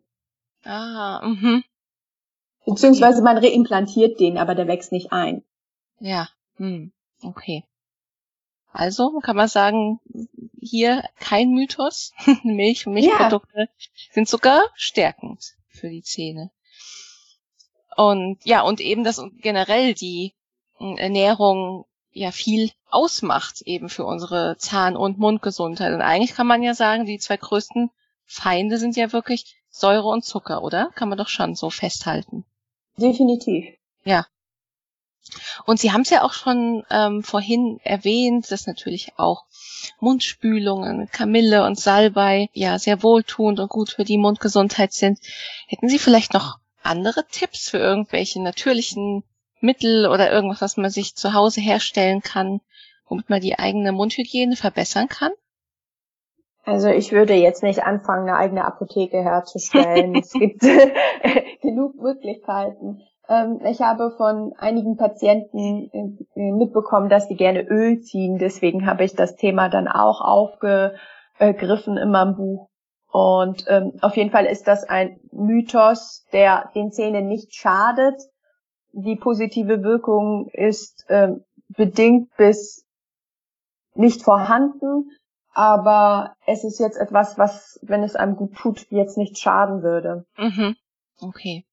Ah, 0.65 1.21
mhm. 1.23 1.63
Beziehungsweise 2.65 3.21
man 3.21 3.37
reimplantiert 3.37 4.19
den, 4.19 4.37
aber 4.37 4.55
der 4.55 4.67
wächst 4.67 4.91
nicht 4.91 5.11
ein. 5.11 5.43
Ja, 5.99 6.29
hm, 6.57 6.91
okay. 7.21 7.63
Also 8.71 9.19
kann 9.21 9.37
man 9.37 9.47
sagen, 9.47 9.99
hier 10.59 11.03
kein 11.19 11.51
Mythos. 11.51 12.11
Milch 12.43 12.87
und 12.87 12.93
Milchprodukte 12.93 13.59
ja. 13.59 13.67
sind 14.11 14.27
sogar 14.27 14.61
stärkend 14.75 15.55
für 15.69 15.89
die 15.89 16.01
Zähne. 16.01 16.51
Und 17.95 18.43
ja, 18.43 18.61
und 18.61 18.81
eben, 18.81 19.03
dass 19.03 19.23
generell 19.37 19.93
die 19.93 20.33
hm, 20.77 20.97
Ernährung 20.97 21.85
ja 22.11 22.31
viel 22.31 22.71
ausmacht 22.89 23.61
eben 23.61 23.89
für 23.89 24.05
unsere 24.05 24.57
Zahn- 24.57 24.97
und 24.97 25.17
Mundgesundheit. 25.17 25.93
Und 25.93 26.01
eigentlich 26.01 26.33
kann 26.33 26.47
man 26.47 26.63
ja 26.63 26.73
sagen, 26.73 27.05
die 27.05 27.19
zwei 27.19 27.37
größten 27.37 27.91
Feinde 28.25 28.77
sind 28.77 28.95
ja 28.95 29.13
wirklich 29.13 29.55
Säure 29.77 30.07
und 30.07 30.23
Zucker, 30.23 30.63
oder? 30.63 30.91
Kann 30.95 31.09
man 31.09 31.17
doch 31.17 31.27
schon 31.27 31.55
so 31.55 31.69
festhalten. 31.69 32.45
Definitiv. 32.97 33.65
Ja. 34.05 34.25
Und 35.65 35.79
Sie 35.79 35.91
haben 35.91 36.01
es 36.01 36.11
ja 36.11 36.23
auch 36.23 36.33
schon 36.33 36.83
ähm, 36.89 37.23
vorhin 37.23 37.79
erwähnt, 37.83 38.51
dass 38.51 38.67
natürlich 38.67 39.13
auch 39.17 39.45
Mundspülungen, 39.99 41.09
Kamille 41.11 41.65
und 41.65 41.77
Salbei 41.77 42.49
ja 42.53 42.79
sehr 42.79 43.03
wohltuend 43.03 43.59
und 43.59 43.69
gut 43.69 43.89
für 43.89 44.05
die 44.05 44.17
Mundgesundheit 44.17 44.93
sind. 44.93 45.19
Hätten 45.67 45.89
Sie 45.89 45.99
vielleicht 45.99 46.33
noch 46.33 46.59
andere 46.81 47.25
Tipps 47.27 47.69
für 47.69 47.79
irgendwelche 47.79 48.41
natürlichen 48.41 49.23
Mittel 49.59 50.07
oder 50.07 50.31
irgendwas, 50.31 50.61
was 50.61 50.77
man 50.77 50.91
sich 50.91 51.15
zu 51.15 51.33
Hause 51.33 51.59
herstellen 51.59 52.21
kann, 52.21 52.61
womit 53.07 53.29
man 53.29 53.41
die 53.41 53.59
eigene 53.59 53.91
Mundhygiene 53.91 54.55
verbessern 54.55 55.09
kann? 55.09 55.31
Also 56.65 56.89
ich 56.89 57.11
würde 57.11 57.33
jetzt 57.33 57.63
nicht 57.63 57.83
anfangen, 57.83 58.27
eine 58.27 58.37
eigene 58.37 58.65
Apotheke 58.65 59.17
herzustellen. 59.17 60.15
es 60.19 60.33
gibt 60.33 60.61
genug 61.61 61.95
Möglichkeiten. 61.95 63.01
Ähm, 63.29 63.61
ich 63.65 63.81
habe 63.81 64.11
von 64.17 64.53
einigen 64.57 64.97
Patienten 64.97 65.89
äh, 66.35 66.51
mitbekommen, 66.51 67.09
dass 67.09 67.27
sie 67.27 67.35
gerne 67.35 67.61
Öl 67.61 68.01
ziehen. 68.01 68.37
Deswegen 68.37 68.87
habe 68.87 69.03
ich 69.03 69.15
das 69.15 69.35
Thema 69.35 69.69
dann 69.69 69.87
auch 69.87 70.21
aufgegriffen 70.21 71.97
in 71.97 72.11
meinem 72.11 72.35
Buch. 72.35 72.69
Und 73.11 73.65
ähm, 73.69 73.93
auf 74.01 74.17
jeden 74.17 74.31
Fall 74.31 74.45
ist 74.45 74.67
das 74.67 74.83
ein 74.83 75.19
Mythos, 75.31 76.25
der 76.33 76.69
den 76.75 76.91
Zähnen 76.91 77.27
nicht 77.27 77.55
schadet, 77.55 78.21
die 78.91 79.15
positive 79.15 79.83
Wirkung 79.83 80.49
ist 80.51 81.05
äh, 81.09 81.33
bedingt 81.69 82.35
bis 82.37 82.85
nicht 83.93 84.23
vorhanden, 84.23 85.11
aber 85.55 86.35
es 86.45 86.63
ist 86.63 86.79
jetzt 86.79 86.97
etwas, 86.97 87.37
was, 87.37 87.79
wenn 87.81 88.03
es 88.03 88.15
einem 88.15 88.35
gut 88.35 88.55
tut, 88.55 88.85
jetzt 88.91 89.17
nicht 89.17 89.39
schaden 89.39 89.81
würde. 89.81 90.25
Mhm. 90.37 90.75
Okay. 91.19 91.65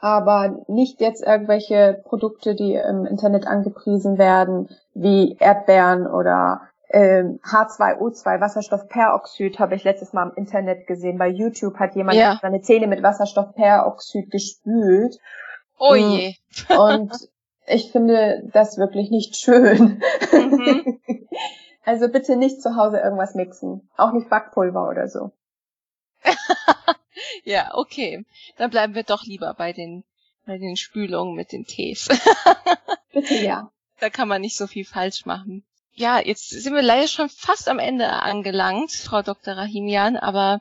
Aber 0.00 0.64
nicht 0.68 1.00
jetzt 1.00 1.24
irgendwelche 1.24 2.00
Produkte, 2.04 2.54
die 2.54 2.74
im 2.74 3.04
Internet 3.04 3.48
angepriesen 3.48 4.16
werden, 4.16 4.68
wie 4.94 5.36
Erdbeeren 5.40 6.06
oder 6.06 6.60
äh, 6.88 7.24
H2O2, 7.24 8.40
Wasserstoffperoxid, 8.40 9.58
habe 9.58 9.74
ich 9.74 9.82
letztes 9.82 10.12
Mal 10.12 10.28
im 10.28 10.36
Internet 10.36 10.86
gesehen. 10.86 11.18
Bei 11.18 11.28
YouTube 11.28 11.78
hat 11.78 11.96
jemand 11.96 12.16
ja. 12.16 12.38
seine 12.40 12.60
Zähne 12.60 12.86
mit 12.86 13.02
Wasserstoffperoxid 13.02 14.30
gespült 14.30 15.18
Oh 15.78 15.94
mm. 15.94 15.96
je. 15.96 16.34
Und 16.76 17.12
ich 17.66 17.92
finde 17.92 18.42
das 18.52 18.78
wirklich 18.78 19.10
nicht 19.10 19.36
schön. 19.36 20.02
Mhm. 20.32 21.00
Also 21.88 22.08
bitte 22.08 22.36
nicht 22.36 22.60
zu 22.60 22.76
Hause 22.76 22.98
irgendwas 22.98 23.34
mixen. 23.34 23.88
Auch 23.96 24.12
nicht 24.12 24.28
Backpulver 24.28 24.90
oder 24.90 25.08
so. 25.08 25.32
ja, 27.44 27.70
okay. 27.72 28.26
Dann 28.58 28.68
bleiben 28.68 28.94
wir 28.94 29.04
doch 29.04 29.24
lieber 29.24 29.54
bei 29.54 29.72
den, 29.72 30.04
bei 30.44 30.58
den 30.58 30.76
Spülungen 30.76 31.34
mit 31.34 31.50
den 31.50 31.64
Tees. 31.64 32.08
bitte 33.14 33.36
ja. 33.36 33.72
Da 34.00 34.10
kann 34.10 34.28
man 34.28 34.42
nicht 34.42 34.58
so 34.58 34.66
viel 34.66 34.84
falsch 34.84 35.24
machen. 35.24 35.64
Ja, 35.94 36.20
jetzt 36.20 36.50
sind 36.50 36.74
wir 36.74 36.82
leider 36.82 37.08
schon 37.08 37.30
fast 37.30 37.70
am 37.70 37.78
Ende 37.78 38.06
angelangt, 38.06 38.92
Frau 38.92 39.22
Dr. 39.22 39.56
Rahimian, 39.56 40.18
aber 40.18 40.60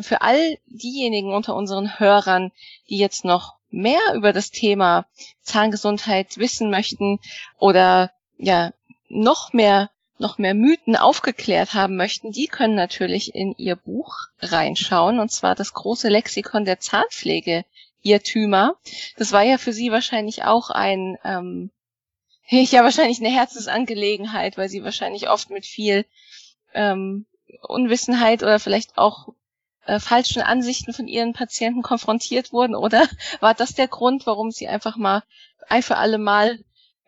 für 0.00 0.20
all 0.20 0.58
diejenigen 0.66 1.32
unter 1.32 1.54
unseren 1.54 2.00
Hörern, 2.00 2.50
die 2.88 2.98
jetzt 2.98 3.24
noch 3.24 3.54
mehr 3.70 4.00
über 4.14 4.32
das 4.32 4.50
Thema 4.50 5.06
Zahngesundheit 5.42 6.38
wissen 6.38 6.70
möchten 6.70 7.20
oder 7.56 8.10
ja 8.36 8.72
noch 9.08 9.52
mehr 9.52 9.90
noch 10.18 10.38
mehr 10.38 10.54
Mythen 10.54 10.96
aufgeklärt 10.96 11.74
haben 11.74 11.96
möchten, 11.96 12.32
die 12.32 12.46
können 12.46 12.74
natürlich 12.74 13.34
in 13.34 13.54
ihr 13.58 13.76
Buch 13.76 14.16
reinschauen, 14.40 15.18
und 15.18 15.30
zwar 15.30 15.54
das 15.54 15.74
große 15.74 16.08
Lexikon 16.08 16.64
der 16.64 16.80
Zahnpflege 16.80 17.64
Irrtümer. 18.02 18.76
Das 19.16 19.32
war 19.32 19.42
ja 19.42 19.58
für 19.58 19.72
Sie 19.72 19.90
wahrscheinlich 19.90 20.44
auch 20.44 20.70
ein, 20.70 21.18
ähm, 21.24 21.70
ja, 22.48 22.84
wahrscheinlich 22.84 23.18
eine 23.20 23.30
Herzensangelegenheit, 23.30 24.56
weil 24.56 24.68
Sie 24.68 24.84
wahrscheinlich 24.84 25.28
oft 25.28 25.50
mit 25.50 25.66
viel 25.66 26.06
ähm, 26.72 27.26
Unwissenheit 27.62 28.42
oder 28.42 28.60
vielleicht 28.60 28.96
auch 28.96 29.28
äh, 29.84 30.00
falschen 30.00 30.42
Ansichten 30.42 30.92
von 30.92 31.08
ihren 31.08 31.32
Patienten 31.32 31.82
konfrontiert 31.82 32.52
wurden, 32.52 32.74
oder 32.74 33.06
war 33.40 33.54
das 33.54 33.74
der 33.74 33.88
Grund, 33.88 34.26
warum 34.26 34.50
sie 34.50 34.68
einfach 34.68 34.96
mal 34.96 35.22
ein 35.68 35.82
für 35.82 35.96
alle 35.96 36.18
Mal 36.18 36.60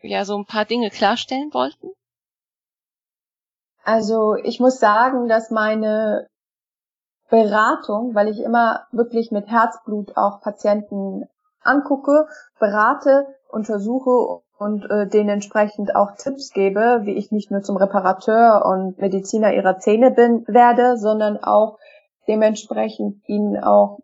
ja 0.03 0.25
so 0.25 0.37
ein 0.37 0.47
paar 0.47 0.65
Dinge 0.65 0.91
klarstellen 0.91 1.53
wollten? 1.53 1.89
Also 3.85 4.35
ich 4.35 4.61
muss 4.61 4.79
sagen, 4.79 5.29
dass 5.29 5.51
meine 5.51 6.27
Beratung, 7.31 8.15
weil 8.15 8.29
ich 8.29 8.41
immer 8.41 8.87
wirklich 8.93 9.31
mit 9.31 9.49
Herzblut 9.49 10.17
auch 10.17 10.41
Patienten 10.41 11.29
angucke, 11.63 12.27
berate, 12.59 13.27
untersuche 13.49 14.41
und 14.59 14.85
äh, 14.91 15.07
denen 15.07 15.29
entsprechend 15.31 15.95
auch 15.95 16.17
Tipps 16.17 16.53
gebe, 16.53 17.01
wie 17.03 17.15
ich 17.15 17.31
nicht 17.31 17.51
nur 17.51 17.63
zum 17.63 17.77
Reparateur 17.77 18.65
und 18.65 18.99
Mediziner 18.99 19.53
ihrer 19.53 19.79
Zähne 19.79 20.11
bin 20.11 20.45
werde, 20.49 20.97
sondern 20.97 21.43
auch 21.43 21.79
dementsprechend 22.27 23.27
ihnen 23.29 23.63
auch 23.63 24.01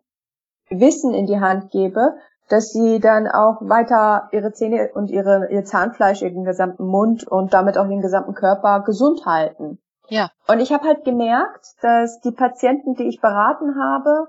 Wissen 0.69 1.13
in 1.13 1.27
die 1.27 1.39
Hand 1.39 1.71
gebe, 1.71 2.15
dass 2.49 2.71
sie 2.71 2.99
dann 2.99 3.27
auch 3.27 3.57
weiter 3.61 4.29
ihre 4.31 4.53
Zähne 4.53 4.91
und 4.93 5.09
ihre, 5.09 5.49
ihr 5.51 5.65
Zahnfleisch, 5.65 6.21
ihren 6.21 6.45
gesamten 6.45 6.85
Mund 6.85 7.27
und 7.27 7.53
damit 7.53 7.77
auch 7.77 7.85
ihren 7.85 8.01
gesamten 8.01 8.33
Körper 8.33 8.81
gesund 8.81 9.25
halten. 9.25 9.79
Ja. 10.07 10.29
Und 10.47 10.59
ich 10.59 10.71
habe 10.71 10.87
halt 10.87 11.03
gemerkt, 11.03 11.65
dass 11.81 12.19
die 12.21 12.31
Patienten, 12.31 12.95
die 12.95 13.07
ich 13.07 13.21
beraten 13.21 13.75
habe, 13.79 14.27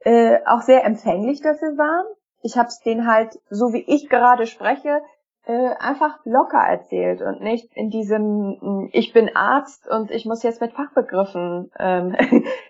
äh, 0.00 0.38
auch 0.46 0.62
sehr 0.62 0.84
empfänglich 0.84 1.40
dafür 1.40 1.76
waren. 1.78 2.06
Ich 2.42 2.58
habe 2.58 2.68
es 2.68 2.80
denen 2.80 3.06
halt, 3.06 3.38
so 3.50 3.72
wie 3.72 3.84
ich 3.86 4.08
gerade 4.08 4.46
spreche, 4.46 5.00
äh, 5.44 5.70
einfach 5.80 6.18
locker 6.24 6.58
erzählt 6.58 7.20
und 7.20 7.40
nicht 7.40 7.68
in 7.74 7.90
diesem 7.90 8.58
hm, 8.60 8.90
ich 8.92 9.12
bin 9.12 9.34
Arzt 9.34 9.88
und 9.88 10.10
ich 10.10 10.24
muss 10.24 10.42
jetzt 10.42 10.60
mit 10.60 10.72
Fachbegriffen 10.72 11.70
ähm, 11.78 12.14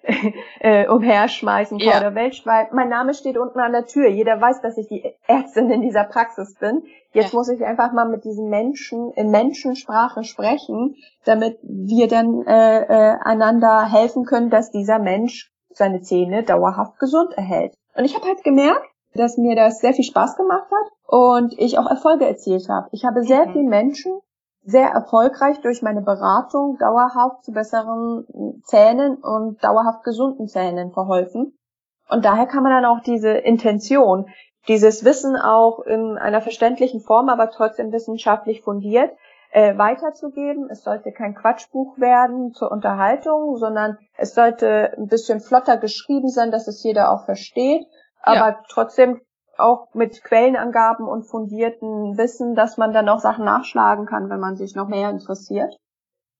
äh, 0.61 0.89
umherschmeißen 0.89 1.81
vor 1.81 1.93
ja. 1.93 2.01
der 2.01 2.14
Welt, 2.14 2.41
weil 2.47 2.68
mein 2.73 2.89
Name 2.89 3.12
steht 3.12 3.37
unten 3.37 3.61
an 3.61 3.73
der 3.73 3.85
Tür. 3.85 4.09
Jeder 4.09 4.41
weiß, 4.41 4.62
dass 4.62 4.79
ich 4.79 4.89
die 4.89 5.05
Ärztin 5.27 5.70
in 5.70 5.83
dieser 5.83 6.05
Praxis 6.05 6.55
bin. 6.55 6.83
Jetzt 7.12 7.33
ja. 7.33 7.39
muss 7.39 7.51
ich 7.51 7.62
einfach 7.62 7.93
mal 7.93 8.09
mit 8.09 8.25
diesen 8.25 8.49
Menschen 8.49 9.12
in 9.12 9.31
Menschensprache 9.31 10.25
sprechen, 10.25 10.97
damit 11.25 11.59
wir 11.62 12.09
dann 12.09 12.47
äh, 12.47 12.85
äh, 12.85 13.18
einander 13.23 13.85
helfen 13.85 14.25
können, 14.25 14.49
dass 14.49 14.70
dieser 14.70 14.99
Mensch 14.99 15.53
seine 15.75 16.01
Zähne 16.01 16.43
dauerhaft 16.43 16.99
gesund 16.99 17.35
erhält. 17.35 17.75
Und 17.95 18.07
ich 18.07 18.14
habe 18.14 18.27
halt 18.27 18.43
gemerkt, 18.43 18.91
dass 19.15 19.37
mir 19.37 19.57
das 19.57 19.81
sehr 19.81 19.93
viel 19.93 20.05
Spaß 20.05 20.37
gemacht 20.37 20.71
hat 20.71 20.93
und 21.07 21.59
ich 21.59 21.79
auch 21.79 21.89
Erfolge 21.89 22.27
erzielt 22.27 22.69
habe. 22.69 22.89
Ich 22.93 23.05
habe 23.05 23.23
sehr 23.23 23.47
mhm. 23.47 23.53
vielen 23.53 23.69
Menschen 23.69 24.21
sehr 24.65 24.91
erfolgreich 24.91 25.61
durch 25.61 25.83
meine 25.83 26.03
Beratung 26.03 26.79
dauerhaft 26.79 27.45
zu 27.45 27.53
besseren 27.53 28.63
Zähnen 28.65 29.17
und 29.17 29.63
dauerhaft 29.63 30.05
gesunden 30.05 30.47
Zähnen 30.47 30.93
verholfen. 30.93 31.59
Und 32.09 32.25
daher 32.25 32.47
kann 32.47 32.63
man 32.63 32.73
dann 32.73 32.85
auch 32.85 33.01
diese 33.01 33.31
Intention, 33.31 34.29
dieses 34.69 35.05
Wissen 35.05 35.37
auch 35.37 35.81
in 35.81 36.17
einer 36.17 36.41
verständlichen 36.41 37.01
Form, 37.01 37.29
aber 37.29 37.51
trotzdem 37.51 37.91
wissenschaftlich 37.91 38.63
fundiert, 38.63 39.11
äh, 39.51 39.77
weiterzugeben. 39.77 40.69
Es 40.71 40.85
sollte 40.85 41.11
kein 41.11 41.35
Quatschbuch 41.35 41.99
werden 41.99 42.53
zur 42.53 42.71
Unterhaltung, 42.71 43.57
sondern 43.57 43.99
es 44.17 44.35
sollte 44.35 44.93
ein 44.97 45.09
bisschen 45.09 45.41
flotter 45.41 45.77
geschrieben 45.77 46.29
sein, 46.29 46.53
dass 46.53 46.69
es 46.69 46.83
jeder 46.85 47.11
auch 47.11 47.25
versteht, 47.25 47.87
aber 48.23 48.37
ja. 48.37 48.62
trotzdem 48.68 49.20
auch 49.59 49.95
mit 49.95 50.25
Quellenangaben 50.25 51.07
und 51.07 51.25
fundierten 51.25 52.16
Wissen, 52.16 52.55
dass 52.55 52.79
man 52.79 52.93
dann 52.93 53.09
auch 53.09 53.20
Sachen 53.20 53.45
nachschlagen 53.45 54.07
kann, 54.07 54.31
wenn 54.31 54.41
man 54.41 54.57
sich 54.57 54.75
noch 54.75 54.89
mehr 54.89 55.11
interessiert. 55.11 55.77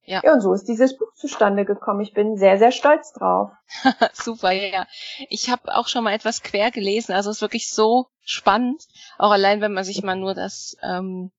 Ja. 0.05 0.21
ja, 0.25 0.33
und 0.33 0.41
so 0.41 0.53
ist 0.53 0.65
dieses 0.65 0.99
Buch 0.99 1.13
zustande 1.15 1.65
gekommen. 1.65 2.01
Ich 2.01 2.13
bin 2.13 2.37
sehr, 2.37 2.59
sehr 2.59 2.73
stolz 2.73 3.13
drauf. 3.13 3.53
Super, 4.13 4.51
ja. 4.51 4.87
Ich 5.29 5.49
habe 5.49 5.75
auch 5.77 5.87
schon 5.87 6.03
mal 6.03 6.13
etwas 6.13 6.43
quer 6.43 6.73
gelesen. 6.73 7.13
Also 7.13 7.31
es 7.31 7.37
ist 7.37 7.43
wirklich 7.43 7.71
so 7.71 8.09
spannend. 8.25 8.83
Auch 9.19 9.31
allein, 9.31 9.61
wenn 9.61 9.73
man 9.73 9.85
sich 9.85 10.03
mal 10.03 10.17
nur 10.17 10.35
das, 10.35 10.77
ähm, 10.83 11.31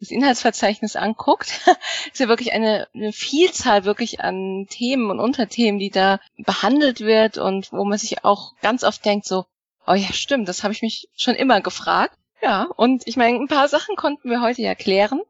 das 0.00 0.10
Inhaltsverzeichnis 0.10 0.96
anguckt, 0.96 1.60
ist 2.12 2.20
ja 2.20 2.28
wirklich 2.28 2.54
eine, 2.54 2.88
eine 2.94 3.12
Vielzahl 3.12 3.84
wirklich 3.84 4.20
an 4.20 4.66
Themen 4.70 5.10
und 5.10 5.20
Unterthemen, 5.20 5.78
die 5.78 5.90
da 5.90 6.18
behandelt 6.38 7.00
wird 7.00 7.36
und 7.36 7.70
wo 7.70 7.84
man 7.84 7.98
sich 7.98 8.24
auch 8.24 8.54
ganz 8.62 8.82
oft 8.82 9.04
denkt, 9.04 9.26
so, 9.26 9.44
oh 9.86 9.94
ja, 9.94 10.12
stimmt, 10.12 10.48
das 10.48 10.62
habe 10.62 10.72
ich 10.72 10.82
mich 10.82 11.08
schon 11.16 11.34
immer 11.34 11.60
gefragt. 11.60 12.16
Ja, 12.42 12.68
und 12.76 13.06
ich 13.06 13.16
meine, 13.16 13.38
ein 13.38 13.48
paar 13.48 13.68
Sachen 13.68 13.96
konnten 13.96 14.28
wir 14.28 14.42
heute 14.42 14.62
ja 14.62 14.74
klären, 14.74 15.22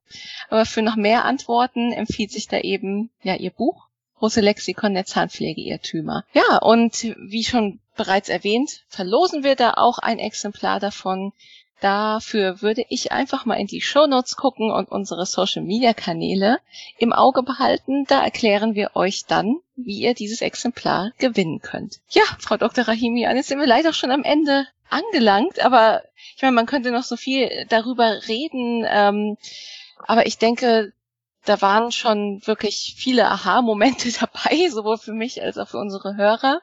aber 0.51 0.67
für 0.67 0.83
noch 0.83 0.97
mehr 0.97 1.25
Antworten 1.25 1.93
empfiehlt 1.93 2.33
sich 2.33 2.49
da 2.49 2.59
eben 2.59 3.11
ja 3.23 3.37
ihr 3.37 3.51
Buch 3.51 3.87
Große 4.19 4.41
Lexikon 4.41 4.95
der 4.95 5.05
Zahnpflegeirrtümer. 5.05 6.25
Ja, 6.33 6.57
und 6.59 7.15
wie 7.19 7.45
schon 7.45 7.81
bereits 7.97 8.31
erwähnt, 8.31 8.85
verlosen 8.89 9.45
wir 9.45 9.57
da 9.57 9.75
auch 9.75 9.99
ein 9.99 10.19
Exemplar 10.19 10.81
davon. 10.81 11.33
Dafür 11.81 12.63
würde 12.63 12.87
ich 12.89 13.13
einfach 13.13 13.45
mal 13.45 13.57
in 13.57 13.67
die 13.67 13.83
Show 13.83 14.07
Notes 14.07 14.37
gucken 14.37 14.71
und 14.71 14.91
unsere 14.91 15.27
Social 15.27 15.63
Media 15.63 15.93
Kanäle 15.93 16.61
im 16.97 17.13
Auge 17.13 17.43
behalten. 17.43 18.07
Da 18.07 18.25
erklären 18.25 18.75
wir 18.75 18.97
euch 18.97 19.27
dann, 19.27 19.57
wie 19.77 20.01
ihr 20.01 20.15
dieses 20.15 20.41
Exemplar 20.41 21.13
gewinnen 21.19 21.61
könnt. 21.61 22.01
Ja, 22.09 22.23
Frau 22.39 22.57
Dr. 22.57 22.89
Rahimi, 22.89 23.23
jetzt 23.23 23.49
sind 23.49 23.61
wir 23.61 23.67
leider 23.67 23.93
schon 23.93 24.11
am 24.11 24.25
Ende 24.25 24.67
angelangt, 24.89 25.61
aber 25.61 26.03
ich 26.35 26.43
meine, 26.43 26.55
man 26.55 26.67
könnte 26.67 26.91
noch 26.91 27.03
so 27.03 27.17
viel 27.17 27.67
darüber 27.69 28.27
reden, 28.29 28.85
ähm, 28.89 29.37
aber 30.07 30.27
ich 30.27 30.39
denke, 30.39 30.93
da 31.45 31.61
waren 31.63 31.93
schon 31.93 32.43
wirklich 32.45 32.95
viele 32.97 33.31
Aha-Momente 33.31 34.11
dabei, 34.21 34.69
sowohl 34.69 34.99
für 34.99 35.13
mich 35.13 35.43
als 35.43 35.59
auch 35.59 35.69
für 35.69 35.79
unsere 35.79 36.17
Hörer. 36.17 36.61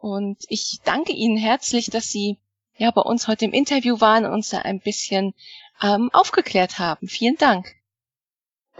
Und 0.00 0.38
ich 0.48 0.78
danke 0.84 1.12
Ihnen 1.12 1.36
herzlich, 1.36 1.86
dass 1.86 2.08
Sie 2.08 2.38
ja 2.78 2.90
bei 2.90 3.02
uns 3.02 3.28
heute 3.28 3.44
im 3.44 3.52
Interview 3.52 4.00
waren 4.00 4.24
und 4.24 4.32
uns 4.32 4.48
da 4.48 4.60
ein 4.60 4.80
bisschen 4.80 5.34
ähm, 5.82 6.10
aufgeklärt 6.12 6.78
haben. 6.78 7.06
Vielen 7.08 7.36
Dank. 7.36 7.74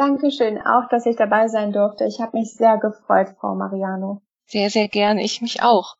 Dankeschön 0.00 0.56
auch, 0.56 0.88
dass 0.88 1.04
ich 1.04 1.16
dabei 1.16 1.48
sein 1.48 1.72
durfte. 1.72 2.06
Ich 2.06 2.20
habe 2.20 2.38
mich 2.38 2.54
sehr 2.54 2.78
gefreut, 2.78 3.34
Frau 3.38 3.54
Mariano. 3.54 4.22
Sehr, 4.46 4.70
sehr 4.70 4.88
gerne. 4.88 5.22
Ich 5.22 5.42
mich 5.42 5.62
auch. 5.62 5.96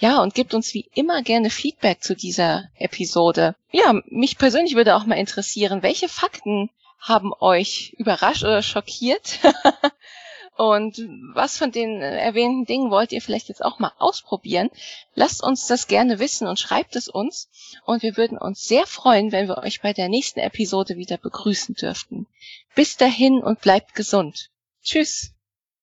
Ja, 0.00 0.20
und 0.20 0.34
gibt 0.34 0.52
uns 0.52 0.74
wie 0.74 0.90
immer 0.96 1.22
gerne 1.22 1.48
Feedback 1.48 2.02
zu 2.02 2.16
dieser 2.16 2.64
Episode. 2.74 3.54
Ja, 3.70 3.94
mich 4.06 4.36
persönlich 4.36 4.74
würde 4.74 4.96
auch 4.96 5.06
mal 5.06 5.14
interessieren, 5.14 5.84
welche 5.84 6.08
Fakten 6.08 6.70
haben 6.98 7.32
euch 7.38 7.94
überrascht 7.98 8.42
oder 8.42 8.62
schockiert? 8.62 9.38
Und 10.60 10.98
was 11.32 11.56
von 11.56 11.72
den 11.72 12.02
erwähnten 12.02 12.66
Dingen 12.66 12.90
wollt 12.90 13.12
ihr 13.12 13.22
vielleicht 13.22 13.48
jetzt 13.48 13.64
auch 13.64 13.78
mal 13.78 13.92
ausprobieren? 13.98 14.68
Lasst 15.14 15.42
uns 15.42 15.66
das 15.66 15.86
gerne 15.86 16.18
wissen 16.18 16.46
und 16.46 16.58
schreibt 16.58 16.96
es 16.96 17.08
uns. 17.08 17.48
Und 17.86 18.02
wir 18.02 18.18
würden 18.18 18.36
uns 18.36 18.68
sehr 18.68 18.86
freuen, 18.86 19.32
wenn 19.32 19.48
wir 19.48 19.56
euch 19.56 19.80
bei 19.80 19.94
der 19.94 20.10
nächsten 20.10 20.38
Episode 20.38 20.98
wieder 20.98 21.16
begrüßen 21.16 21.76
dürften. 21.76 22.26
Bis 22.74 22.98
dahin 22.98 23.42
und 23.42 23.62
bleibt 23.62 23.94
gesund. 23.94 24.50
Tschüss. 24.82 25.32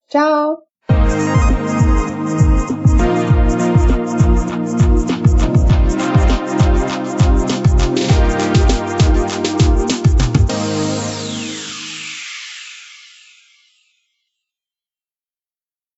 Ciao. 0.10 0.60